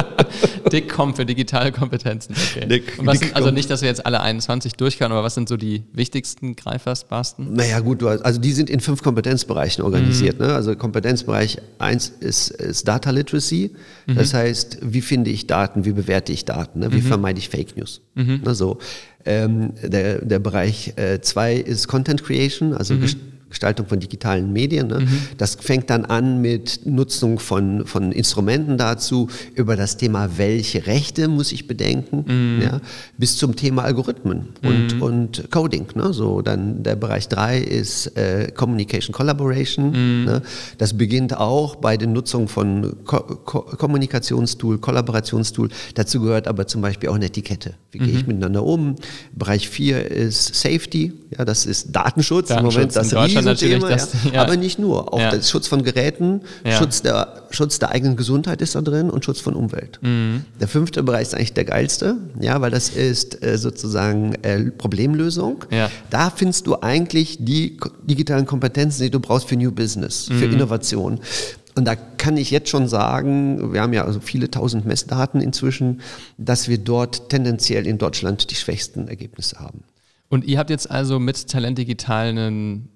DICCOM 0.72 1.14
für 1.14 1.26
digitale 1.26 1.72
Kompetenzen. 1.72 2.34
Okay. 2.34 2.66
Dick- 2.66 2.98
Und 2.98 3.06
was 3.06 3.18
sind, 3.18 3.36
also 3.36 3.50
nicht, 3.50 3.68
dass 3.70 3.82
wir 3.82 3.88
jetzt 3.88 4.06
alle 4.06 4.20
21 4.20 4.74
durchkauen, 4.74 5.12
aber 5.12 5.22
was 5.22 5.34
sind 5.34 5.48
so 5.48 5.56
die 5.56 5.82
wichtigsten 5.92 6.56
Greifersbarsten? 6.56 7.52
Naja 7.52 7.80
gut, 7.80 8.02
also 8.02 8.40
die 8.40 8.52
sind 8.52 8.70
in 8.70 8.80
fünf 8.80 9.02
Kompetenzbereichen 9.02 9.84
organisiert. 9.84 10.40
Ne? 10.40 10.54
Also 10.54 10.74
Kompetenzbereich 10.76 11.58
eins 11.78 12.12
ist, 12.20 12.50
ist 12.50 12.86
Data 12.88 13.10
Literacy. 13.10 13.70
Das 14.06 14.34
heißt, 14.34 14.78
wie 14.82 15.00
finde 15.00 15.30
ich 15.30 15.46
Daten, 15.46 15.84
wie 15.84 15.92
bewerte 15.92 16.32
ich 16.32 16.44
Daten, 16.44 16.80
ne? 16.80 16.92
wie 16.92 17.00
vermeide 17.00 17.38
ich 17.38 17.48
Fake 17.48 17.76
News. 17.76 18.00
Ne? 18.14 18.54
So. 18.54 18.78
Ähm, 19.26 19.72
der, 19.82 20.24
der 20.24 20.38
Bereich 20.38 20.94
äh, 20.96 21.20
zwei 21.20 21.54
ist 21.56 21.88
Content 21.88 22.24
Creation, 22.24 22.72
also 22.72 22.94
Gest- 22.94 23.18
Gestaltung 23.50 23.86
von 23.86 24.00
digitalen 24.00 24.52
Medien. 24.52 24.88
Ne? 24.88 25.06
Das 25.36 25.56
fängt 25.56 25.90
dann 25.90 26.04
an 26.04 26.40
mit 26.40 26.86
Nutzung 26.86 27.38
von, 27.38 27.84
von 27.86 28.12
Instrumenten 28.12 28.78
dazu, 28.78 29.28
über 29.54 29.76
das 29.76 29.96
Thema, 29.96 30.30
welche 30.38 30.86
Rechte 30.86 31.28
muss 31.28 31.52
ich 31.52 31.66
bedenken, 31.66 32.60
ja? 32.62 32.80
bis 33.18 33.36
zum 33.36 33.56
Thema 33.56 33.82
Algorithmen 33.82 34.48
und, 34.62 35.02
und 35.02 35.50
Coding. 35.50 35.86
Ne? 35.94 36.12
So, 36.12 36.42
dann 36.42 36.82
der 36.82 36.96
Bereich 36.96 37.28
drei 37.28 37.58
ist 37.58 38.16
äh, 38.16 38.50
Communication 38.54 39.12
Collaboration. 39.12 40.24
Ne? 40.24 40.42
Das 40.78 40.96
beginnt 40.96 41.36
auch 41.36 41.76
bei 41.76 41.96
der 41.96 42.08
Nutzung 42.08 42.48
von 42.48 42.96
Ko 43.04 43.20
Ko 43.44 43.60
Kommunikationstool, 43.62 44.78
Kollaborationstool. 44.78 45.68
Dazu 45.94 46.20
gehört 46.20 46.46
aber 46.46 46.66
zum 46.66 46.82
Beispiel 46.82 47.08
auch 47.08 47.14
eine 47.14 47.26
Etikette. 47.26 47.74
Wie 47.90 47.98
gehe 47.98 48.14
ich 48.14 48.26
miteinander 48.26 48.64
um? 48.64 48.96
Bereich 49.32 49.68
vier 49.68 50.10
ist 50.10 50.54
Safety. 50.54 51.12
Ja, 51.36 51.44
das 51.44 51.66
ist 51.66 51.94
Datenschutz. 51.94 52.48
Datenschutz 52.48 52.74
Im 52.74 52.80
Moment 52.80 52.96
das 52.96 53.12
Riesenthema, 53.48 53.88
natürlich, 53.88 54.12
das- 54.12 54.24
ja. 54.24 54.30
ja. 54.34 54.42
Aber 54.42 54.56
nicht 54.56 54.78
nur. 54.78 55.12
Auch 55.12 55.18
der 55.18 55.42
Schutz 55.42 55.66
von 55.66 55.82
Geräten. 55.82 56.40
Schutz, 56.78 57.02
der, 57.02 57.42
Schutz 57.50 57.78
der 57.78 57.90
eigenen 57.90 58.16
Gesundheit 58.16 58.60
ist 58.62 58.74
da 58.74 58.80
drin 58.80 59.10
und 59.10 59.24
Schutz 59.24 59.40
von 59.40 59.54
Umwelt. 59.54 59.98
Mhm. 60.02 60.44
Der 60.60 60.68
fünfte 60.68 61.02
Bereich 61.02 61.22
ist 61.22 61.34
eigentlich 61.34 61.54
der 61.54 61.64
geilste, 61.64 62.16
ja, 62.40 62.60
weil 62.60 62.70
das 62.70 62.88
ist 62.90 63.42
äh, 63.42 63.58
sozusagen 63.58 64.34
äh, 64.42 64.70
Problemlösung. 64.70 65.64
Da 66.10 66.30
findest 66.30 66.66
du 66.66 66.76
eigentlich 66.80 67.38
die 67.40 67.76
digitalen 68.04 68.46
Kompetenzen, 68.46 69.02
die 69.02 69.10
du 69.10 69.20
brauchst 69.20 69.48
für 69.48 69.56
New 69.56 69.72
Business, 69.72 70.26
für 70.26 70.46
Mhm. 70.46 70.54
Innovation. 70.54 71.20
Und 71.76 71.84
da 71.86 71.94
kann 71.94 72.36
ich 72.36 72.50
jetzt 72.50 72.68
schon 72.68 72.88
sagen, 72.88 73.72
wir 73.72 73.80
haben 73.80 73.92
ja 73.92 74.04
also 74.04 74.18
viele 74.20 74.50
tausend 74.50 74.84
Messdaten 74.86 75.40
inzwischen, 75.40 76.00
dass 76.36 76.68
wir 76.68 76.78
dort 76.78 77.28
tendenziell 77.28 77.86
in 77.86 77.96
Deutschland 77.96 78.50
die 78.50 78.56
schwächsten 78.56 79.06
Ergebnisse 79.08 79.60
haben. 79.60 79.84
Und 80.28 80.44
ihr 80.44 80.58
habt 80.58 80.70
jetzt 80.70 80.90
also 80.90 81.18
mit 81.20 81.48
Talent 81.48 81.78
Digital 81.78 82.28
einen, 82.28 82.88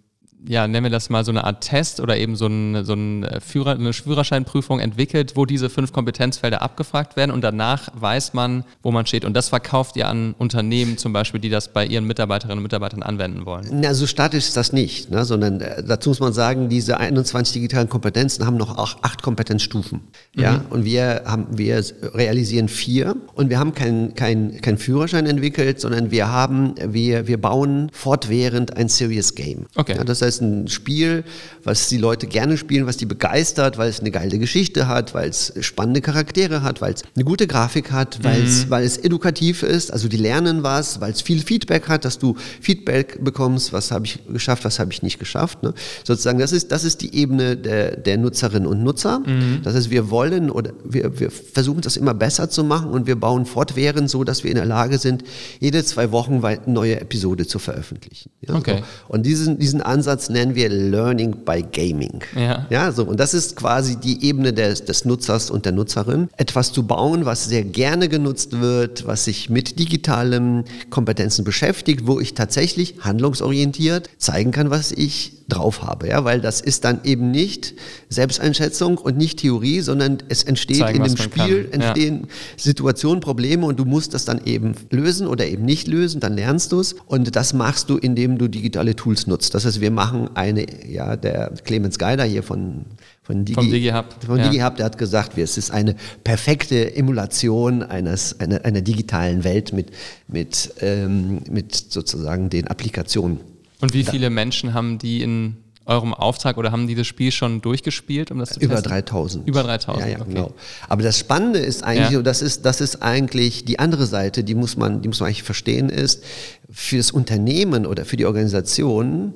ja, 0.46 0.68
nennen 0.68 0.84
wir 0.84 0.90
das 0.90 1.10
mal 1.10 1.24
so 1.24 1.30
eine 1.30 1.44
Art 1.44 1.62
Test 1.62 2.00
oder 2.00 2.16
eben 2.18 2.36
so, 2.36 2.46
ein, 2.46 2.84
so 2.84 2.94
ein 2.94 3.26
Führer, 3.40 3.72
eine 3.72 3.92
Führerscheinprüfung 3.92 4.80
entwickelt, 4.80 5.32
wo 5.36 5.46
diese 5.46 5.70
fünf 5.70 5.92
Kompetenzfelder 5.92 6.60
abgefragt 6.62 7.16
werden 7.16 7.30
und 7.30 7.42
danach 7.42 7.88
weiß 7.94 8.34
man, 8.34 8.64
wo 8.82 8.90
man 8.90 9.06
steht. 9.06 9.24
Und 9.24 9.34
das 9.34 9.48
verkauft 9.48 9.96
ihr 9.96 10.08
an 10.08 10.34
Unternehmen 10.38 10.98
zum 10.98 11.12
Beispiel, 11.12 11.40
die 11.40 11.48
das 11.48 11.72
bei 11.72 11.86
ihren 11.86 12.04
Mitarbeiterinnen 12.06 12.58
und 12.58 12.62
Mitarbeitern 12.62 13.02
anwenden 13.02 13.46
wollen. 13.46 13.68
Na, 13.72 13.94
so 13.94 14.06
statisch 14.06 14.44
ist 14.48 14.56
das 14.56 14.72
nicht, 14.72 15.10
ne? 15.10 15.24
sondern 15.24 15.60
äh, 15.60 15.82
dazu 15.82 16.10
muss 16.10 16.20
man 16.20 16.32
sagen, 16.32 16.68
diese 16.68 16.98
21 16.98 17.54
digitalen 17.54 17.88
Kompetenzen 17.88 18.44
haben 18.44 18.56
noch 18.56 18.76
auch 18.76 18.98
acht 19.02 19.22
Kompetenzstufen. 19.22 20.02
Ja? 20.34 20.62
Und 20.70 20.84
wir, 20.84 21.22
haben, 21.24 21.46
wir 21.50 21.82
realisieren 22.14 22.68
vier 22.68 23.16
und 23.34 23.48
wir 23.48 23.58
haben 23.58 23.74
keinen 23.74 24.14
kein, 24.14 24.60
kein 24.60 24.78
Führerschein 24.78 25.26
entwickelt, 25.26 25.80
sondern 25.80 26.10
wir 26.10 26.28
haben, 26.28 26.74
wir, 26.84 27.26
wir 27.26 27.40
bauen 27.40 27.90
fortwährend 27.92 28.76
ein 28.76 28.88
Serious 28.88 29.34
Game. 29.34 29.66
Okay. 29.74 29.96
Ja, 29.96 30.04
das 30.04 30.22
heißt, 30.22 30.33
ein 30.40 30.68
Spiel, 30.68 31.24
was 31.62 31.88
die 31.88 31.98
Leute 31.98 32.26
gerne 32.26 32.56
spielen, 32.56 32.86
was 32.86 32.96
die 32.96 33.06
begeistert, 33.06 33.78
weil 33.78 33.88
es 33.88 34.00
eine 34.00 34.10
geile 34.10 34.38
Geschichte 34.38 34.88
hat, 34.88 35.14
weil 35.14 35.28
es 35.28 35.52
spannende 35.60 36.00
Charaktere 36.00 36.62
hat, 36.62 36.80
weil 36.80 36.94
es 36.94 37.02
eine 37.14 37.24
gute 37.24 37.46
Grafik 37.46 37.90
hat, 37.90 38.22
weil 38.22 38.42
es, 38.44 38.70
weil 38.70 38.84
es 38.84 38.98
edukativ 38.98 39.62
ist, 39.62 39.92
also 39.92 40.08
die 40.08 40.16
lernen 40.16 40.62
was, 40.62 41.00
weil 41.00 41.12
es 41.12 41.22
viel 41.22 41.40
Feedback 41.42 41.88
hat, 41.88 42.04
dass 42.04 42.18
du 42.18 42.36
Feedback 42.60 43.22
bekommst, 43.24 43.72
was 43.72 43.90
habe 43.90 44.06
ich 44.06 44.20
geschafft, 44.28 44.64
was 44.64 44.78
habe 44.78 44.92
ich 44.92 45.02
nicht 45.02 45.18
geschafft. 45.18 45.62
Ne? 45.62 45.74
Sozusagen, 46.04 46.38
das 46.38 46.52
ist, 46.52 46.70
das 46.72 46.84
ist 46.84 47.00
die 47.02 47.14
Ebene 47.14 47.56
der, 47.56 47.96
der 47.96 48.18
Nutzerinnen 48.18 48.66
und 48.68 48.82
Nutzer. 48.82 49.22
Das 49.62 49.74
heißt, 49.74 49.90
wir 49.90 50.10
wollen 50.10 50.50
oder 50.50 50.72
wir, 50.84 51.18
wir 51.18 51.30
versuchen 51.30 51.80
das 51.80 51.96
immer 51.96 52.14
besser 52.14 52.50
zu 52.50 52.64
machen 52.64 52.90
und 52.90 53.06
wir 53.06 53.16
bauen 53.16 53.46
fortwährend 53.46 54.10
so, 54.10 54.24
dass 54.24 54.44
wir 54.44 54.50
in 54.50 54.56
der 54.56 54.66
Lage 54.66 54.98
sind, 54.98 55.24
jede 55.60 55.84
zwei 55.84 56.12
Wochen 56.12 56.42
weit 56.42 56.64
eine 56.64 56.74
neue 56.74 57.00
Episode 57.00 57.46
zu 57.46 57.58
veröffentlichen. 57.58 58.30
Ja, 58.46 58.54
Okay. 58.54 58.78
so. 58.78 59.14
Und 59.14 59.26
diesen, 59.26 59.58
diesen 59.58 59.82
Ansatz 59.82 60.23
nennen 60.30 60.54
wir 60.54 60.68
Learning 60.68 61.36
by 61.44 61.64
Gaming. 61.72 62.20
Ja. 62.36 62.66
Ja, 62.70 62.92
so. 62.92 63.04
Und 63.04 63.20
das 63.20 63.34
ist 63.34 63.56
quasi 63.56 63.96
die 63.96 64.24
Ebene 64.26 64.52
des, 64.52 64.84
des 64.84 65.04
Nutzers 65.04 65.50
und 65.50 65.64
der 65.64 65.72
Nutzerin. 65.72 66.28
Etwas 66.36 66.72
zu 66.72 66.86
bauen, 66.86 67.24
was 67.24 67.44
sehr 67.46 67.64
gerne 67.64 68.08
genutzt 68.08 68.60
wird, 68.60 69.06
was 69.06 69.24
sich 69.24 69.50
mit 69.50 69.78
digitalen 69.78 70.64
Kompetenzen 70.90 71.44
beschäftigt, 71.44 72.06
wo 72.06 72.20
ich 72.20 72.34
tatsächlich 72.34 72.96
handlungsorientiert 73.00 74.08
zeigen 74.18 74.50
kann, 74.50 74.70
was 74.70 74.92
ich 74.92 75.44
drauf 75.48 75.82
habe. 75.82 76.08
Ja, 76.08 76.24
weil 76.24 76.40
das 76.40 76.60
ist 76.60 76.84
dann 76.84 77.00
eben 77.04 77.30
nicht 77.30 77.74
Selbsteinschätzung 78.08 78.98
und 78.98 79.16
nicht 79.16 79.40
Theorie, 79.40 79.80
sondern 79.80 80.18
es 80.28 80.42
entsteht 80.42 80.78
Zeigen, 80.78 81.04
in 81.04 81.14
dem 81.14 81.16
Spiel, 81.16 81.64
kann. 81.64 81.80
Ja. 81.80 81.86
entstehen 81.88 82.28
Situationen, 82.56 83.20
Probleme 83.20 83.66
und 83.66 83.78
du 83.78 83.84
musst 83.84 84.14
das 84.14 84.24
dann 84.24 84.40
eben 84.44 84.74
lösen 84.90 85.26
oder 85.26 85.46
eben 85.46 85.64
nicht 85.64 85.86
lösen, 85.88 86.20
dann 86.20 86.34
lernst 86.34 86.72
du 86.72 86.80
es. 86.80 86.94
Und 87.06 87.36
das 87.36 87.52
machst 87.52 87.90
du, 87.90 87.96
indem 87.96 88.38
du 88.38 88.48
digitale 88.48 88.96
Tools 88.96 89.26
nutzt. 89.26 89.54
Das 89.54 89.64
heißt, 89.64 89.80
wir 89.80 89.90
machen 89.90 90.03
eine, 90.34 90.66
ja, 90.86 91.16
der 91.16 91.52
Clemens 91.64 91.98
Geider 91.98 92.24
hier 92.24 92.42
von, 92.42 92.84
von 93.22 93.44
Digi, 93.44 93.54
Vom 93.54 93.70
DigiHub, 93.70 94.06
von 94.26 94.38
ja. 94.38 94.48
DigiHub, 94.48 94.76
der 94.76 94.86
hat 94.86 94.98
gesagt, 94.98 95.38
es 95.38 95.56
ist 95.58 95.70
eine 95.70 95.94
perfekte 96.24 96.94
Emulation 96.96 97.82
eines, 97.82 98.38
einer, 98.40 98.64
einer 98.64 98.80
digitalen 98.80 99.44
Welt 99.44 99.72
mit, 99.72 99.90
mit, 100.28 100.72
ähm, 100.80 101.40
mit 101.50 101.74
sozusagen 101.74 102.50
den 102.50 102.66
Applikationen. 102.68 103.40
Und 103.80 103.94
wie 103.94 104.04
viele 104.04 104.30
Menschen 104.30 104.74
haben 104.74 104.98
die 104.98 105.22
in 105.22 105.56
eurem 105.86 106.14
Auftrag 106.14 106.56
oder 106.56 106.72
haben 106.72 106.86
die 106.86 106.94
das 106.94 107.06
Spiel 107.06 107.30
schon 107.30 107.60
durchgespielt, 107.60 108.30
um 108.30 108.38
das 108.38 108.50
zu 108.50 108.60
Über 108.60 108.76
testen? 108.76 108.90
3000. 108.92 109.48
Über 109.48 109.62
3000, 109.62 110.06
Ja, 110.06 110.12
ja, 110.12 110.20
okay. 110.20 110.32
genau. 110.32 110.54
Aber 110.88 111.02
das 111.02 111.18
Spannende 111.18 111.58
ist 111.58 111.84
eigentlich, 111.84 112.10
Ja. 112.12 112.18
und 112.18 112.24
das 112.26 112.40
ist, 112.42 112.64
das 112.64 112.80
ist 112.80 113.02
eigentlich 113.02 113.64
die 113.64 113.78
andere 113.78 114.06
Seite, 114.06 114.44
die 114.44 114.54
muss 114.54 114.76
man, 114.76 115.02
die 115.02 115.08
muss 115.08 115.20
man 115.20 115.26
eigentlich 115.28 115.42
verstehen, 115.42 115.90
ist, 115.90 116.24
für 116.70 116.96
das 116.96 117.10
Unternehmen 117.10 117.84
oder 117.86 118.04
für 118.04 118.16
die 118.16 118.24
Organisation 118.24 119.34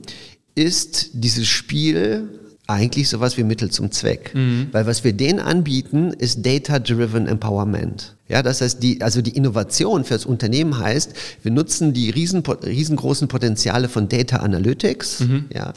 ist 0.58 1.10
dieses 1.12 1.46
Spiel 1.46 2.28
eigentlich 2.66 3.08
sowas 3.08 3.38
wie 3.38 3.44
Mittel 3.44 3.70
zum 3.70 3.90
Zweck. 3.92 4.32
Mhm. 4.34 4.68
Weil 4.72 4.86
was 4.86 5.02
wir 5.02 5.14
denen 5.14 5.38
anbieten, 5.38 6.12
ist 6.12 6.44
Data-Driven 6.44 7.26
Empowerment. 7.26 8.16
Ja, 8.28 8.42
das 8.42 8.60
heißt, 8.60 8.82
die, 8.82 9.00
also 9.00 9.22
die 9.22 9.30
Innovation 9.30 10.04
für 10.04 10.14
das 10.14 10.26
Unternehmen 10.26 10.76
heißt, 10.76 11.14
wir 11.42 11.50
nutzen 11.50 11.94
die 11.94 12.10
riesen, 12.10 12.42
riesengroßen 12.44 13.26
Potenziale 13.28 13.88
von 13.88 14.08
Data 14.08 14.38
Analytics, 14.38 15.20
Mhm. 15.20 15.44
ja, 15.54 15.72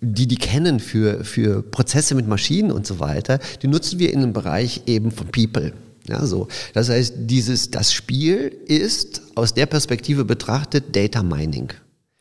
die 0.00 0.26
die 0.26 0.36
kennen 0.36 0.80
für, 0.80 1.24
für 1.24 1.62
Prozesse 1.62 2.14
mit 2.14 2.26
Maschinen 2.26 2.72
und 2.72 2.86
so 2.86 2.98
weiter, 2.98 3.38
die 3.62 3.68
nutzen 3.68 3.98
wir 3.98 4.12
in 4.12 4.22
einem 4.22 4.32
Bereich 4.32 4.82
eben 4.86 5.10
von 5.10 5.26
People. 5.28 5.74
Ja, 6.08 6.24
so. 6.26 6.48
Das 6.72 6.88
heißt, 6.88 7.14
dieses, 7.18 7.70
das 7.70 7.92
Spiel 7.92 8.56
ist 8.66 9.22
aus 9.34 9.54
der 9.54 9.66
Perspektive 9.66 10.24
betrachtet 10.24 10.96
Data 10.96 11.22
Mining. 11.22 11.68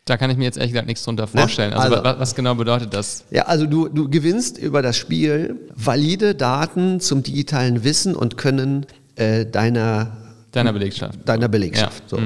Da 0.05 0.17
kann 0.17 0.29
ich 0.31 0.37
mir 0.37 0.45
jetzt 0.45 0.57
ehrlich 0.57 0.71
gesagt 0.71 0.87
nichts 0.87 1.03
drunter 1.03 1.27
vorstellen. 1.27 1.73
Also, 1.73 1.95
Also- 1.95 2.03
wa- 2.03 2.15
was 2.19 2.33
genau 2.35 2.55
bedeutet 2.55 2.93
das? 2.93 3.23
Ja, 3.29 3.43
also 3.43 3.65
du, 3.67 3.87
du 3.87 4.09
gewinnst 4.09 4.57
über 4.57 4.81
das 4.81 4.97
Spiel 4.97 5.59
valide 5.75 6.33
Daten 6.35 6.99
zum 6.99 7.21
digitalen 7.23 7.83
Wissen 7.83 8.15
und 8.15 8.35
Können 8.37 8.85
äh, 9.15 9.45
deiner, 9.45 10.17
Deiner 10.51 10.73
Belegschaft. 10.73 11.19
deiner 11.25 11.47
Belegschaft. 11.47 12.03
Ja. 12.11 12.17
So. 12.17 12.19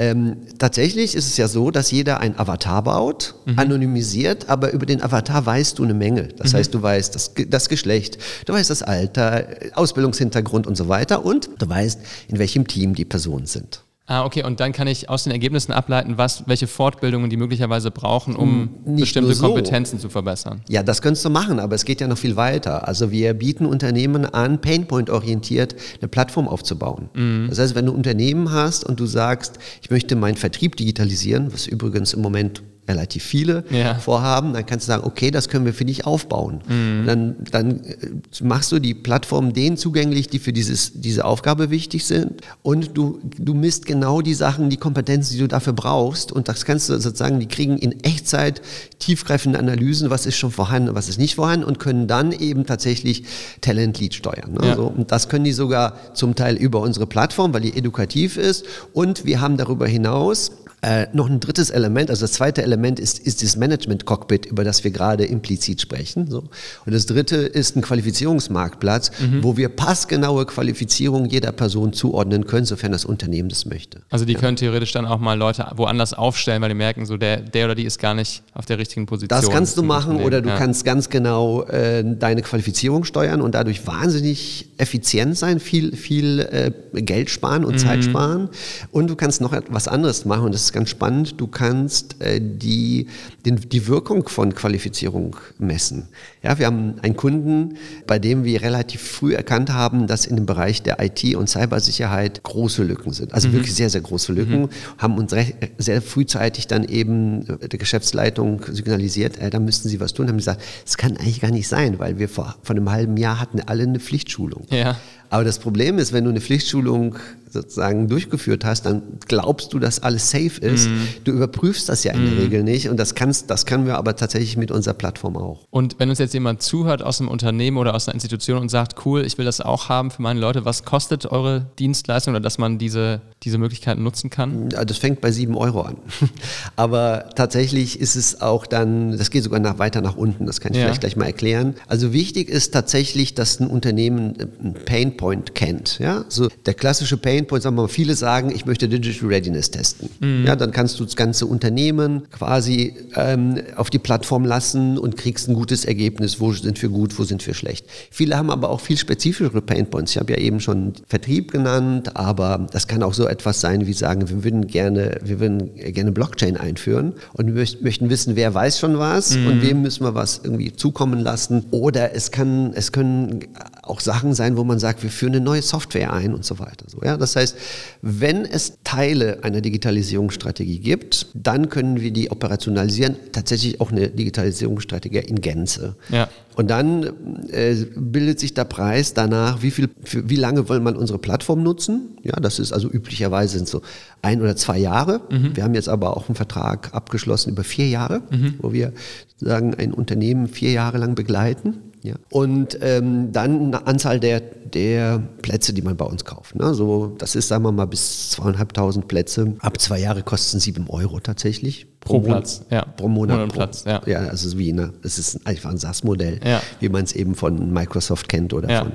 Ähm, 0.00 0.36
tatsächlich 0.58 1.16
ist 1.16 1.26
es 1.26 1.36
ja 1.38 1.48
so, 1.48 1.70
dass 1.72 1.90
jeder 1.90 2.20
ein 2.20 2.38
Avatar 2.38 2.84
baut, 2.84 3.34
anonymisiert, 3.56 4.48
aber 4.48 4.72
über 4.72 4.86
den 4.86 5.02
Avatar 5.02 5.44
weißt 5.44 5.78
du 5.78 5.84
eine 5.84 5.94
Menge. 5.94 6.28
Das 6.36 6.54
heißt, 6.54 6.72
du 6.72 6.80
weißt 6.82 7.14
das, 7.16 7.32
das 7.48 7.68
Geschlecht, 7.68 8.18
du 8.46 8.52
weißt 8.52 8.70
das 8.70 8.82
Alter, 8.84 9.46
Ausbildungshintergrund 9.74 10.66
und 10.68 10.76
so 10.76 10.88
weiter 10.88 11.24
und 11.24 11.50
du 11.58 11.68
weißt, 11.68 12.00
in 12.28 12.38
welchem 12.38 12.68
Team 12.68 12.94
die 12.94 13.06
Personen 13.06 13.46
sind. 13.46 13.82
Ah, 14.10 14.24
okay, 14.24 14.42
und 14.42 14.58
dann 14.58 14.72
kann 14.72 14.86
ich 14.88 15.10
aus 15.10 15.24
den 15.24 15.32
Ergebnissen 15.32 15.70
ableiten, 15.70 16.16
was, 16.16 16.44
welche 16.46 16.66
Fortbildungen 16.66 17.28
die 17.28 17.36
möglicherweise 17.36 17.90
brauchen, 17.90 18.34
um 18.36 18.70
Hm, 18.84 18.94
Nicht 18.94 19.00
bestimmte 19.02 19.34
so. 19.34 19.46
Kompetenzen 19.46 19.98
zu 20.00 20.08
verbessern. 20.08 20.62
Ja, 20.66 20.82
das 20.82 21.02
könntest 21.02 21.26
du 21.26 21.30
machen, 21.30 21.60
aber 21.60 21.74
es 21.74 21.84
geht 21.84 22.00
ja 22.00 22.08
noch 22.08 22.16
viel 22.16 22.34
weiter. 22.34 22.88
Also 22.88 23.10
wir 23.10 23.34
bieten 23.34 23.66
Unternehmen 23.66 24.24
an, 24.24 24.62
Painpoint-orientiert 24.62 25.76
eine 26.00 26.08
Plattform 26.08 26.48
aufzubauen. 26.48 27.10
Das 27.50 27.58
heißt, 27.58 27.74
wenn 27.74 27.84
du 27.84 27.92
Unternehmen 27.92 28.50
hast 28.50 28.82
und 28.84 28.98
du 28.98 29.04
sagst, 29.04 29.58
ich 29.82 29.90
möchte 29.90 30.16
meinen 30.16 30.36
Vertrieb 30.36 30.76
digitalisieren, 30.76 31.52
was 31.52 31.66
übrigens 31.66 32.14
im 32.14 32.22
Moment 32.22 32.62
relativ 32.88 33.22
viele 33.22 33.64
Ja. 33.70 33.94
vorhaben, 33.96 34.52
dann 34.52 34.66
kannst 34.66 34.88
du 34.88 34.92
sagen, 34.92 35.04
okay, 35.04 35.30
das 35.30 35.48
können 35.48 35.64
wir 35.66 35.74
für 35.74 35.84
dich 35.84 36.06
aufbauen. 36.06 36.60
Dann, 37.06 37.36
dann 37.50 37.80
äh, 37.84 37.96
machst 38.42 38.72
du 38.72 38.78
die 38.78 38.94
Plattform 38.94 39.52
denen 39.52 39.76
zugänglich, 39.76 40.28
die 40.28 40.38
für 40.38 40.52
dieses, 40.52 40.92
diese 40.94 41.24
Aufgabe 41.24 41.70
wichtig 41.70 42.06
sind 42.06 42.40
und 42.62 42.96
du, 42.96 43.20
du 43.38 43.54
misst 43.54 43.86
genau 43.86 44.20
die 44.22 44.34
Sachen, 44.34 44.70
die 44.70 44.76
Kompetenzen, 44.76 45.34
die 45.34 45.38
du 45.40 45.48
dafür 45.48 45.72
brauchst 45.72 46.32
und 46.32 46.48
das 46.48 46.64
kannst 46.64 46.88
du 46.88 46.98
sozusagen, 46.98 47.38
die 47.40 47.46
kriegen 47.46 47.78
in 47.78 48.02
Echtzeit 48.02 48.62
tiefgreifende 48.98 49.58
Analysen, 49.58 50.10
was 50.10 50.26
ist 50.26 50.36
schon 50.36 50.50
vorhanden, 50.50 50.94
was 50.94 51.08
ist 51.08 51.18
nicht 51.18 51.34
vorhanden 51.34 51.64
und 51.64 51.78
können 51.78 52.06
dann 52.06 52.32
eben 52.32 52.66
tatsächlich 52.66 53.24
Talent 53.60 53.98
Lead 54.00 54.14
steuern. 54.14 54.52
Ne? 54.60 54.68
Ja. 54.68 54.76
So, 54.76 54.86
und 54.86 55.12
das 55.12 55.28
können 55.28 55.44
die 55.44 55.52
sogar 55.52 55.94
zum 56.14 56.34
Teil 56.34 56.56
über 56.56 56.80
unsere 56.80 57.06
Plattform, 57.06 57.52
weil 57.54 57.60
die 57.62 57.76
edukativ 57.76 58.36
ist 58.36 58.64
und 58.92 59.24
wir 59.24 59.40
haben 59.40 59.56
darüber 59.56 59.86
hinaus 59.86 60.50
äh, 60.82 61.06
noch 61.12 61.28
ein 61.28 61.40
drittes 61.40 61.70
Element, 61.70 62.08
also 62.10 62.22
das 62.22 62.32
zweite 62.32 62.62
Element 62.62 63.00
ist, 63.00 63.18
ist 63.18 63.42
das 63.42 63.56
Management-Cockpit, 63.56 64.46
über 64.46 64.62
das 64.64 64.84
wir 64.84 64.90
gerade 64.92 65.24
implizit 65.24 65.80
sprechen. 65.80 66.30
So. 66.30 66.44
Und 66.86 66.92
das 66.94 67.06
dritte 67.06 67.36
ist 67.36 67.74
ein 67.76 67.82
Qualifizierungsmarktplatz, 67.82 69.10
Mhm. 69.20 69.42
wo 69.42 69.56
wir 69.56 69.68
passgenaue 69.68 70.46
Qualifizierung 70.46 71.26
jeder 71.26 71.52
Person 71.52 71.92
zuordnen 71.92 72.46
können, 72.46 72.66
sofern 72.66 72.92
das 72.92 73.04
Unternehmen 73.04 73.48
das 73.48 73.66
möchte. 73.66 74.02
Also 74.10 74.24
die 74.24 74.34
können 74.34 74.56
theoretisch 74.56 74.92
dann 74.92 75.06
auch 75.06 75.18
mal 75.18 75.34
Leute 75.34 75.66
woanders 75.76 76.14
aufstellen, 76.14 76.62
weil 76.62 76.68
die 76.68 76.74
merken, 76.74 77.06
so 77.06 77.16
der, 77.16 77.38
der 77.38 77.64
oder 77.66 77.74
die 77.74 77.84
ist 77.84 77.98
gar 77.98 78.14
nicht 78.14 78.42
auf 78.54 78.66
der 78.66 78.78
richtigen 78.78 79.06
Position. 79.06 79.28
Das 79.40 79.50
kannst 79.50 79.76
du 79.76 79.82
machen 79.82 80.20
oder 80.20 80.40
du 80.42 80.48
Ja. 80.50 80.56
kannst 80.56 80.84
ganz 80.84 81.08
genau 81.08 81.62
äh, 81.64 82.04
deine 82.04 82.42
Qualifizierung 82.42 83.04
steuern 83.04 83.40
und 83.40 83.54
dadurch 83.54 83.86
wahnsinnig 83.86 84.68
effizient 84.78 85.36
sein, 85.36 85.58
viel, 85.60 85.96
viel 85.96 86.40
äh, 86.40 86.70
Geld 87.02 87.30
sparen 87.30 87.64
und 87.64 87.74
Mhm. 87.74 87.78
Zeit 87.78 88.04
sparen. 88.04 88.48
Und 88.92 89.08
du 89.08 89.16
kannst 89.16 89.40
noch 89.40 89.52
etwas 89.52 89.88
anderes 89.88 90.24
machen 90.24 90.44
und 90.44 90.54
das 90.54 90.67
ist 90.68 90.72
ganz 90.72 90.90
spannend. 90.90 91.40
Du 91.40 91.46
kannst 91.46 92.20
äh, 92.20 92.40
die, 92.40 93.06
den, 93.44 93.56
die 93.56 93.86
Wirkung 93.86 94.28
von 94.28 94.54
Qualifizierung 94.54 95.36
messen. 95.58 96.08
Ja, 96.42 96.58
wir 96.58 96.66
haben 96.66 96.94
einen 97.02 97.16
Kunden, 97.16 97.74
bei 98.06 98.18
dem 98.18 98.44
wir 98.44 98.62
relativ 98.62 99.02
früh 99.02 99.34
erkannt 99.34 99.72
haben, 99.72 100.06
dass 100.06 100.26
in 100.26 100.36
dem 100.36 100.46
Bereich 100.46 100.82
der 100.82 101.02
IT 101.02 101.34
und 101.34 101.48
Cybersicherheit 101.48 102.42
große 102.42 102.84
Lücken 102.84 103.12
sind. 103.12 103.34
Also 103.34 103.52
wirklich 103.52 103.74
sehr, 103.74 103.90
sehr 103.90 104.02
große 104.02 104.32
Lücken. 104.32 104.68
Haben 104.98 105.18
uns 105.18 105.32
recht, 105.32 105.56
sehr 105.78 106.02
frühzeitig 106.02 106.66
dann 106.66 106.84
eben 106.84 107.46
äh, 107.48 107.68
der 107.68 107.78
Geschäftsleitung 107.78 108.62
signalisiert, 108.70 109.38
äh, 109.38 109.50
da 109.50 109.58
müssten 109.58 109.88
sie 109.88 110.00
was 110.00 110.12
tun. 110.12 110.28
Haben 110.28 110.36
gesagt, 110.36 110.62
das 110.84 110.96
kann 110.96 111.16
eigentlich 111.16 111.40
gar 111.40 111.50
nicht 111.50 111.68
sein, 111.68 111.98
weil 111.98 112.18
wir 112.18 112.28
vor, 112.28 112.56
vor 112.62 112.76
einem 112.76 112.90
halben 112.90 113.16
Jahr 113.16 113.40
hatten 113.40 113.60
alle 113.60 113.84
eine 113.84 114.00
Pflichtschulung. 114.00 114.66
Ja. 114.70 114.96
Aber 115.30 115.44
das 115.44 115.58
Problem 115.58 115.98
ist, 115.98 116.12
wenn 116.12 116.24
du 116.24 116.30
eine 116.30 116.40
Pflichtschulung 116.40 117.16
sozusagen 117.50 118.08
durchgeführt 118.08 118.64
hast, 118.66 118.84
dann 118.84 119.02
glaubst 119.26 119.72
du, 119.72 119.78
dass 119.78 120.02
alles 120.02 120.30
safe 120.30 120.60
ist. 120.60 120.90
Du 121.24 121.32
überprüfst 121.32 121.88
das 121.88 122.04
ja 122.04 122.12
in 122.12 122.26
der 122.26 122.36
Regel 122.44 122.62
nicht 122.62 122.90
und 122.90 122.98
das 122.98 123.14
kannst, 123.14 123.48
das 123.48 123.64
können 123.64 123.86
wir 123.86 123.96
aber 123.96 124.16
tatsächlich 124.16 124.58
mit 124.58 124.70
unserer 124.70 124.92
Plattform 124.92 125.34
auch. 125.38 125.60
Und 125.70 125.96
wenn 125.98 126.10
uns 126.10 126.18
jetzt 126.18 126.34
jemand 126.34 126.60
zuhört 126.62 127.02
aus 127.02 127.20
einem 127.20 127.30
Unternehmen 127.30 127.78
oder 127.78 127.94
aus 127.94 128.06
einer 128.06 128.14
Institution 128.14 128.58
und 128.58 128.68
sagt, 128.70 129.06
cool, 129.06 129.24
ich 129.24 129.38
will 129.38 129.46
das 129.46 129.62
auch 129.62 129.88
haben 129.88 130.10
für 130.10 130.20
meine 130.20 130.38
Leute, 130.40 130.66
was 130.66 130.84
kostet 130.84 131.24
eure 131.24 131.66
Dienstleistung 131.78 132.34
oder 132.34 132.40
dass 132.42 132.58
man 132.58 132.76
diese, 132.76 133.22
diese 133.42 133.56
Möglichkeiten 133.56 134.02
nutzen 134.02 134.28
kann? 134.28 134.68
Ja, 134.70 134.84
Das 134.84 134.98
fängt 134.98 135.22
bei 135.22 135.30
sieben 135.32 135.56
Euro 135.56 135.80
an. 135.82 135.96
Aber 136.76 137.30
tatsächlich 137.34 137.98
ist 137.98 138.14
es 138.16 138.40
auch 138.42 138.66
dann, 138.66 139.16
das 139.16 139.30
geht 139.30 139.44
sogar 139.44 139.60
nach, 139.60 139.78
weiter 139.78 140.00
nach 140.02 140.16
unten, 140.16 140.44
das 140.46 140.60
kann 140.60 140.72
ich 140.72 140.78
Ja. 140.78 140.84
vielleicht 140.84 141.00
gleich 141.00 141.16
mal 141.16 141.24
erklären. 141.26 141.74
Also 141.86 142.12
wichtig 142.12 142.48
ist 142.50 142.72
tatsächlich, 142.74 143.34
dass 143.34 143.58
ein 143.60 143.68
Unternehmen 143.68 144.34
einen 144.62 144.74
Painpoint 145.18 145.54
kennt. 145.54 145.98
Ja? 145.98 146.24
So 146.28 146.48
der 146.64 146.74
klassische 146.74 147.16
Painpoint, 147.16 147.62
sagen 147.62 147.76
wir 147.76 147.82
mal, 147.82 147.88
viele 147.88 148.14
sagen, 148.14 148.50
ich 148.54 148.64
möchte 148.64 148.88
Digital 148.88 149.28
Readiness 149.28 149.70
testen. 149.70 150.08
Ja, 150.46 150.56
dann 150.56 150.70
kannst 150.70 150.98
du 151.00 151.04
das 151.04 151.16
ganze 151.16 151.44
Unternehmen 151.46 152.22
quasi 152.30 152.94
ähm, 153.16 153.60
auf 153.76 153.90
die 153.90 153.98
Plattform 153.98 154.44
lassen 154.44 154.96
und 154.96 155.16
kriegst 155.16 155.48
ein 155.48 155.54
gutes 155.54 155.84
Ergebnis, 155.84 156.40
wo 156.40 156.52
sind 156.52 156.80
wir 156.80 156.88
gut, 156.88 157.18
wo 157.18 157.24
sind 157.24 157.44
wir 157.46 157.54
schlecht. 157.54 157.86
Viele 158.10 158.36
haben 158.38 158.50
aber 158.50 158.70
auch 158.70 158.80
viel 158.80 158.96
spezifischere 158.96 159.60
Painpoints. 159.60 160.12
Ich 160.12 160.18
habe 160.18 160.32
ja 160.32 160.38
eben 160.38 160.60
schon 160.60 160.92
Vertrieb 161.08 161.50
genannt, 161.50 162.16
aber 162.16 162.66
das 162.72 162.86
kann 162.86 163.02
auch 163.02 163.14
so 163.14 163.26
etwas 163.26 163.60
sein, 163.60 163.86
wie 163.86 163.92
sagen, 163.92 164.28
wir 164.28 164.44
würden 164.44 164.66
gerne, 164.68 165.18
wir 165.22 165.40
würden 165.40 165.74
gerne 165.74 166.12
Blockchain 166.12 166.56
einführen 166.56 167.14
und 167.32 167.46
wir 167.46 167.54
möcht- 167.54 167.82
möchten 167.82 168.08
wissen, 168.08 168.36
wer 168.36 168.54
weiß 168.54 168.78
schon 168.78 168.98
was 168.98 169.34
und 169.36 169.62
wem 169.62 169.82
müssen 169.82 170.04
wir 170.04 170.14
was 170.14 170.40
irgendwie 170.44 170.72
zukommen 170.74 171.18
lassen. 171.20 171.64
Oder 171.72 172.14
es 172.14 172.30
kann, 172.30 172.72
es 172.74 172.92
können 172.92 173.40
auch 173.88 174.00
Sachen 174.00 174.34
sein, 174.34 174.56
wo 174.56 174.64
man 174.64 174.78
sagt, 174.78 175.02
wir 175.02 175.10
führen 175.10 175.34
eine 175.34 175.44
neue 175.44 175.62
Software 175.62 176.12
ein 176.12 176.34
und 176.34 176.44
so 176.44 176.58
weiter. 176.58 176.86
So, 176.88 177.00
ja? 177.02 177.16
Das 177.16 177.36
heißt, 177.36 177.56
wenn 178.02 178.44
es 178.44 178.78
Teile 178.84 179.42
einer 179.42 179.60
Digitalisierungsstrategie 179.60 180.78
gibt, 180.78 181.26
dann 181.34 181.68
können 181.68 182.00
wir 182.00 182.10
die 182.10 182.30
operationalisieren, 182.30 183.16
tatsächlich 183.32 183.80
auch 183.80 183.90
eine 183.90 184.08
Digitalisierungsstrategie 184.08 185.18
in 185.18 185.40
Gänze. 185.40 185.96
Ja. 186.10 186.28
Und 186.56 186.70
dann 186.70 187.04
äh, 187.50 187.76
bildet 187.94 188.40
sich 188.40 188.52
der 188.52 188.64
Preis 188.64 189.14
danach, 189.14 189.62
wie 189.62 189.70
viel, 189.70 189.88
für, 190.02 190.28
wie 190.28 190.36
lange 190.36 190.68
will 190.68 190.80
man 190.80 190.96
unsere 190.96 191.18
Plattform 191.18 191.62
nutzen? 191.62 192.18
Ja, 192.24 192.40
das 192.40 192.58
ist 192.58 192.72
also 192.72 192.90
üblicherweise 192.90 193.58
sind 193.58 193.68
so 193.68 193.82
ein 194.22 194.40
oder 194.40 194.56
zwei 194.56 194.78
Jahre. 194.78 195.20
Wir 195.54 195.62
haben 195.62 195.74
jetzt 195.74 195.88
aber 195.88 196.16
auch 196.16 196.28
einen 196.28 196.34
Vertrag 196.34 196.92
abgeschlossen 196.92 197.50
über 197.50 197.62
vier 197.62 197.88
Jahre, 197.88 198.22
wo 198.58 198.72
wir 198.72 198.92
sagen 199.36 199.74
ein 199.74 199.92
Unternehmen 199.92 200.48
vier 200.48 200.72
Jahre 200.72 200.98
lang 200.98 201.14
begleiten. 201.14 201.87
Ja. 202.08 202.14
Und 202.30 202.78
ähm, 202.80 203.32
dann 203.32 203.66
eine 203.74 203.86
Anzahl 203.86 204.20
der, 204.20 204.40
der 204.40 205.22
Plätze, 205.42 205.72
die 205.72 205.82
man 205.82 205.96
bei 205.96 206.04
uns 206.04 206.24
kauft. 206.24 206.54
Ne? 206.56 206.74
So, 206.74 207.14
das 207.18 207.34
ist, 207.34 207.48
sagen 207.48 207.64
wir 207.64 207.72
mal, 207.72 207.86
bis 207.86 208.30
zweieinhalbtausend 208.30 209.08
Plätze. 209.08 209.54
Ab 209.60 209.80
zwei 209.80 209.98
Jahre 210.00 210.22
kosten 210.22 210.60
sieben 210.60 210.88
Euro 210.88 211.20
tatsächlich. 211.20 211.86
Pro 212.00 212.14
Mon- 212.20 212.24
Platz, 212.24 212.62
ja. 212.70 212.84
Pro 212.84 213.08
Monat. 213.08 213.36
Monat 213.36 213.48
pro, 213.50 213.56
Platz, 213.56 213.84
ja. 213.84 214.00
ja, 214.06 214.18
also 214.20 214.32
es 214.32 214.44
ist 214.46 214.58
wie 214.58 214.72
eine, 214.72 214.92
es 215.02 215.18
ist 215.18 215.46
einfach 215.46 215.70
ein 215.70 215.78
SaaS-Modell, 215.78 216.40
Ja. 216.44 216.62
wie 216.80 216.88
man 216.88 217.04
es 217.04 217.12
eben 217.12 217.34
von 217.34 217.72
Microsoft 217.72 218.28
kennt 218.28 218.52
oder 218.54 218.70
Ja. 218.70 218.80
von, 218.84 218.92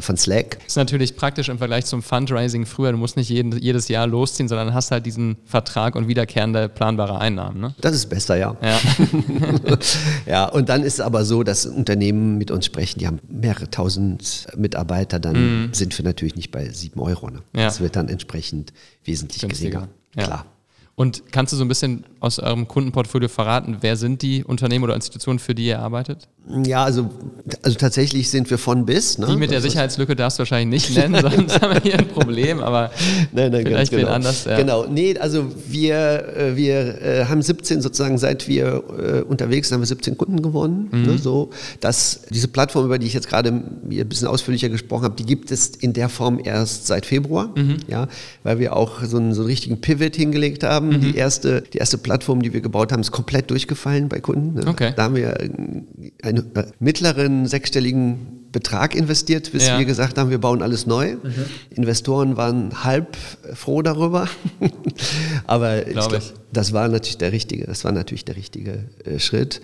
von 0.00 0.16
Slack. 0.16 0.58
Ist 0.66 0.76
natürlich 0.76 1.16
praktisch 1.16 1.48
im 1.48 1.58
Vergleich 1.58 1.84
zum 1.84 2.02
Fundraising 2.02 2.66
früher. 2.66 2.92
Du 2.92 2.98
musst 2.98 3.16
nicht 3.16 3.28
jeden, 3.28 3.56
jedes 3.58 3.88
Jahr 3.88 4.06
losziehen, 4.06 4.48
sondern 4.48 4.72
hast 4.72 4.90
halt 4.90 5.04
diesen 5.06 5.36
Vertrag 5.44 5.96
und 5.96 6.08
wiederkehrende 6.08 6.68
planbare 6.68 7.18
Einnahmen. 7.18 7.60
Ne? 7.60 7.74
Das 7.80 7.94
ist 7.94 8.06
besser, 8.06 8.36
ja. 8.36 8.56
Ja. 8.62 8.78
ja, 10.26 10.44
und 10.46 10.68
dann 10.68 10.82
ist 10.82 10.94
es 10.94 11.00
aber 11.00 11.24
so, 11.24 11.42
dass 11.42 11.66
Unternehmen 11.66 12.38
mit 12.38 12.50
uns 12.50 12.64
sprechen, 12.66 12.98
die 13.00 13.06
haben 13.06 13.20
mehrere 13.28 13.70
tausend 13.70 14.46
Mitarbeiter, 14.56 15.18
dann 15.18 15.70
sind 15.72 15.96
wir 15.98 16.04
natürlich 16.04 16.36
nicht 16.36 16.50
bei 16.50 16.68
sieben 16.70 17.00
Euro. 17.00 17.30
Ne? 17.30 17.42
Mhm. 17.52 17.60
Ja. 17.60 17.66
Das 17.66 17.80
wird 17.80 17.96
dann 17.96 18.08
entsprechend 18.08 18.72
wesentlich 19.04 19.42
Günstiger. 19.42 19.70
geringer. 19.80 19.88
Ja. 20.16 20.24
Klar. 20.24 20.46
Und 20.98 21.30
kannst 21.30 21.52
du 21.52 21.58
so 21.58 21.64
ein 21.64 21.68
bisschen 21.68 22.04
aus 22.20 22.38
eurem 22.38 22.66
Kundenportfolio 22.68 23.28
verraten, 23.28 23.78
wer 23.82 23.96
sind 23.96 24.22
die 24.22 24.42
Unternehmen 24.42 24.82
oder 24.82 24.94
Institutionen, 24.94 25.38
für 25.38 25.54
die 25.54 25.66
ihr 25.66 25.78
arbeitet? 25.78 26.26
Ja, 26.64 26.84
also, 26.84 27.10
also 27.62 27.76
tatsächlich 27.76 28.30
sind 28.30 28.48
wir 28.50 28.56
von 28.56 28.86
bis. 28.86 29.18
Ne? 29.18 29.26
Die 29.26 29.36
mit 29.36 29.50
der 29.50 29.60
Sicherheitslücke 29.60 30.14
darfst 30.14 30.38
du 30.38 30.40
wahrscheinlich 30.40 30.88
nicht 30.88 30.96
nennen, 30.96 31.20
sonst 31.30 31.60
haben 31.60 31.74
wir 31.74 31.82
hier 31.82 31.98
ein 31.98 32.08
Problem, 32.08 32.60
aber 32.60 32.92
Nein, 33.32 33.50
nein, 33.52 33.66
vielleicht 33.66 33.90
genau. 33.90 34.08
anders. 34.08 34.44
Ja. 34.44 34.56
Genau, 34.56 34.86
nee, 34.86 35.18
also 35.18 35.46
wir, 35.68 36.34
äh, 36.36 36.56
wir 36.56 37.02
äh, 37.02 37.24
haben 37.26 37.42
17 37.42 37.82
sozusagen, 37.82 38.16
seit 38.16 38.48
wir 38.48 38.84
äh, 38.98 39.20
unterwegs 39.22 39.68
sind, 39.68 39.74
haben 39.74 39.82
wir 39.82 39.88
17 39.88 40.16
Kunden 40.16 40.40
gewonnen. 40.40 40.88
Mhm. 40.92 41.02
Ne, 41.02 41.18
so, 41.18 41.50
dass 41.80 42.20
diese 42.30 42.48
Plattform, 42.48 42.86
über 42.86 42.98
die 42.98 43.06
ich 43.06 43.14
jetzt 43.14 43.28
gerade 43.28 43.50
ein 43.50 44.08
bisschen 44.08 44.28
ausführlicher 44.28 44.68
gesprochen 44.68 45.04
habe, 45.04 45.16
die 45.16 45.26
gibt 45.26 45.50
es 45.50 45.66
in 45.68 45.92
der 45.92 46.08
Form 46.08 46.40
erst 46.42 46.86
seit 46.86 47.04
Februar, 47.06 47.50
Mhm. 47.56 47.78
ja, 47.88 48.08
weil 48.44 48.60
wir 48.60 48.76
auch 48.76 49.02
so 49.02 49.16
einen, 49.18 49.34
so 49.34 49.42
einen 49.42 49.48
richtigen 49.50 49.80
Pivot 49.80 50.14
hingelegt 50.16 50.62
haben. 50.62 50.85
Mhm. 50.90 51.00
Die, 51.00 51.16
erste, 51.16 51.62
die 51.62 51.78
erste 51.78 51.98
Plattform, 51.98 52.42
die 52.42 52.52
wir 52.52 52.60
gebaut 52.60 52.92
haben, 52.92 53.00
ist 53.00 53.12
komplett 53.12 53.50
durchgefallen 53.50 54.08
bei 54.08 54.20
Kunden. 54.20 54.54
Ne? 54.54 54.66
Okay. 54.66 54.92
Da 54.96 55.04
haben 55.04 55.16
wir 55.16 55.38
einen, 55.40 55.86
äh, 56.22 56.64
mittleren 56.78 57.46
sechsstelligen 57.46 58.46
Betrag 58.52 58.94
investiert, 58.94 59.52
bis 59.52 59.66
Ja. 59.66 59.78
wir 59.78 59.84
gesagt 59.84 60.16
haben, 60.16 60.30
wir 60.30 60.38
bauen 60.38 60.62
alles 60.62 60.86
neu. 60.86 61.16
Mhm. 61.16 61.32
Investoren 61.70 62.36
waren 62.36 62.84
halb 62.84 63.16
froh 63.54 63.82
darüber. 63.82 64.28
Aber 65.46 65.86
ich 65.86 65.92
glaub, 65.92 66.12
ich. 66.14 66.32
das 66.52 66.72
war 66.72 66.88
natürlich 66.88 67.18
der 67.18 67.32
richtige, 67.32 67.66
das 67.66 67.84
war 67.84 67.92
natürlich 67.92 68.24
der 68.24 68.36
richtige 68.36 68.84
äh, 69.04 69.18
Schritt. 69.18 69.60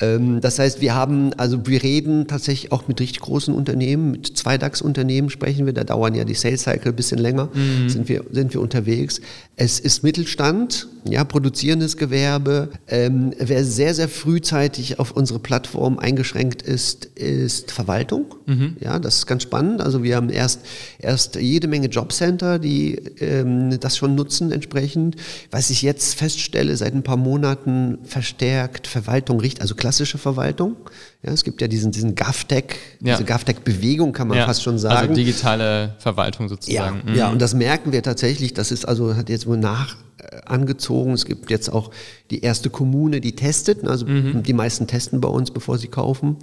Ähm, 0.00 0.40
das 0.40 0.58
heißt, 0.58 0.80
wir 0.80 0.94
haben, 0.94 1.32
also 1.34 1.66
wir 1.66 1.82
reden 1.82 2.26
tatsächlich 2.26 2.72
auch 2.72 2.88
mit 2.88 3.00
richtig 3.00 3.20
großen 3.20 3.54
Unternehmen, 3.54 4.10
mit 4.10 4.36
zwei 4.36 4.58
DAX-Unternehmen 4.58 5.30
sprechen 5.30 5.66
wir, 5.66 5.72
da 5.72 5.84
dauern 5.84 6.14
ja 6.14 6.24
die 6.24 6.34
Sales 6.34 6.62
Cycle 6.62 6.92
ein 6.92 6.96
bisschen 6.96 7.18
länger, 7.18 7.48
Mhm. 7.54 7.88
sind, 7.88 8.08
wir, 8.08 8.24
sind 8.32 8.52
wir 8.52 8.60
unterwegs. 8.60 9.20
Es 9.56 9.78
ist 9.78 10.02
Mittelstand, 10.02 10.88
ja, 11.08 11.22
produzierendes 11.22 11.96
Gewerbe. 11.96 12.70
Ähm, 12.88 13.32
wer 13.38 13.64
sehr, 13.64 13.94
sehr 13.94 14.08
frühzeitig 14.08 14.98
auf 14.98 15.12
unsere 15.12 15.38
Plattform 15.38 15.98
eingeschränkt 15.98 16.62
ist, 16.62 17.06
ist 17.14 17.70
Verwaltung. 17.70 18.34
Ja, 18.80 18.98
das 18.98 19.18
ist 19.18 19.26
ganz 19.26 19.44
spannend. 19.44 19.80
Also 19.80 20.02
wir 20.02 20.16
haben 20.16 20.28
erst, 20.28 20.60
erst 20.98 21.36
jede 21.36 21.68
Menge 21.68 21.86
Jobcenter, 21.86 22.58
die 22.58 22.96
ähm, 23.20 23.78
das 23.80 23.96
schon 23.96 24.14
nutzen 24.14 24.50
entsprechend. 24.52 25.16
Was 25.50 25.70
ich 25.70 25.82
jetzt 25.82 26.14
feststelle, 26.14 26.76
seit 26.76 26.94
ein 26.94 27.02
paar 27.02 27.16
Monaten 27.16 27.98
verstärkt 28.04 28.86
Verwaltung 28.86 29.40
also 29.60 29.74
klassische 29.84 30.16
Verwaltung. 30.16 30.76
Ja, 31.22 31.32
es 31.32 31.44
gibt 31.44 31.60
ja 31.60 31.68
diesen, 31.68 31.92
diesen 31.92 32.14
GovTech, 32.14 32.64
Ja. 33.02 33.16
diese 33.18 33.24
GovTech-Bewegung, 33.30 34.12
kann 34.14 34.28
man 34.28 34.38
fast 34.38 34.62
schon 34.62 34.78
sagen. 34.78 34.96
Also 34.96 35.14
digitale 35.14 35.94
Verwaltung 35.98 36.46
Ja, 36.46 36.48
sozusagen. 36.48 37.02
Mhm. 37.04 37.14
ja, 37.14 37.28
und 37.30 37.42
das 37.42 37.52
merken 37.52 37.92
wir 37.92 38.02
tatsächlich. 38.02 38.54
Das 38.54 38.70
ist 38.72 38.86
also, 38.88 39.14
hat 39.14 39.28
jetzt 39.28 39.46
wohl 39.46 39.58
nach 39.58 39.96
äh, 40.18 40.40
angezogen. 40.46 41.12
Es 41.12 41.26
gibt 41.26 41.50
jetzt 41.50 41.70
auch 41.70 41.90
die 42.30 42.40
erste 42.40 42.70
Kommune, 42.70 43.20
die 43.20 43.36
testet. 43.36 43.86
Also 43.86 44.06
Mhm. 44.06 44.42
die 44.42 44.54
meisten 44.54 44.86
testen 44.86 45.20
bei 45.20 45.28
uns, 45.28 45.50
bevor 45.50 45.76
sie 45.76 45.88
kaufen. 45.88 46.36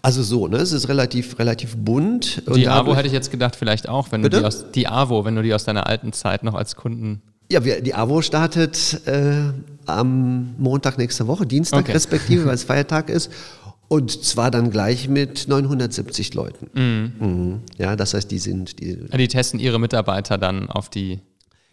Also 0.00 0.22
so, 0.22 0.46
ne? 0.48 0.56
Es 0.56 0.72
ist 0.72 0.88
relativ, 0.88 1.38
relativ 1.38 1.76
bunt. 1.76 2.42
Die 2.56 2.66
AWO 2.66 2.96
hätte 2.96 3.08
ich 3.08 3.12
jetzt 3.12 3.30
gedacht, 3.30 3.56
vielleicht 3.56 3.90
auch, 3.90 4.10
wenn 4.10 4.22
Bitte? 4.22 4.36
du 4.36 4.40
die 4.42 4.46
aus 4.46 4.64
die 4.74 4.86
AWO, 4.88 5.26
wenn 5.26 5.36
du 5.36 5.42
die 5.42 5.52
aus 5.52 5.64
deiner 5.64 5.86
alten 5.86 6.14
Zeit 6.14 6.44
noch 6.44 6.54
als 6.54 6.76
Kunden. 6.76 7.20
Ja, 7.50 7.64
wir, 7.64 7.80
die 7.80 7.94
AWO 7.94 8.22
startet 8.22 9.00
äh, 9.06 9.52
am 9.86 10.54
Montag 10.58 10.98
nächste 10.98 11.26
Woche, 11.26 11.46
Dienstag 11.46 11.80
Okay. 11.80 11.92
respektive, 11.92 12.44
weil 12.46 12.54
es 12.54 12.64
Feiertag 12.64 13.08
ist. 13.08 13.30
Und 13.88 14.10
zwar 14.24 14.50
dann 14.50 14.72
gleich 14.72 15.08
mit 15.08 15.46
970 15.46 16.34
Leuten. 16.34 16.70
Mhm. 16.74 17.60
Ja, 17.78 17.94
das 17.94 18.14
heißt, 18.14 18.28
die 18.30 18.38
sind, 18.40 18.80
die, 18.80 18.98
Ja, 19.10 19.16
Die 19.16 19.28
testen 19.28 19.60
ihre 19.60 19.78
Mitarbeiter 19.78 20.38
dann 20.38 20.68
auf 20.68 20.90
die. 20.90 21.20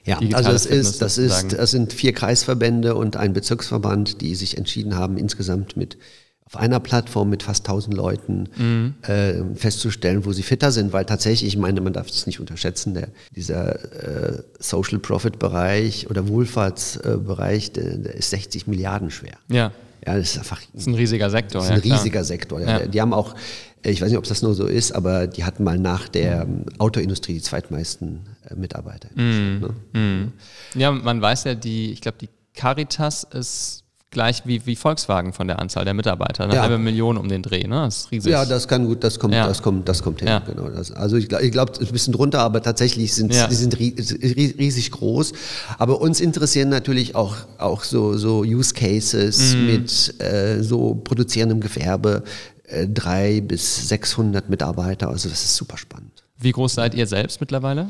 Ja, 0.05 0.19
also 0.33 0.51
es 0.51 0.67
Fitness 0.67 0.87
ist, 0.91 1.01
das 1.01 1.15
sozusagen. 1.15 1.47
ist, 1.47 1.57
das 1.57 1.71
sind 1.71 1.93
vier 1.93 2.13
Kreisverbände 2.13 2.93
und 2.93 3.15
ein 3.15 3.33
Bezirksverband, 3.33 4.21
die 4.21 4.35
sich 4.35 4.57
entschieden 4.57 4.95
haben, 4.95 5.17
insgesamt 5.17 5.75
mit 5.77 5.97
auf 6.45 6.57
einer 6.57 6.79
Plattform 6.79 7.29
mit 7.29 7.41
fast 7.43 7.65
1000 7.67 7.95
Leuten 7.95 8.49
Mhm. 8.57 8.93
äh, 9.03 9.55
festzustellen, 9.55 10.25
wo 10.25 10.33
sie 10.33 10.43
fitter 10.43 10.71
sind, 10.71 10.91
weil 10.93 11.05
tatsächlich, 11.05 11.47
ich 11.47 11.57
meine, 11.57 11.79
man 11.81 11.93
darf 11.93 12.07
es 12.09 12.25
nicht 12.27 12.39
unterschätzen, 12.39 12.93
der, 12.93 13.07
dieser 13.35 14.35
äh, 14.37 14.43
Social 14.59 14.99
Profit 14.99 15.39
Bereich 15.39 16.09
oder 16.09 16.27
Wohlfahrtsbereich, 16.27 17.71
der, 17.71 17.97
der 17.97 18.15
ist 18.15 18.29
60 18.31 18.67
Milliarden 18.67 19.09
schwer. 19.11 19.37
Ja, 19.49 19.71
Ja, 20.05 20.17
das 20.17 20.31
ist 20.31 20.37
einfach 20.39 20.59
das 20.73 20.81
ist 20.81 20.87
ein 20.87 20.95
riesiger 20.95 21.29
Sektor. 21.29 21.61
das 21.61 21.65
ist 21.65 21.71
ein 21.71 21.77
ja, 21.77 21.81
klar. 21.83 21.97
riesiger 21.97 22.23
Sektor. 22.23 22.59
Ja. 22.61 22.85
Die 22.87 22.99
haben 23.01 23.13
auch, 23.13 23.35
äh, 23.83 23.91
ich 23.91 24.01
weiß 24.01 24.09
nicht, 24.09 24.17
ob 24.17 24.25
das 24.25 24.41
nur 24.41 24.53
so 24.53 24.65
ist, 24.65 24.91
aber 24.93 25.27
die 25.27 25.45
hatten 25.45 25.63
mal 25.63 25.79
nach 25.79 26.09
der 26.09 26.41
ähm, 26.41 26.65
Autoindustrie 26.77 27.33
die 27.35 27.41
zweitmeisten 27.41 28.19
äh, 28.49 28.55
Mitarbeiter. 28.55 29.07
in 29.15 29.61
Deutschland, 29.61 29.93
ne? 29.93 30.31
Ja, 30.75 30.91
man 30.91 31.21
weiß 31.21 31.45
ja, 31.45 31.55
die, 31.55 31.91
ich 31.93 32.01
glaube, 32.01 32.17
die 32.19 32.29
Caritas 32.53 33.23
ist 33.33 33.82
gleich 34.13 34.43
wie, 34.45 34.65
wie 34.65 34.75
Volkswagen 34.75 35.33
von 35.33 35.47
der 35.47 35.59
Anzahl 35.59 35.83
der 35.85 35.93
Mitarbeiter. 35.93 36.45
Eine 36.45 36.55
Ja. 36.55 36.61
halbe 36.61 36.77
Million 36.77 37.17
um 37.17 37.27
den 37.27 37.41
Dreh, 37.41 37.63
ne? 37.67 37.83
Das 37.85 37.97
ist 37.97 38.11
riesig. 38.11 38.31
Ja, 38.31 38.45
das 38.45 38.67
kann 38.67 38.85
gut, 38.85 39.03
das 39.03 39.19
kommt, 39.19 39.33
Ja. 39.33 39.45
das 39.47 39.61
kommt, 39.61 39.89
das 39.89 40.01
kommt 40.03 40.19
hin. 40.19 40.29
Ja. 40.29 40.39
Genau, 40.39 40.69
das, 40.69 40.91
also 40.91 41.17
ich 41.17 41.27
glaube, 41.27 41.43
ich 41.45 41.51
glaub, 41.51 41.71
es 41.71 41.79
ist 41.79 41.89
ein 41.89 41.93
bisschen 41.93 42.13
drunter, 42.13 42.39
aber 42.39 42.61
tatsächlich 42.61 43.13
sind 43.13 43.33
Ja. 43.33 43.47
die 43.47 43.55
sind 43.55 43.75
ri- 43.77 43.95
ri- 43.97 44.57
riesig 44.57 44.91
groß. 44.91 45.33
Aber 45.77 45.99
uns 46.01 46.21
interessieren 46.21 46.69
natürlich 46.69 47.15
auch 47.15 47.35
auch 47.57 47.83
so 47.83 48.17
so 48.17 48.39
Use 48.41 48.73
Cases 48.73 49.55
Mhm. 49.55 49.65
mit 49.65 50.21
äh, 50.21 50.61
so 50.63 50.95
produzierendem 50.95 51.59
Gewerbe, 51.59 52.23
äh, 52.65 52.87
drei 52.87 53.41
bis 53.41 53.89
600 53.89 54.49
Mitarbeiter. 54.49 55.09
Also 55.09 55.27
das 55.29 55.43
ist 55.43 55.55
super 55.55 55.77
spannend. 55.77 56.23
Wie 56.39 56.51
groß 56.51 56.75
seid 56.75 56.93
ihr 56.93 57.07
selbst 57.07 57.39
mittlerweile? 57.41 57.87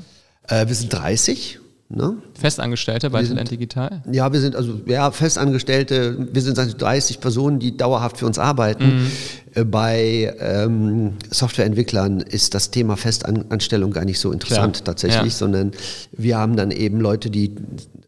Äh, 0.47 0.67
wir 0.67 0.76
sind 0.76 0.91
30. 0.93 1.59
Ne? 1.95 2.17
Festangestellte 2.33 3.09
bei 3.09 3.23
Talent 3.23 3.51
Digital? 3.51 4.01
Ja, 4.11 4.33
wir 4.33 4.39
sind 4.39 4.55
also 4.55 4.81
ja 4.85 5.11
Festangestellte, 5.11 6.27
wir 6.31 6.41
sind 6.41 6.57
also 6.57 6.75
30 6.75 7.19
Personen, 7.19 7.59
die 7.59 7.77
dauerhaft 7.77 8.17
für 8.17 8.25
uns 8.25 8.39
arbeiten. 8.39 9.07
Äh, 9.53 9.63
Bei 9.65 10.35
ähm, 10.39 11.13
Softwareentwicklern 11.29 12.21
ist 12.21 12.53
das 12.53 12.71
Thema 12.71 12.97
Festanstellung 12.97 13.91
gar 13.91 14.05
nicht 14.05 14.19
so 14.19 14.31
interessant 14.31 14.77
Klar, 14.77 14.85
tatsächlich, 14.85 15.33
ja. 15.33 15.37
sondern 15.37 15.71
wir 16.11 16.37
haben 16.37 16.55
dann 16.55 16.71
eben 16.71 16.99
Leute, 16.99 17.29
die 17.29 17.55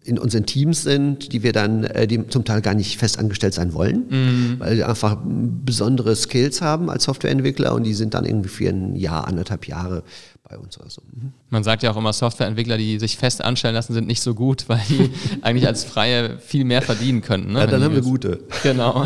in 0.03 0.19
unseren 0.19 0.45
Teams 0.45 0.83
sind, 0.83 1.33
die 1.33 1.43
wir 1.43 1.51
dann, 1.51 1.83
äh, 1.83 2.07
die 2.07 2.27
zum 2.27 2.45
Teil 2.45 2.61
gar 2.61 2.73
nicht 2.73 2.97
festangestellt 2.97 3.53
sein 3.53 3.73
wollen, 3.73 4.57
weil 4.59 4.75
sie 4.75 4.83
einfach 4.83 5.17
besondere 5.23 6.15
Skills 6.15 6.61
haben 6.61 6.89
als 6.89 7.05
Softwareentwickler 7.05 7.73
und 7.73 7.83
die 7.83 7.93
sind 7.93 8.13
dann 8.13 8.25
irgendwie 8.25 8.49
für 8.49 8.69
ein 8.69 8.95
Jahr, 8.95 9.27
anderthalb 9.27 9.67
Jahre 9.67 10.03
bei 10.47 10.57
uns 10.57 10.79
oder 10.79 10.89
so. 10.89 11.01
Mhm. 11.11 11.33
Man 11.49 11.63
sagt 11.63 11.83
ja 11.83 11.91
auch 11.91 11.97
immer, 11.97 12.13
Softwareentwickler, 12.13 12.77
die 12.77 12.99
sich 12.99 13.17
fest 13.17 13.43
anstellen 13.43 13.73
lassen, 13.73 13.93
sind 13.93 14.07
nicht 14.07 14.21
so 14.21 14.35
gut, 14.35 14.65
weil 14.67 14.81
die 14.89 15.09
eigentlich 15.41 15.67
als 15.67 15.83
Freie 15.83 16.37
viel 16.39 16.65
mehr 16.65 16.81
verdienen 16.81 17.21
könnten. 17.21 17.53
Ne? 17.53 17.59
Ja, 17.59 17.67
dann 17.67 17.83
haben 17.83 17.95
wir 17.95 18.01
gute. 18.01 18.39
Genau. 18.63 19.05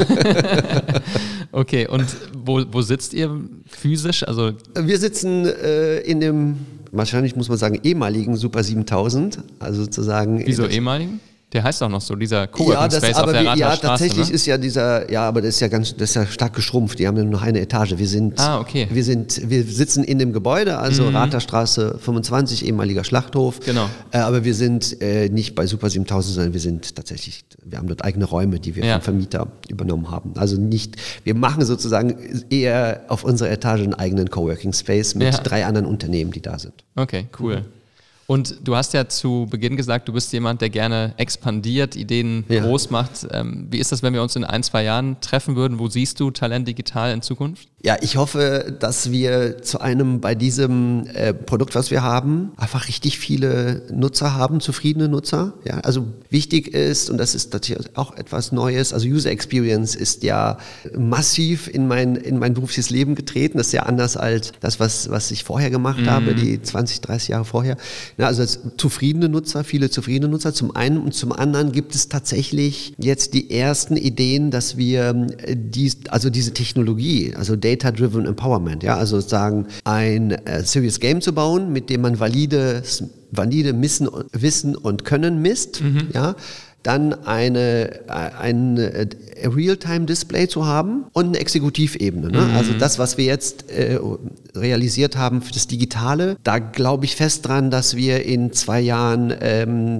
okay, 1.52 1.88
und 1.88 2.06
wo, 2.36 2.64
wo 2.72 2.82
sitzt 2.82 3.14
ihr 3.14 3.40
physisch? 3.66 4.28
Also 4.28 4.52
Wir 4.76 5.00
sitzen 5.00 5.46
äh, 5.46 6.00
in 6.00 6.20
dem, 6.20 6.58
wahrscheinlich 6.92 7.36
muss 7.36 7.50
man 7.50 7.58
sagen, 7.58 7.80
ehemaligen 7.84 8.36
Super 8.36 8.64
7000, 8.64 9.40
also 9.60 9.84
sozusagen. 9.84 10.46
wieso 10.46 10.68
ehemaligen? 10.68 11.22
Der 11.52 11.64
heißt 11.64 11.82
auch 11.82 11.90
noch 11.90 12.02
so, 12.02 12.16
dieser 12.16 12.42
Ja, 12.42 12.48
Coworking 12.48 12.90
das, 12.90 12.98
Space 12.98 13.16
auf 13.16 13.24
aber 13.24 13.34
der 13.34 13.42
wir, 13.42 13.56
ja, 13.56 13.70
Rathausstraße, 13.70 13.82
tatsächlich 13.82 14.28
ne? 14.30 14.34
ist 14.36 14.46
ja 14.46 14.58
dieser, 14.60 15.12
ja, 15.12 15.28
aber 15.28 15.42
das 15.42 15.56
ist 15.56 15.60
ja 15.62 15.68
ganz, 15.68 15.96
das 15.96 16.12
ist 16.12 16.16
ja 16.16 16.28
stark 16.28 16.54
geschrumpft. 16.54 17.00
Die 17.00 17.08
haben 17.08 17.18
ja 17.18 17.24
nur 17.24 17.32
noch 17.32 17.42
eine 17.42 17.60
Etage. 17.60 17.98
Wir 17.98 18.08
sind, 18.08 18.40
Ah, 18.40 18.60
okay. 18.60 18.86
Mhm. 18.88 18.96
wir 18.96 19.04
sind, 19.04 19.50
wir 19.50 19.64
sitzen 19.64 20.04
in 20.04 20.20
dem 20.20 20.32
Gebäude, 20.32 20.78
also 20.78 21.10
Ratherstraße 21.10 21.98
25, 22.00 22.66
ehemaliger 22.68 23.04
Schlachthof. 23.04 23.60
Genau. 23.62 23.90
Äh, 24.12 24.20
aber 24.20 24.44
wir 24.44 24.54
sind 24.54 25.02
äh, 25.02 25.30
nicht 25.30 25.56
bei 25.56 25.66
Super 25.66 25.90
7000, 25.90 26.36
sondern 26.36 26.54
wir 26.54 26.60
sind 26.60 26.96
tatsächlich, 26.96 27.44
wir 27.66 27.80
haben 27.80 27.88
dort 27.88 28.04
eigene 28.06 28.26
Räume, 28.26 28.60
die 28.60 28.76
wir 28.76 28.86
Ja. 28.86 28.96
vom 28.96 29.02
Vermieter 29.02 29.48
übernommen 29.70 30.12
haben. 30.12 30.34
Also 30.36 30.56
nicht, 30.62 30.98
wir 31.24 31.34
machen 31.34 31.66
sozusagen 31.66 32.16
eher 32.52 33.02
auf 33.08 33.24
unserer 33.24 33.50
Etage 33.50 33.82
einen 33.82 33.96
eigenen 33.96 34.30
Coworking 34.30 34.74
Space 34.74 35.16
mit 35.16 35.34
Ja. 35.34 35.42
drei 35.42 35.66
anderen 35.66 35.88
Unternehmen, 35.88 36.32
die 36.32 36.42
da 36.42 36.60
sind. 36.60 36.74
Okay, 36.96 37.26
cool. 37.40 37.66
Und 38.30 38.58
du 38.64 38.76
hast 38.76 38.94
ja 38.94 39.08
zu 39.10 39.48
Beginn 39.50 39.76
gesagt, 39.76 40.08
du 40.08 40.14
bist 40.14 40.32
jemand, 40.34 40.62
der 40.62 40.70
gerne 40.70 41.16
expandiert, 41.18 41.96
Ideen 41.96 42.46
Ja. 42.48 42.62
groß 42.62 42.92
macht. 42.92 43.26
Ähm, 43.32 43.66
wie 43.72 43.80
ist 43.80 43.92
das, 43.92 44.04
wenn 44.04 44.14
wir 44.14 44.22
uns 44.22 44.36
in 44.36 44.44
ein, 44.44 44.62
zwei 44.62 44.84
Jahren 44.84 45.20
treffen 45.20 45.56
würden? 45.56 45.80
Wo 45.80 45.88
siehst 45.88 46.20
du 46.20 46.30
Talent 46.30 46.68
digital 46.68 47.12
in 47.12 47.24
Zukunft? 47.24 47.68
Ja, 47.82 47.96
ich 48.02 48.18
hoffe, 48.18 48.76
dass 48.78 49.10
wir 49.10 49.62
zu 49.62 49.80
einem 49.80 50.20
bei 50.20 50.36
diesem 50.36 51.08
äh, 51.14 51.34
Produkt, 51.34 51.76
was 51.76 51.92
wir 51.92 52.04
haben, 52.04 52.52
einfach 52.58 52.90
richtig 52.90 53.18
viele 53.18 53.84
Nutzer 53.90 54.36
haben, 54.36 54.60
zufriedene 54.60 55.08
Nutzer. 55.08 55.54
Ja, 55.64 55.80
also 55.80 56.08
wichtig 56.30 56.74
ist, 56.74 57.10
und 57.10 57.18
das 57.18 57.36
ist 57.36 57.54
natürlich 57.54 57.96
auch 57.96 58.18
etwas 58.18 58.52
Neues, 58.52 58.92
also 58.92 59.08
User 59.08 59.32
Experience 59.32 59.96
ist 59.96 60.24
ja 60.24 60.58
massiv 60.98 61.70
in 61.70 61.88
mein, 61.88 62.18
in 62.18 62.38
mein 62.38 62.54
berufliches 62.54 62.90
Leben 62.90 63.16
getreten. 63.16 63.58
Das 63.58 63.68
ist 63.68 63.74
ja 63.74 63.84
anders 63.84 64.18
als 64.18 64.52
das, 64.60 64.82
was, 64.82 65.10
was 65.10 65.32
ich 65.32 65.46
vorher 65.46 65.70
gemacht 65.70 66.06
habe, 66.06 66.36
die 66.36 66.62
20, 66.62 67.00
30 67.00 67.30
Jahre 67.30 67.46
vorher. 67.46 67.78
Ja, 68.18 68.28
also 68.28 68.42
als 68.42 68.60
zufriedene 68.76 69.30
Nutzer, 69.30 69.64
viele 69.64 69.90
zufriedene 69.90 70.30
Nutzer 70.30 70.54
zum 70.54 70.76
einen 70.76 70.98
und 70.98 71.14
zum 71.14 71.32
anderen 71.32 71.72
gibt 71.72 71.96
es 71.96 72.10
tatsächlich 72.10 72.94
jetzt 72.98 73.34
die 73.34 73.52
ersten 73.52 73.96
Ideen, 73.96 74.52
dass 74.52 74.76
wir 74.76 75.28
äh, 75.38 75.56
die, 75.56 75.94
also 76.10 76.30
diese 76.30 76.54
Technologie, 76.54 77.34
also 77.38 77.56
Data-Driven 77.70 78.26
Empowerment, 78.26 78.84
ja, 78.84 78.98
also 78.98 79.20
sagen, 79.20 79.68
ein 79.84 80.32
äh, 80.32 80.64
Serious 80.64 81.00
Game 81.00 81.22
zu 81.22 81.34
bauen, 81.34 81.72
mit 81.72 81.90
dem 81.90 82.02
man 82.02 82.20
valides, 82.20 83.04
valide 83.32 83.74
Missen, 83.74 84.10
Wissen 84.32 84.76
und 84.76 85.06
Können 85.06 85.42
misst, 85.42 85.82
ja, 86.14 86.36
dann 86.84 87.14
eine, 87.26 88.08
äh, 88.08 88.12
ein 88.40 88.78
äh, 88.78 89.08
Realtime-Display 89.44 90.48
zu 90.48 90.66
haben 90.66 91.06
und 91.14 91.28
eine 91.28 91.40
Exekutivebene. 91.40 92.30
Ne? 92.30 92.54
Also 92.56 92.74
das, 92.74 92.98
was 92.98 93.18
wir 93.18 93.26
jetzt 93.26 93.70
äh, 93.70 94.00
realisiert 94.56 95.18
haben 95.18 95.42
für 95.42 95.52
das 95.52 95.68
Digitale, 95.68 96.38
da 96.44 96.60
glaube 96.60 97.06
ich 97.06 97.16
fest 97.16 97.48
dran, 97.48 97.70
dass 97.70 97.96
wir 97.96 98.26
in 98.26 98.54
zwei 98.54 98.80
Jahren 98.80 99.34
ähm, 99.42 100.00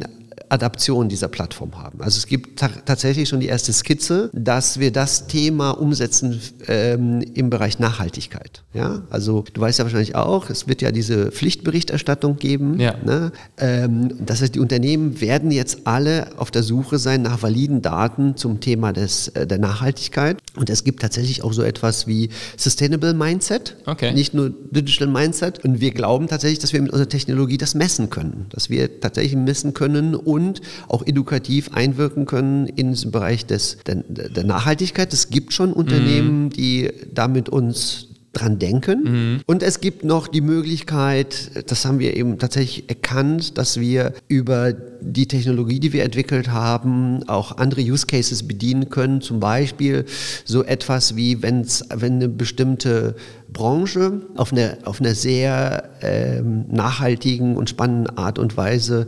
Adaption 0.50 1.10
dieser 1.10 1.28
Plattform 1.28 1.78
haben. 1.78 2.02
Also 2.02 2.18
es 2.18 2.28
gibt 2.28 2.60
ta 2.60 2.70
tatsächlich 2.86 3.30
schon 3.30 3.40
die 3.40 3.48
erste 3.48 3.72
Skizze, 3.72 4.30
dass 4.34 4.80
wir 4.80 4.92
das 4.92 5.28
Thema 5.28 5.72
umsetzen 5.72 6.42
ähm, 6.68 7.22
im 7.34 7.50
Bereich 7.50 7.80
Nachhaltigkeit. 7.80 8.64
Ja, 8.74 9.04
also 9.10 9.46
du 9.54 9.62
weißt 9.62 9.80
ja 9.80 9.86
wahrscheinlich 9.86 10.16
auch, 10.16 10.50
es 10.50 10.68
wird 10.68 10.82
ja 10.82 10.92
diese 10.92 11.32
Pflichtberichterstattung 11.32 12.38
geben. 12.38 12.80
Ja. 12.80 12.96
Ne? 13.04 13.32
Ähm, 13.58 14.26
das 14.26 14.42
heißt, 14.42 14.56
die 14.56 14.60
Unternehmen 14.60 15.22
werden 15.22 15.52
jetzt 15.52 15.86
alle 15.86 16.28
auf 16.38 16.52
der 16.52 16.64
Suche 16.64 16.98
sein 16.98 17.22
nach 17.22 17.42
validen 17.42 17.82
Daten 17.82 18.36
zum 18.36 18.60
Thema 18.60 18.92
des, 18.94 19.30
äh, 19.30 19.48
der 19.48 19.60
Nachhaltigkeit. 19.60 20.38
Und 20.60 20.70
es 20.70 20.84
gibt 20.84 21.02
tatsächlich 21.02 21.42
auch 21.42 21.54
so 21.54 21.64
etwas 21.64 22.06
wie 22.06 22.30
Sustainable 22.58 23.14
Mindset, 23.14 23.78
Okay. 23.86 24.12
nicht 24.14 24.34
nur 24.34 24.50
Digital 24.72 25.08
Mindset. 25.08 25.64
Und 25.64 25.80
wir 25.80 25.92
glauben 25.92 26.28
tatsächlich, 26.28 26.60
dass 26.60 26.74
wir 26.74 26.82
mit 26.82 26.92
unserer 26.92 27.08
Technologie 27.08 27.58
das 27.58 27.76
messen 27.76 28.10
können, 28.10 28.48
dass 28.50 28.70
wir 28.70 29.00
tatsächlich 29.00 29.38
messen 29.38 29.74
können 29.74 30.16
und 30.16 30.60
auch 30.90 31.08
edukativ 31.08 31.72
einwirken 31.74 32.26
können 32.26 32.68
in 32.68 32.94
den 32.94 33.12
Bereich 33.12 33.46
des, 33.46 33.78
der, 33.88 34.04
der 34.04 34.44
Nachhaltigkeit. 34.44 35.14
Es 35.14 35.30
gibt 35.30 35.54
schon 35.54 35.72
Unternehmen, 35.72 36.50
die 36.50 36.92
da 37.14 37.30
mit 37.30 37.48
uns 37.48 38.09
dran 38.40 38.60
denken. 38.60 39.42
Und 39.46 39.64
es 39.64 39.82
gibt 39.82 40.04
noch 40.04 40.28
die 40.28 40.42
Möglichkeit, 40.42 41.52
das 41.70 41.86
haben 41.86 42.00
wir 42.00 42.16
eben 42.16 42.38
tatsächlich 42.38 42.90
erkannt, 42.90 43.58
dass 43.58 43.80
wir 43.80 44.14
über 44.28 44.74
die 45.02 45.28
Technologie, 45.28 45.80
die 45.80 45.94
wir 45.94 46.04
entwickelt 46.04 46.50
haben, 46.50 47.28
auch 47.28 47.58
andere 47.58 47.82
Use 47.82 48.06
Cases 48.06 48.48
bedienen 48.48 48.90
können. 48.90 49.22
Zum 49.22 49.40
Beispiel 49.40 50.06
so 50.46 50.64
etwas 50.64 51.16
wie, 51.16 51.42
wenn's, 51.42 51.86
wenn 51.94 52.14
eine 52.16 52.30
bestimmte 52.30 53.16
Branche 53.52 54.22
auf 54.36 54.52
einer 54.52 54.78
auf 54.84 55.00
eine 55.00 55.16
sehr 55.16 55.90
ähm, 56.02 56.66
nachhaltigen 56.70 57.56
und 57.56 57.70
spannenden 57.70 58.18
Art 58.18 58.40
und 58.40 58.58
Weise 58.58 59.08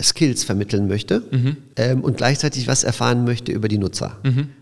Skills 0.00 0.44
vermitteln 0.44 0.88
möchte 0.88 1.22
Mhm. 1.30 1.56
ähm, 1.76 2.00
und 2.00 2.16
gleichzeitig 2.16 2.66
was 2.66 2.82
erfahren 2.84 3.24
möchte 3.24 3.52
über 3.52 3.68
die 3.68 3.78
Nutzer. 3.78 4.18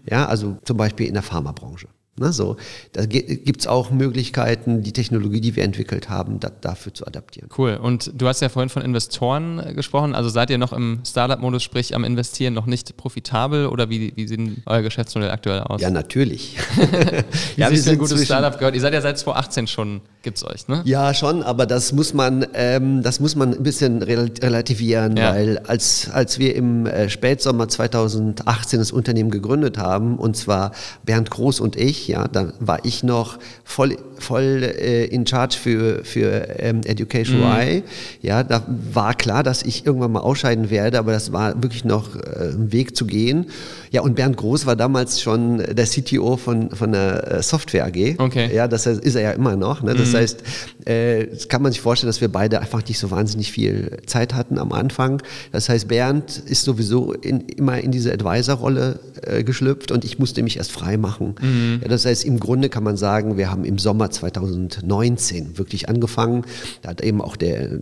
Ja, 0.09 0.27
also 0.27 0.59
zum 0.65 0.77
Beispiel 0.77 1.07
in 1.07 1.15
der 1.15 1.23
Pharmabranche. 1.23 1.87
Ne, 2.21 2.35
so, 2.35 2.59
da 2.93 3.07
gibt 3.07 3.61
es 3.63 3.67
auch 3.67 3.91
Möglichkeiten, 3.91 4.83
die 4.83 4.93
Technologie, 4.93 5.41
die 5.41 5.57
wir 5.57 5.65
entwickelt 5.65 6.11
haben, 6.11 6.39
da, 6.39 6.51
dafür 6.51 6.93
zu 6.93 7.07
adaptieren. 7.07 7.49
Cool. 7.57 7.79
Und 7.83 8.13
du 8.15 8.29
hast 8.29 8.43
ja 8.43 8.51
vorhin 8.51 8.69
von 8.69 8.83
Investoren 8.83 9.59
äh, 9.59 9.73
gesprochen. 9.73 10.15
Also 10.15 10.29
seid 10.29 10.51
ihr 10.51 10.59
noch 10.59 10.75
im 10.75 11.01
Startup-Modus, 11.03 11.63
sprich 11.63 11.95
am 11.95 12.05
Investieren, 12.05 12.53
noch 12.53 12.67
nicht 12.67 12.95
profitabel 12.99 13.69
oder 13.69 13.89
wie, 13.89 14.13
wie 14.17 14.27
sieht 14.29 14.39
euer 14.67 14.83
Geschäftsmodell 14.83 15.31
aktuell 15.31 15.61
aus? 15.61 15.81
Ja, 15.81 15.89
natürlich. 15.89 16.59
ja, 17.57 17.71
sich 17.71 17.81
für 17.81 17.93
ein 17.93 17.99
gutes 17.99 18.23
Startup 18.23 18.59
gehört? 18.59 18.75
Ihr 18.75 18.83
seid 18.83 18.93
ja 18.93 19.01
seit 19.01 19.19
2018 19.19 19.67
schon, 19.67 20.03
gibt's 20.21 20.45
euch, 20.45 20.69
ne? 20.69 20.83
Ja, 20.85 21.15
schon, 21.15 21.43
aber 21.43 21.65
das 21.65 21.95
muss 21.95 22.13
man, 22.13 22.47
ähm, 22.53 23.03
das 23.03 23.21
muss 23.21 23.35
man 23.35 23.55
ein 23.55 23.63
bisschen 23.63 24.03
rel 24.03 24.31
relativieren, 24.43 25.17
Ja. 25.17 25.33
weil 25.33 25.57
als, 25.61 26.11
als 26.11 26.39
wir 26.39 26.55
im 26.55 26.85
äh, 26.85 27.09
Spätsommer 27.09 27.67
2018 27.69 28.79
das 28.79 28.93
Unternehmen 28.93 29.31
gegründet 29.31 29.79
haben, 29.79 30.19
und 30.19 30.37
zwar 30.37 30.73
Bernd 31.03 31.31
Groß 31.31 31.61
und 31.61 31.77
ich, 31.77 32.10
ja, 32.11 32.29
da 32.29 32.53
war 32.59 32.85
ich 32.85 33.03
noch 33.03 33.39
voll, 33.65 33.97
voll 34.19 34.63
äh, 34.63 35.05
in 35.07 35.27
charge 35.27 35.57
für, 35.57 36.05
für 36.05 36.59
ähm, 36.59 36.81
Education 36.85 37.43
UI. 37.43 37.83
Ja, 38.21 38.43
da 38.43 38.63
war 38.93 39.15
klar, 39.15 39.43
dass 39.43 39.63
ich 39.63 39.87
irgendwann 39.87 40.13
mal 40.13 40.21
ausscheiden 40.21 40.71
werde, 40.71 40.99
aber 40.99 41.13
das 41.13 41.33
war 41.33 41.63
wirklich 41.63 41.85
noch 41.85 42.17
äh, 42.17 42.51
ein 42.53 42.73
Weg 42.73 42.97
zu 42.97 43.07
gehen. 43.07 43.47
Ja, 43.91 44.03
und 44.03 44.17
Bernd 44.17 44.37
Groß 44.37 44.67
war 44.67 44.77
damals 44.77 45.21
schon 45.21 45.59
der 45.59 45.87
CTO 45.87 46.37
von, 46.37 46.71
von 46.71 46.93
der 46.93 47.33
äh, 47.33 47.43
Software 47.43 47.87
AG. 47.87 48.17
Okay. 48.19 48.55
Ja, 48.55 48.69
das 48.69 48.87
heißt, 48.87 49.01
ist 49.01 49.15
er 49.15 49.23
ja 49.23 49.31
immer 49.33 49.57
noch. 49.57 49.83
Ne? 49.83 49.95
Das 49.95 50.15
heißt, 50.15 50.43
äh, 50.85 51.27
das 51.27 51.49
kann 51.49 51.63
man 51.63 51.73
sich 51.73 51.81
vorstellen, 51.81 52.09
dass 52.09 52.21
wir 52.21 52.29
beide 52.29 52.61
einfach 52.61 52.87
nicht 52.87 52.99
so 52.99 53.11
wahnsinnig 53.11 53.53
viel 53.53 53.99
Zeit 54.07 54.35
hatten 54.35 54.59
am 54.59 54.73
Anfang. 54.73 55.23
Das 55.53 55.69
heißt, 55.69 55.89
Bernd 55.89 56.43
ist 56.47 56.65
sowieso 56.65 57.13
in, 57.13 57.41
immer 57.41 57.79
in 57.79 57.93
diese 57.93 58.13
Advisor-Rolle 58.13 58.99
äh, 59.23 59.45
geschlüpft 59.45 59.91
und 59.93 60.05
ich 60.05 60.19
musste 60.19 60.43
mich 60.43 60.57
erst 60.57 60.73
frei 60.73 60.97
machen. 60.97 61.35
Ja, 61.83 61.89
das 61.91 62.07
heißt, 62.07 62.25
im 62.25 62.41
Grunde 62.41 62.69
kann 62.69 62.85
man 62.85 62.97
sagen, 62.97 63.37
wir 63.37 63.51
haben 63.51 63.65
im 63.65 63.79
Sommer 63.79 64.11
2019 64.11 65.59
wirklich 65.59 65.89
angefangen. 65.89 66.45
Da 66.83 66.91
hat 66.91 67.01
eben 67.03 67.21
auch 67.21 67.37
der 67.37 67.73
äh, 67.73 67.81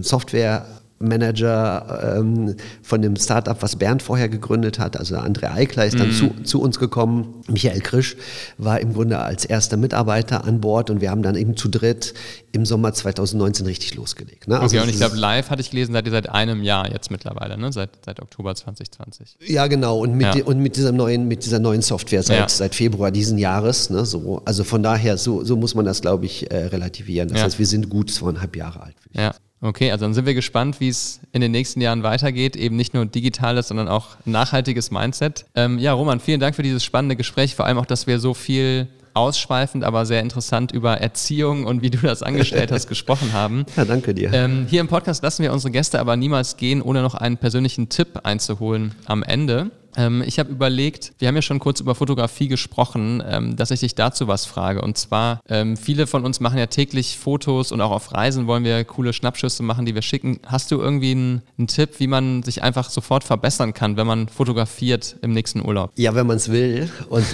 Software 0.00 0.66
Manager 0.98 2.16
ähm, 2.18 2.54
von 2.82 3.02
dem 3.02 3.16
Startup, 3.16 3.60
was 3.60 3.76
Bernd 3.76 4.02
vorher 4.02 4.28
gegründet 4.28 4.78
hat, 4.78 4.96
also 4.96 5.16
André 5.16 5.52
Eickler 5.52 5.86
ist 5.86 5.98
dann 5.98 6.12
zu, 6.12 6.30
zu 6.44 6.60
uns 6.60 6.78
gekommen. 6.78 7.42
Michael 7.48 7.80
Krisch 7.80 8.16
war 8.58 8.80
im 8.80 8.92
Grunde 8.94 9.18
als 9.18 9.44
erster 9.44 9.76
Mitarbeiter 9.76 10.44
an 10.44 10.60
Bord 10.60 10.90
und 10.90 11.00
wir 11.00 11.10
haben 11.10 11.22
dann 11.22 11.34
eben 11.36 11.56
zu 11.56 11.68
dritt 11.68 12.14
im 12.52 12.64
Sommer 12.64 12.92
2019 12.92 13.66
richtig 13.66 13.94
losgelegt. 13.94 14.48
Ne? 14.48 14.58
Also 14.60 14.76
Okay, 14.76 14.84
und 14.84 14.90
ich 14.90 14.96
glaube, 14.96 15.16
live 15.16 15.50
hatte 15.50 15.60
ich 15.60 15.70
gelesen, 15.70 15.92
seid 15.92 16.06
ihr 16.06 16.12
seit 16.12 16.28
einem 16.30 16.62
Jahr 16.62 16.90
jetzt 16.90 17.10
mittlerweile, 17.10 17.58
ne? 17.58 17.72
Seit, 17.72 17.90
seit 18.04 18.20
Oktober 18.20 18.54
2020. 18.54 19.36
Ja, 19.46 19.66
genau. 19.66 19.98
Und 19.98 20.14
mit, 20.14 20.34
Ja. 20.34 20.44
und 20.44 20.58
mit 20.60 20.76
dieser 20.76 20.92
neuen, 20.92 21.26
mit 21.28 21.44
dieser 21.44 21.58
neuen 21.58 21.82
Software 21.82 22.22
seit, 22.22 22.38
Ja. 22.38 22.48
seit 22.48 22.74
Februar 22.74 23.10
diesen 23.10 23.38
Jahres. 23.38 23.90
Ne, 23.90 24.04
so, 24.04 24.40
also 24.44 24.64
von 24.64 24.82
daher, 24.82 25.18
so, 25.18 25.44
so 25.44 25.56
muss 25.56 25.74
man 25.74 25.84
das, 25.84 26.00
glaube 26.00 26.26
ich, 26.26 26.50
äh, 26.50 26.66
relativieren. 26.66 27.28
Das 27.28 27.38
Ja. 27.38 27.44
heißt, 27.44 27.58
wir 27.58 27.66
sind 27.66 27.90
gut 27.90 28.10
zweieinhalb 28.10 28.54
Jahre 28.56 28.82
alt. 28.84 28.96
Ja. 29.12 29.34
Okay, 29.64 29.90
also 29.90 30.04
dann 30.04 30.12
sind 30.12 30.26
wir 30.26 30.34
gespannt, 30.34 30.78
wie 30.80 30.88
es 30.88 31.20
in 31.32 31.40
den 31.40 31.50
nächsten 31.50 31.80
Jahren 31.80 32.02
weitergeht. 32.02 32.54
Eben 32.54 32.76
nicht 32.76 32.92
nur 32.92 33.06
digitales, 33.06 33.68
sondern 33.68 33.88
auch 33.88 34.08
nachhaltiges 34.26 34.90
Mindset. 34.90 35.46
Ähm, 35.54 35.78
ja, 35.78 35.94
Roman, 35.94 36.20
vielen 36.20 36.38
Dank 36.38 36.54
für 36.54 36.62
dieses 36.62 36.84
spannende 36.84 37.16
Gespräch. 37.16 37.54
Vor 37.54 37.64
allem 37.64 37.78
auch, 37.78 37.86
dass 37.86 38.06
wir 38.06 38.20
so 38.20 38.34
viel 38.34 38.88
ausschweifend, 39.14 39.82
aber 39.82 40.04
sehr 40.04 40.20
interessant 40.20 40.72
über 40.72 40.98
Erziehung 41.00 41.64
und 41.64 41.80
wie 41.80 41.88
du 41.88 41.96
das 41.98 42.22
angestellt 42.22 42.72
hast 42.72 42.88
gesprochen 42.90 43.32
haben. 43.32 43.64
Ja, 43.74 43.86
danke 43.86 44.12
dir. 44.12 44.34
Ähm, 44.34 44.66
hier 44.68 44.82
im 44.82 44.88
Podcast 44.88 45.22
lassen 45.22 45.42
wir 45.42 45.52
unsere 45.52 45.70
Gäste 45.70 45.98
aber 45.98 46.16
niemals 46.16 46.58
gehen, 46.58 46.82
ohne 46.82 47.00
noch 47.00 47.14
einen 47.14 47.38
persönlichen 47.38 47.88
Tipp 47.88 48.20
einzuholen 48.24 48.94
am 49.06 49.22
Ende. 49.22 49.70
Ähm, 49.96 50.22
ich 50.26 50.38
habe 50.38 50.50
überlegt, 50.50 51.12
wir 51.18 51.28
haben 51.28 51.36
ja 51.36 51.42
schon 51.42 51.58
kurz 51.58 51.80
über 51.80 51.94
Fotografie 51.94 52.48
gesprochen, 52.48 53.22
ähm, 53.26 53.56
dass 53.56 53.70
ich 53.70 53.80
dich 53.80 53.94
dazu 53.94 54.26
was 54.26 54.46
frage. 54.46 54.80
Und 54.82 54.98
zwar, 54.98 55.40
ähm, 55.48 55.76
viele 55.76 56.06
von 56.06 56.24
uns 56.24 56.40
machen 56.40 56.58
ja 56.58 56.66
täglich 56.66 57.18
Fotos 57.18 57.70
und 57.70 57.80
auch 57.80 57.90
auf 57.90 58.12
Reisen 58.12 58.46
wollen 58.46 58.64
wir 58.64 58.82
coole 58.84 59.12
Schnappschüsse 59.12 59.62
machen, 59.62 59.84
die 59.86 59.94
wir 59.94 60.02
schicken. 60.02 60.40
Hast 60.46 60.70
du 60.70 60.80
irgendwie 60.80 61.12
einen, 61.12 61.42
einen 61.58 61.66
Tipp, 61.68 61.90
wie 61.98 62.06
man 62.06 62.42
sich 62.42 62.62
einfach 62.62 62.90
sofort 62.90 63.24
verbessern 63.24 63.74
kann, 63.74 63.96
wenn 63.96 64.06
man 64.06 64.28
fotografiert 64.28 65.16
im 65.22 65.32
nächsten 65.32 65.64
Urlaub? 65.64 65.92
Ja, 65.96 66.14
wenn 66.14 66.26
man 66.26 66.36
es 66.38 66.50
will 66.50 66.90
und, 67.10 67.24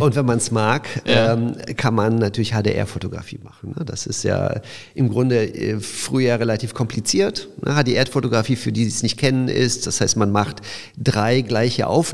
und 0.00 0.14
wenn 0.16 0.26
man 0.26 0.38
es 0.38 0.50
mag, 0.50 0.88
Ja. 1.06 1.36
kann 1.76 1.94
man 1.94 2.16
natürlich 2.16 2.52
HDR-Fotografie 2.52 3.38
machen. 3.42 3.74
Ne? 3.76 3.84
Das 3.84 4.06
ist 4.06 4.22
ja 4.24 4.60
im 4.94 5.08
Grunde 5.10 5.46
äh, 5.54 5.78
früher 5.80 6.40
relativ 6.40 6.74
kompliziert. 6.74 7.48
Ne? 7.64 7.74
HDR-Fotografie, 7.74 8.56
für 8.56 8.72
die 8.72 8.78
die 8.78 8.86
es 8.88 9.02
nicht 9.02 9.18
kennen, 9.18 9.48
ist, 9.48 9.86
das 9.86 10.00
heißt, 10.00 10.16
man 10.16 10.30
macht 10.30 10.62
drei 10.96 11.40
gleiche 11.42 11.86
Aufnahmen. 11.88 12.07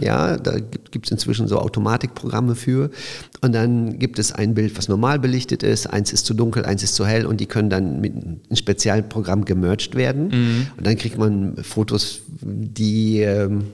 Ja, 0.00 0.36
da 0.36 0.58
gibt 0.58 1.06
es 1.06 1.12
inzwischen 1.12 1.48
so 1.48 1.58
Automatikprogramme 1.58 2.54
für. 2.54 2.90
Und 3.40 3.52
dann 3.54 3.98
gibt 3.98 4.18
es 4.18 4.32
ein 4.32 4.54
Bild, 4.54 4.76
was 4.78 4.88
normal 4.88 5.18
belichtet 5.18 5.62
ist, 5.62 5.86
eins 5.86 6.12
ist 6.12 6.26
zu 6.26 6.34
dunkel, 6.34 6.64
eins 6.64 6.82
ist 6.82 6.94
zu 6.94 7.06
hell 7.06 7.26
und 7.26 7.40
die 7.40 7.46
können 7.46 7.70
dann 7.70 8.00
mit 8.00 8.14
einem 8.14 8.40
speziellen 8.54 9.08
Programm 9.08 9.44
gemerged 9.44 9.94
werden. 9.94 10.66
Und 10.76 10.86
dann 10.86 10.96
kriegt 10.96 11.18
man 11.18 11.56
Fotos, 11.62 12.22
die 12.40 13.20
ähm, 13.20 13.64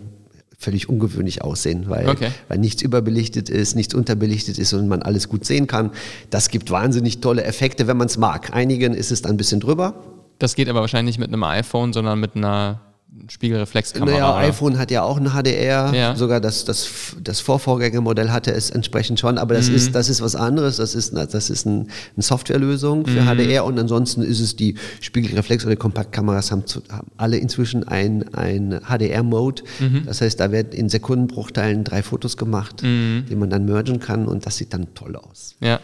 völlig 0.59 0.89
ungewöhnlich 0.89 1.43
aussehen, 1.43 1.85
weil, 1.89 2.09
Okay. 2.09 2.29
weil 2.49 2.59
nichts 2.59 2.83
überbelichtet 2.83 3.49
ist, 3.49 3.77
nichts 3.77 3.95
unterbelichtet 3.95 4.59
ist 4.59 4.73
und 4.75 4.89
man 4.89 5.01
alles 5.03 5.29
gut 5.29 5.45
sehen 5.47 5.67
kann. 5.67 5.91
Das 6.31 6.51
gibt 6.51 6.71
wahnsinnig 6.71 7.21
tolle 7.21 7.45
Effekte, 7.45 7.87
wenn 7.87 7.97
man 7.97 8.09
es 8.09 8.19
mag. 8.19 8.53
Einigen 8.55 8.93
ist 8.95 9.11
es 9.11 9.23
dann 9.23 9.33
ein 9.33 9.37
bisschen 9.39 9.61
drüber. 9.61 9.95
Das 10.39 10.55
geht 10.55 10.69
aber 10.69 10.81
wahrscheinlich 10.81 11.17
nicht 11.17 11.21
mit 11.21 11.29
einem 11.33 11.45
iPhone, 11.45 11.93
sondern 11.93 12.21
mit 12.21 12.37
einer 12.37 12.81
Spiegelreflexkamera. 13.29 14.13
Naja, 14.13 14.37
iPhone 14.39 14.79
hat 14.79 14.91
ja 14.91 15.03
auch 15.03 15.17
ein 15.19 15.31
HDR, 15.33 15.93
Ja. 15.95 16.17
sogar 16.17 16.41
das, 16.41 16.65
das, 16.65 16.89
das 17.23 17.41
Vorvorgängermodell 17.41 18.31
hatte 18.31 18.53
es 18.53 18.71
entsprechend 18.71 19.21
schon, 19.21 19.39
aber 19.39 19.55
das, 19.55 19.69
Mhm. 19.69 19.77
ist, 19.77 19.95
das 19.95 20.09
ist 20.09 20.21
was 20.21 20.37
anderes, 20.37 20.77
das 20.77 20.95
ist, 20.95 21.15
eine- 21.17 21.27
das 21.27 21.51
ist 21.51 21.67
ein, 21.67 21.89
eine 22.17 22.23
Softwarelösung 22.23 23.01
Mhm. 23.01 23.07
für 23.07 23.23
HDR 23.25 23.65
und 23.65 23.79
ansonsten 23.79 24.23
ist 24.23 24.41
es 24.41 24.57
die 24.57 24.75
Spiegelreflex 25.01 25.65
oder 25.67 25.77
Kompaktkameras 25.77 26.51
haben, 26.53 26.67
zu, 26.67 26.83
haben 26.91 27.09
alle 27.17 27.37
inzwischen 27.39 27.87
ein, 27.87 28.33
ein 28.35 28.81
HDR-Mode, 28.89 29.63
Mhm. 29.81 30.03
das 30.07 30.21
heißt, 30.21 30.39
da 30.41 30.51
werden 30.53 30.73
in 30.73 30.89
Sekundenbruchteilen 30.89 31.85
drei 31.85 32.03
Fotos 32.03 32.37
gemacht, 32.37 32.83
Mhm. 32.83 33.25
die 33.29 33.37
man 33.37 33.51
dann 33.51 33.65
mergen 33.65 34.01
kann 34.01 34.27
und 34.27 34.47
das 34.47 34.57
sieht 34.57 34.73
dann 34.73 34.95
toll 34.95 35.17
aus. 35.17 35.55
Ja. 35.61 35.81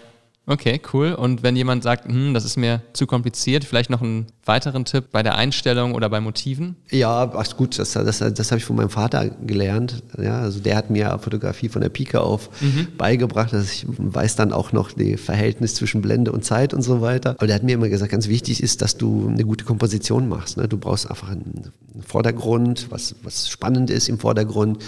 Okay, 0.49 0.81
cool. 0.93 1.13
Und 1.13 1.43
wenn 1.43 1.57
jemand 1.57 1.83
sagt, 1.83 2.07
hm, 2.07 2.33
das 2.33 2.45
ist 2.45 2.57
mir 2.57 2.81
zu 2.93 3.07
kompliziert, 3.07 3.65
vielleicht 3.65 3.91
noch 3.91 4.01
einen 4.01 4.27
weiteren 4.45 4.85
Tipp 4.85 5.07
bei 5.11 5.25
der 5.25 5.35
Einstellung 5.35 5.95
oder 5.95 6.09
bei 6.09 6.21
Motiven? 6.21 6.77
Ja, 6.91 7.33
ach 7.35 7.57
gut, 7.57 7.77
das, 7.81 7.93
das, 7.93 8.19
das 8.19 8.51
habe 8.53 8.59
ich 8.59 8.65
von 8.65 8.77
meinem 8.77 8.91
Vater 8.91 9.29
gelernt. 9.29 10.05
Ja, 10.17 10.41
also 10.41 10.61
der 10.61 10.77
hat 10.77 10.89
mir 10.89 11.19
Fotografie 11.19 11.69
von 11.69 11.83
der 11.83 11.89
Pike 11.89 12.21
auf 12.21 12.49
beigebracht. 12.97 13.53
Also 13.53 13.67
ich 13.73 13.87
weiß 13.89 14.37
dann 14.37 14.53
auch 14.53 14.71
noch 14.71 14.93
das 14.93 15.21
Verhältnis 15.21 15.75
zwischen 15.75 16.01
Blende 16.01 16.31
und 16.31 16.45
Zeit 16.45 16.73
und 16.73 16.83
so 16.83 17.01
weiter. 17.01 17.31
Aber 17.31 17.49
der 17.49 17.57
hat 17.57 17.65
mir 17.65 17.73
immer 17.73 17.89
gesagt, 17.89 18.13
ganz 18.13 18.29
wichtig 18.29 18.63
ist, 18.63 18.83
dass 18.83 18.97
du 18.97 19.29
eine 19.29 19.45
gute 19.45 19.65
Komposition 19.65 20.29
machst. 20.29 20.59
Ne? 20.59 20.69
Du 20.69 20.79
brauchst 20.79 21.11
einfach 21.11 21.31
einen 21.31 21.73
Vordergrund, 22.07 22.87
was, 22.91 23.17
was 23.25 23.49
spannend 23.49 23.91
ist 23.91 24.09
im 24.09 24.21
Vordergrund, 24.21 24.79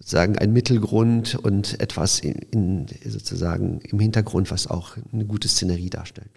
sagen 0.00 0.38
ein 0.38 0.52
Mittelgrund 0.52 1.34
und 1.36 1.80
etwas 1.80 2.20
in, 2.20 2.34
in, 2.50 2.86
sozusagen 3.04 3.80
im 3.80 3.98
Hintergrund, 3.98 4.50
was 4.50 4.66
auch 4.66 4.96
eine 5.12 5.24
gute 5.24 5.48
Szenerie 5.48 5.90
darstellt. 5.90 6.30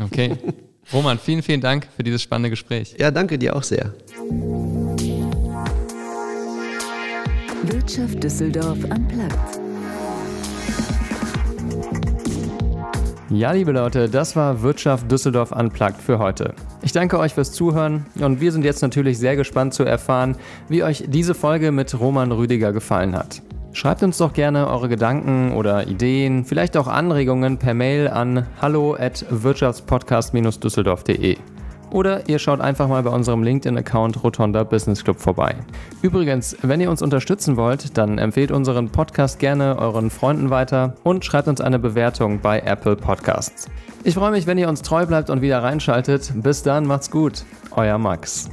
Okay. 0.00 0.36
Roman, 0.92 1.18
vielen, 1.18 1.42
vielen 1.42 1.60
Dank 1.60 1.86
für 1.96 2.02
dieses 2.02 2.22
spannende 2.22 2.50
Gespräch. 2.50 2.96
Ja, 2.98 3.10
danke 3.10 3.38
dir 3.38 3.54
auch 3.54 3.62
sehr. 3.62 3.94
Wirtschaft 7.62 8.22
Düsseldorf 8.22 8.78
am 8.90 9.06
Platz. 9.06 9.60
Ja, 13.32 13.52
liebe 13.52 13.70
Leute, 13.70 14.08
das 14.08 14.34
war 14.34 14.62
Wirtschaft 14.62 15.08
Düsseldorf 15.08 15.52
Unplugged 15.52 16.02
für 16.02 16.18
heute. 16.18 16.52
Ich 16.82 16.90
danke 16.90 17.16
euch 17.16 17.34
fürs 17.34 17.52
Zuhören 17.52 18.04
und 18.20 18.40
wir 18.40 18.50
sind 18.50 18.64
jetzt 18.64 18.82
natürlich 18.82 19.18
sehr 19.18 19.36
gespannt 19.36 19.72
zu 19.72 19.84
erfahren, 19.84 20.34
wie 20.68 20.82
euch 20.82 21.04
diese 21.06 21.34
Folge 21.34 21.70
mit 21.70 22.00
Roman 22.00 22.32
Rüdiger 22.32 22.72
gefallen 22.72 23.14
hat. 23.14 23.40
Schreibt 23.72 24.02
uns 24.02 24.18
doch 24.18 24.32
gerne 24.32 24.66
eure 24.66 24.88
Gedanken 24.88 25.52
oder 25.52 25.86
Ideen, 25.86 26.44
vielleicht 26.44 26.76
auch 26.76 26.88
Anregungen 26.88 27.58
per 27.58 27.72
Mail 27.72 28.08
an 28.08 28.48
hallo 28.60 28.96
at 28.98 29.24
wirtschaftspodcast-düsseldorf.de. 29.30 31.36
Oder 31.90 32.28
ihr 32.28 32.38
schaut 32.38 32.60
einfach 32.60 32.88
mal 32.88 33.02
bei 33.02 33.10
unserem 33.10 33.42
LinkedIn-Account 33.42 34.22
Rotonda 34.22 34.64
Business 34.64 35.02
Club 35.02 35.18
vorbei. 35.18 35.56
Übrigens, 36.02 36.56
wenn 36.62 36.80
ihr 36.80 36.90
uns 36.90 37.02
unterstützen 37.02 37.56
wollt, 37.56 37.96
dann 37.98 38.18
empfehlt 38.18 38.52
unseren 38.52 38.90
Podcast 38.90 39.38
gerne 39.38 39.78
euren 39.78 40.10
Freunden 40.10 40.50
weiter 40.50 40.94
und 41.02 41.24
schreibt 41.24 41.48
uns 41.48 41.60
eine 41.60 41.78
Bewertung 41.78 42.40
bei 42.40 42.60
Apple 42.60 42.96
Podcasts. 42.96 43.68
Ich 44.04 44.14
freue 44.14 44.30
mich, 44.30 44.46
wenn 44.46 44.58
ihr 44.58 44.68
uns 44.68 44.82
treu 44.82 45.04
bleibt 45.06 45.30
und 45.30 45.42
wieder 45.42 45.62
reinschaltet. 45.62 46.32
Bis 46.36 46.62
dann, 46.62 46.86
macht's 46.86 47.10
gut. 47.10 47.44
Euer 47.72 47.98
Max. 47.98 48.50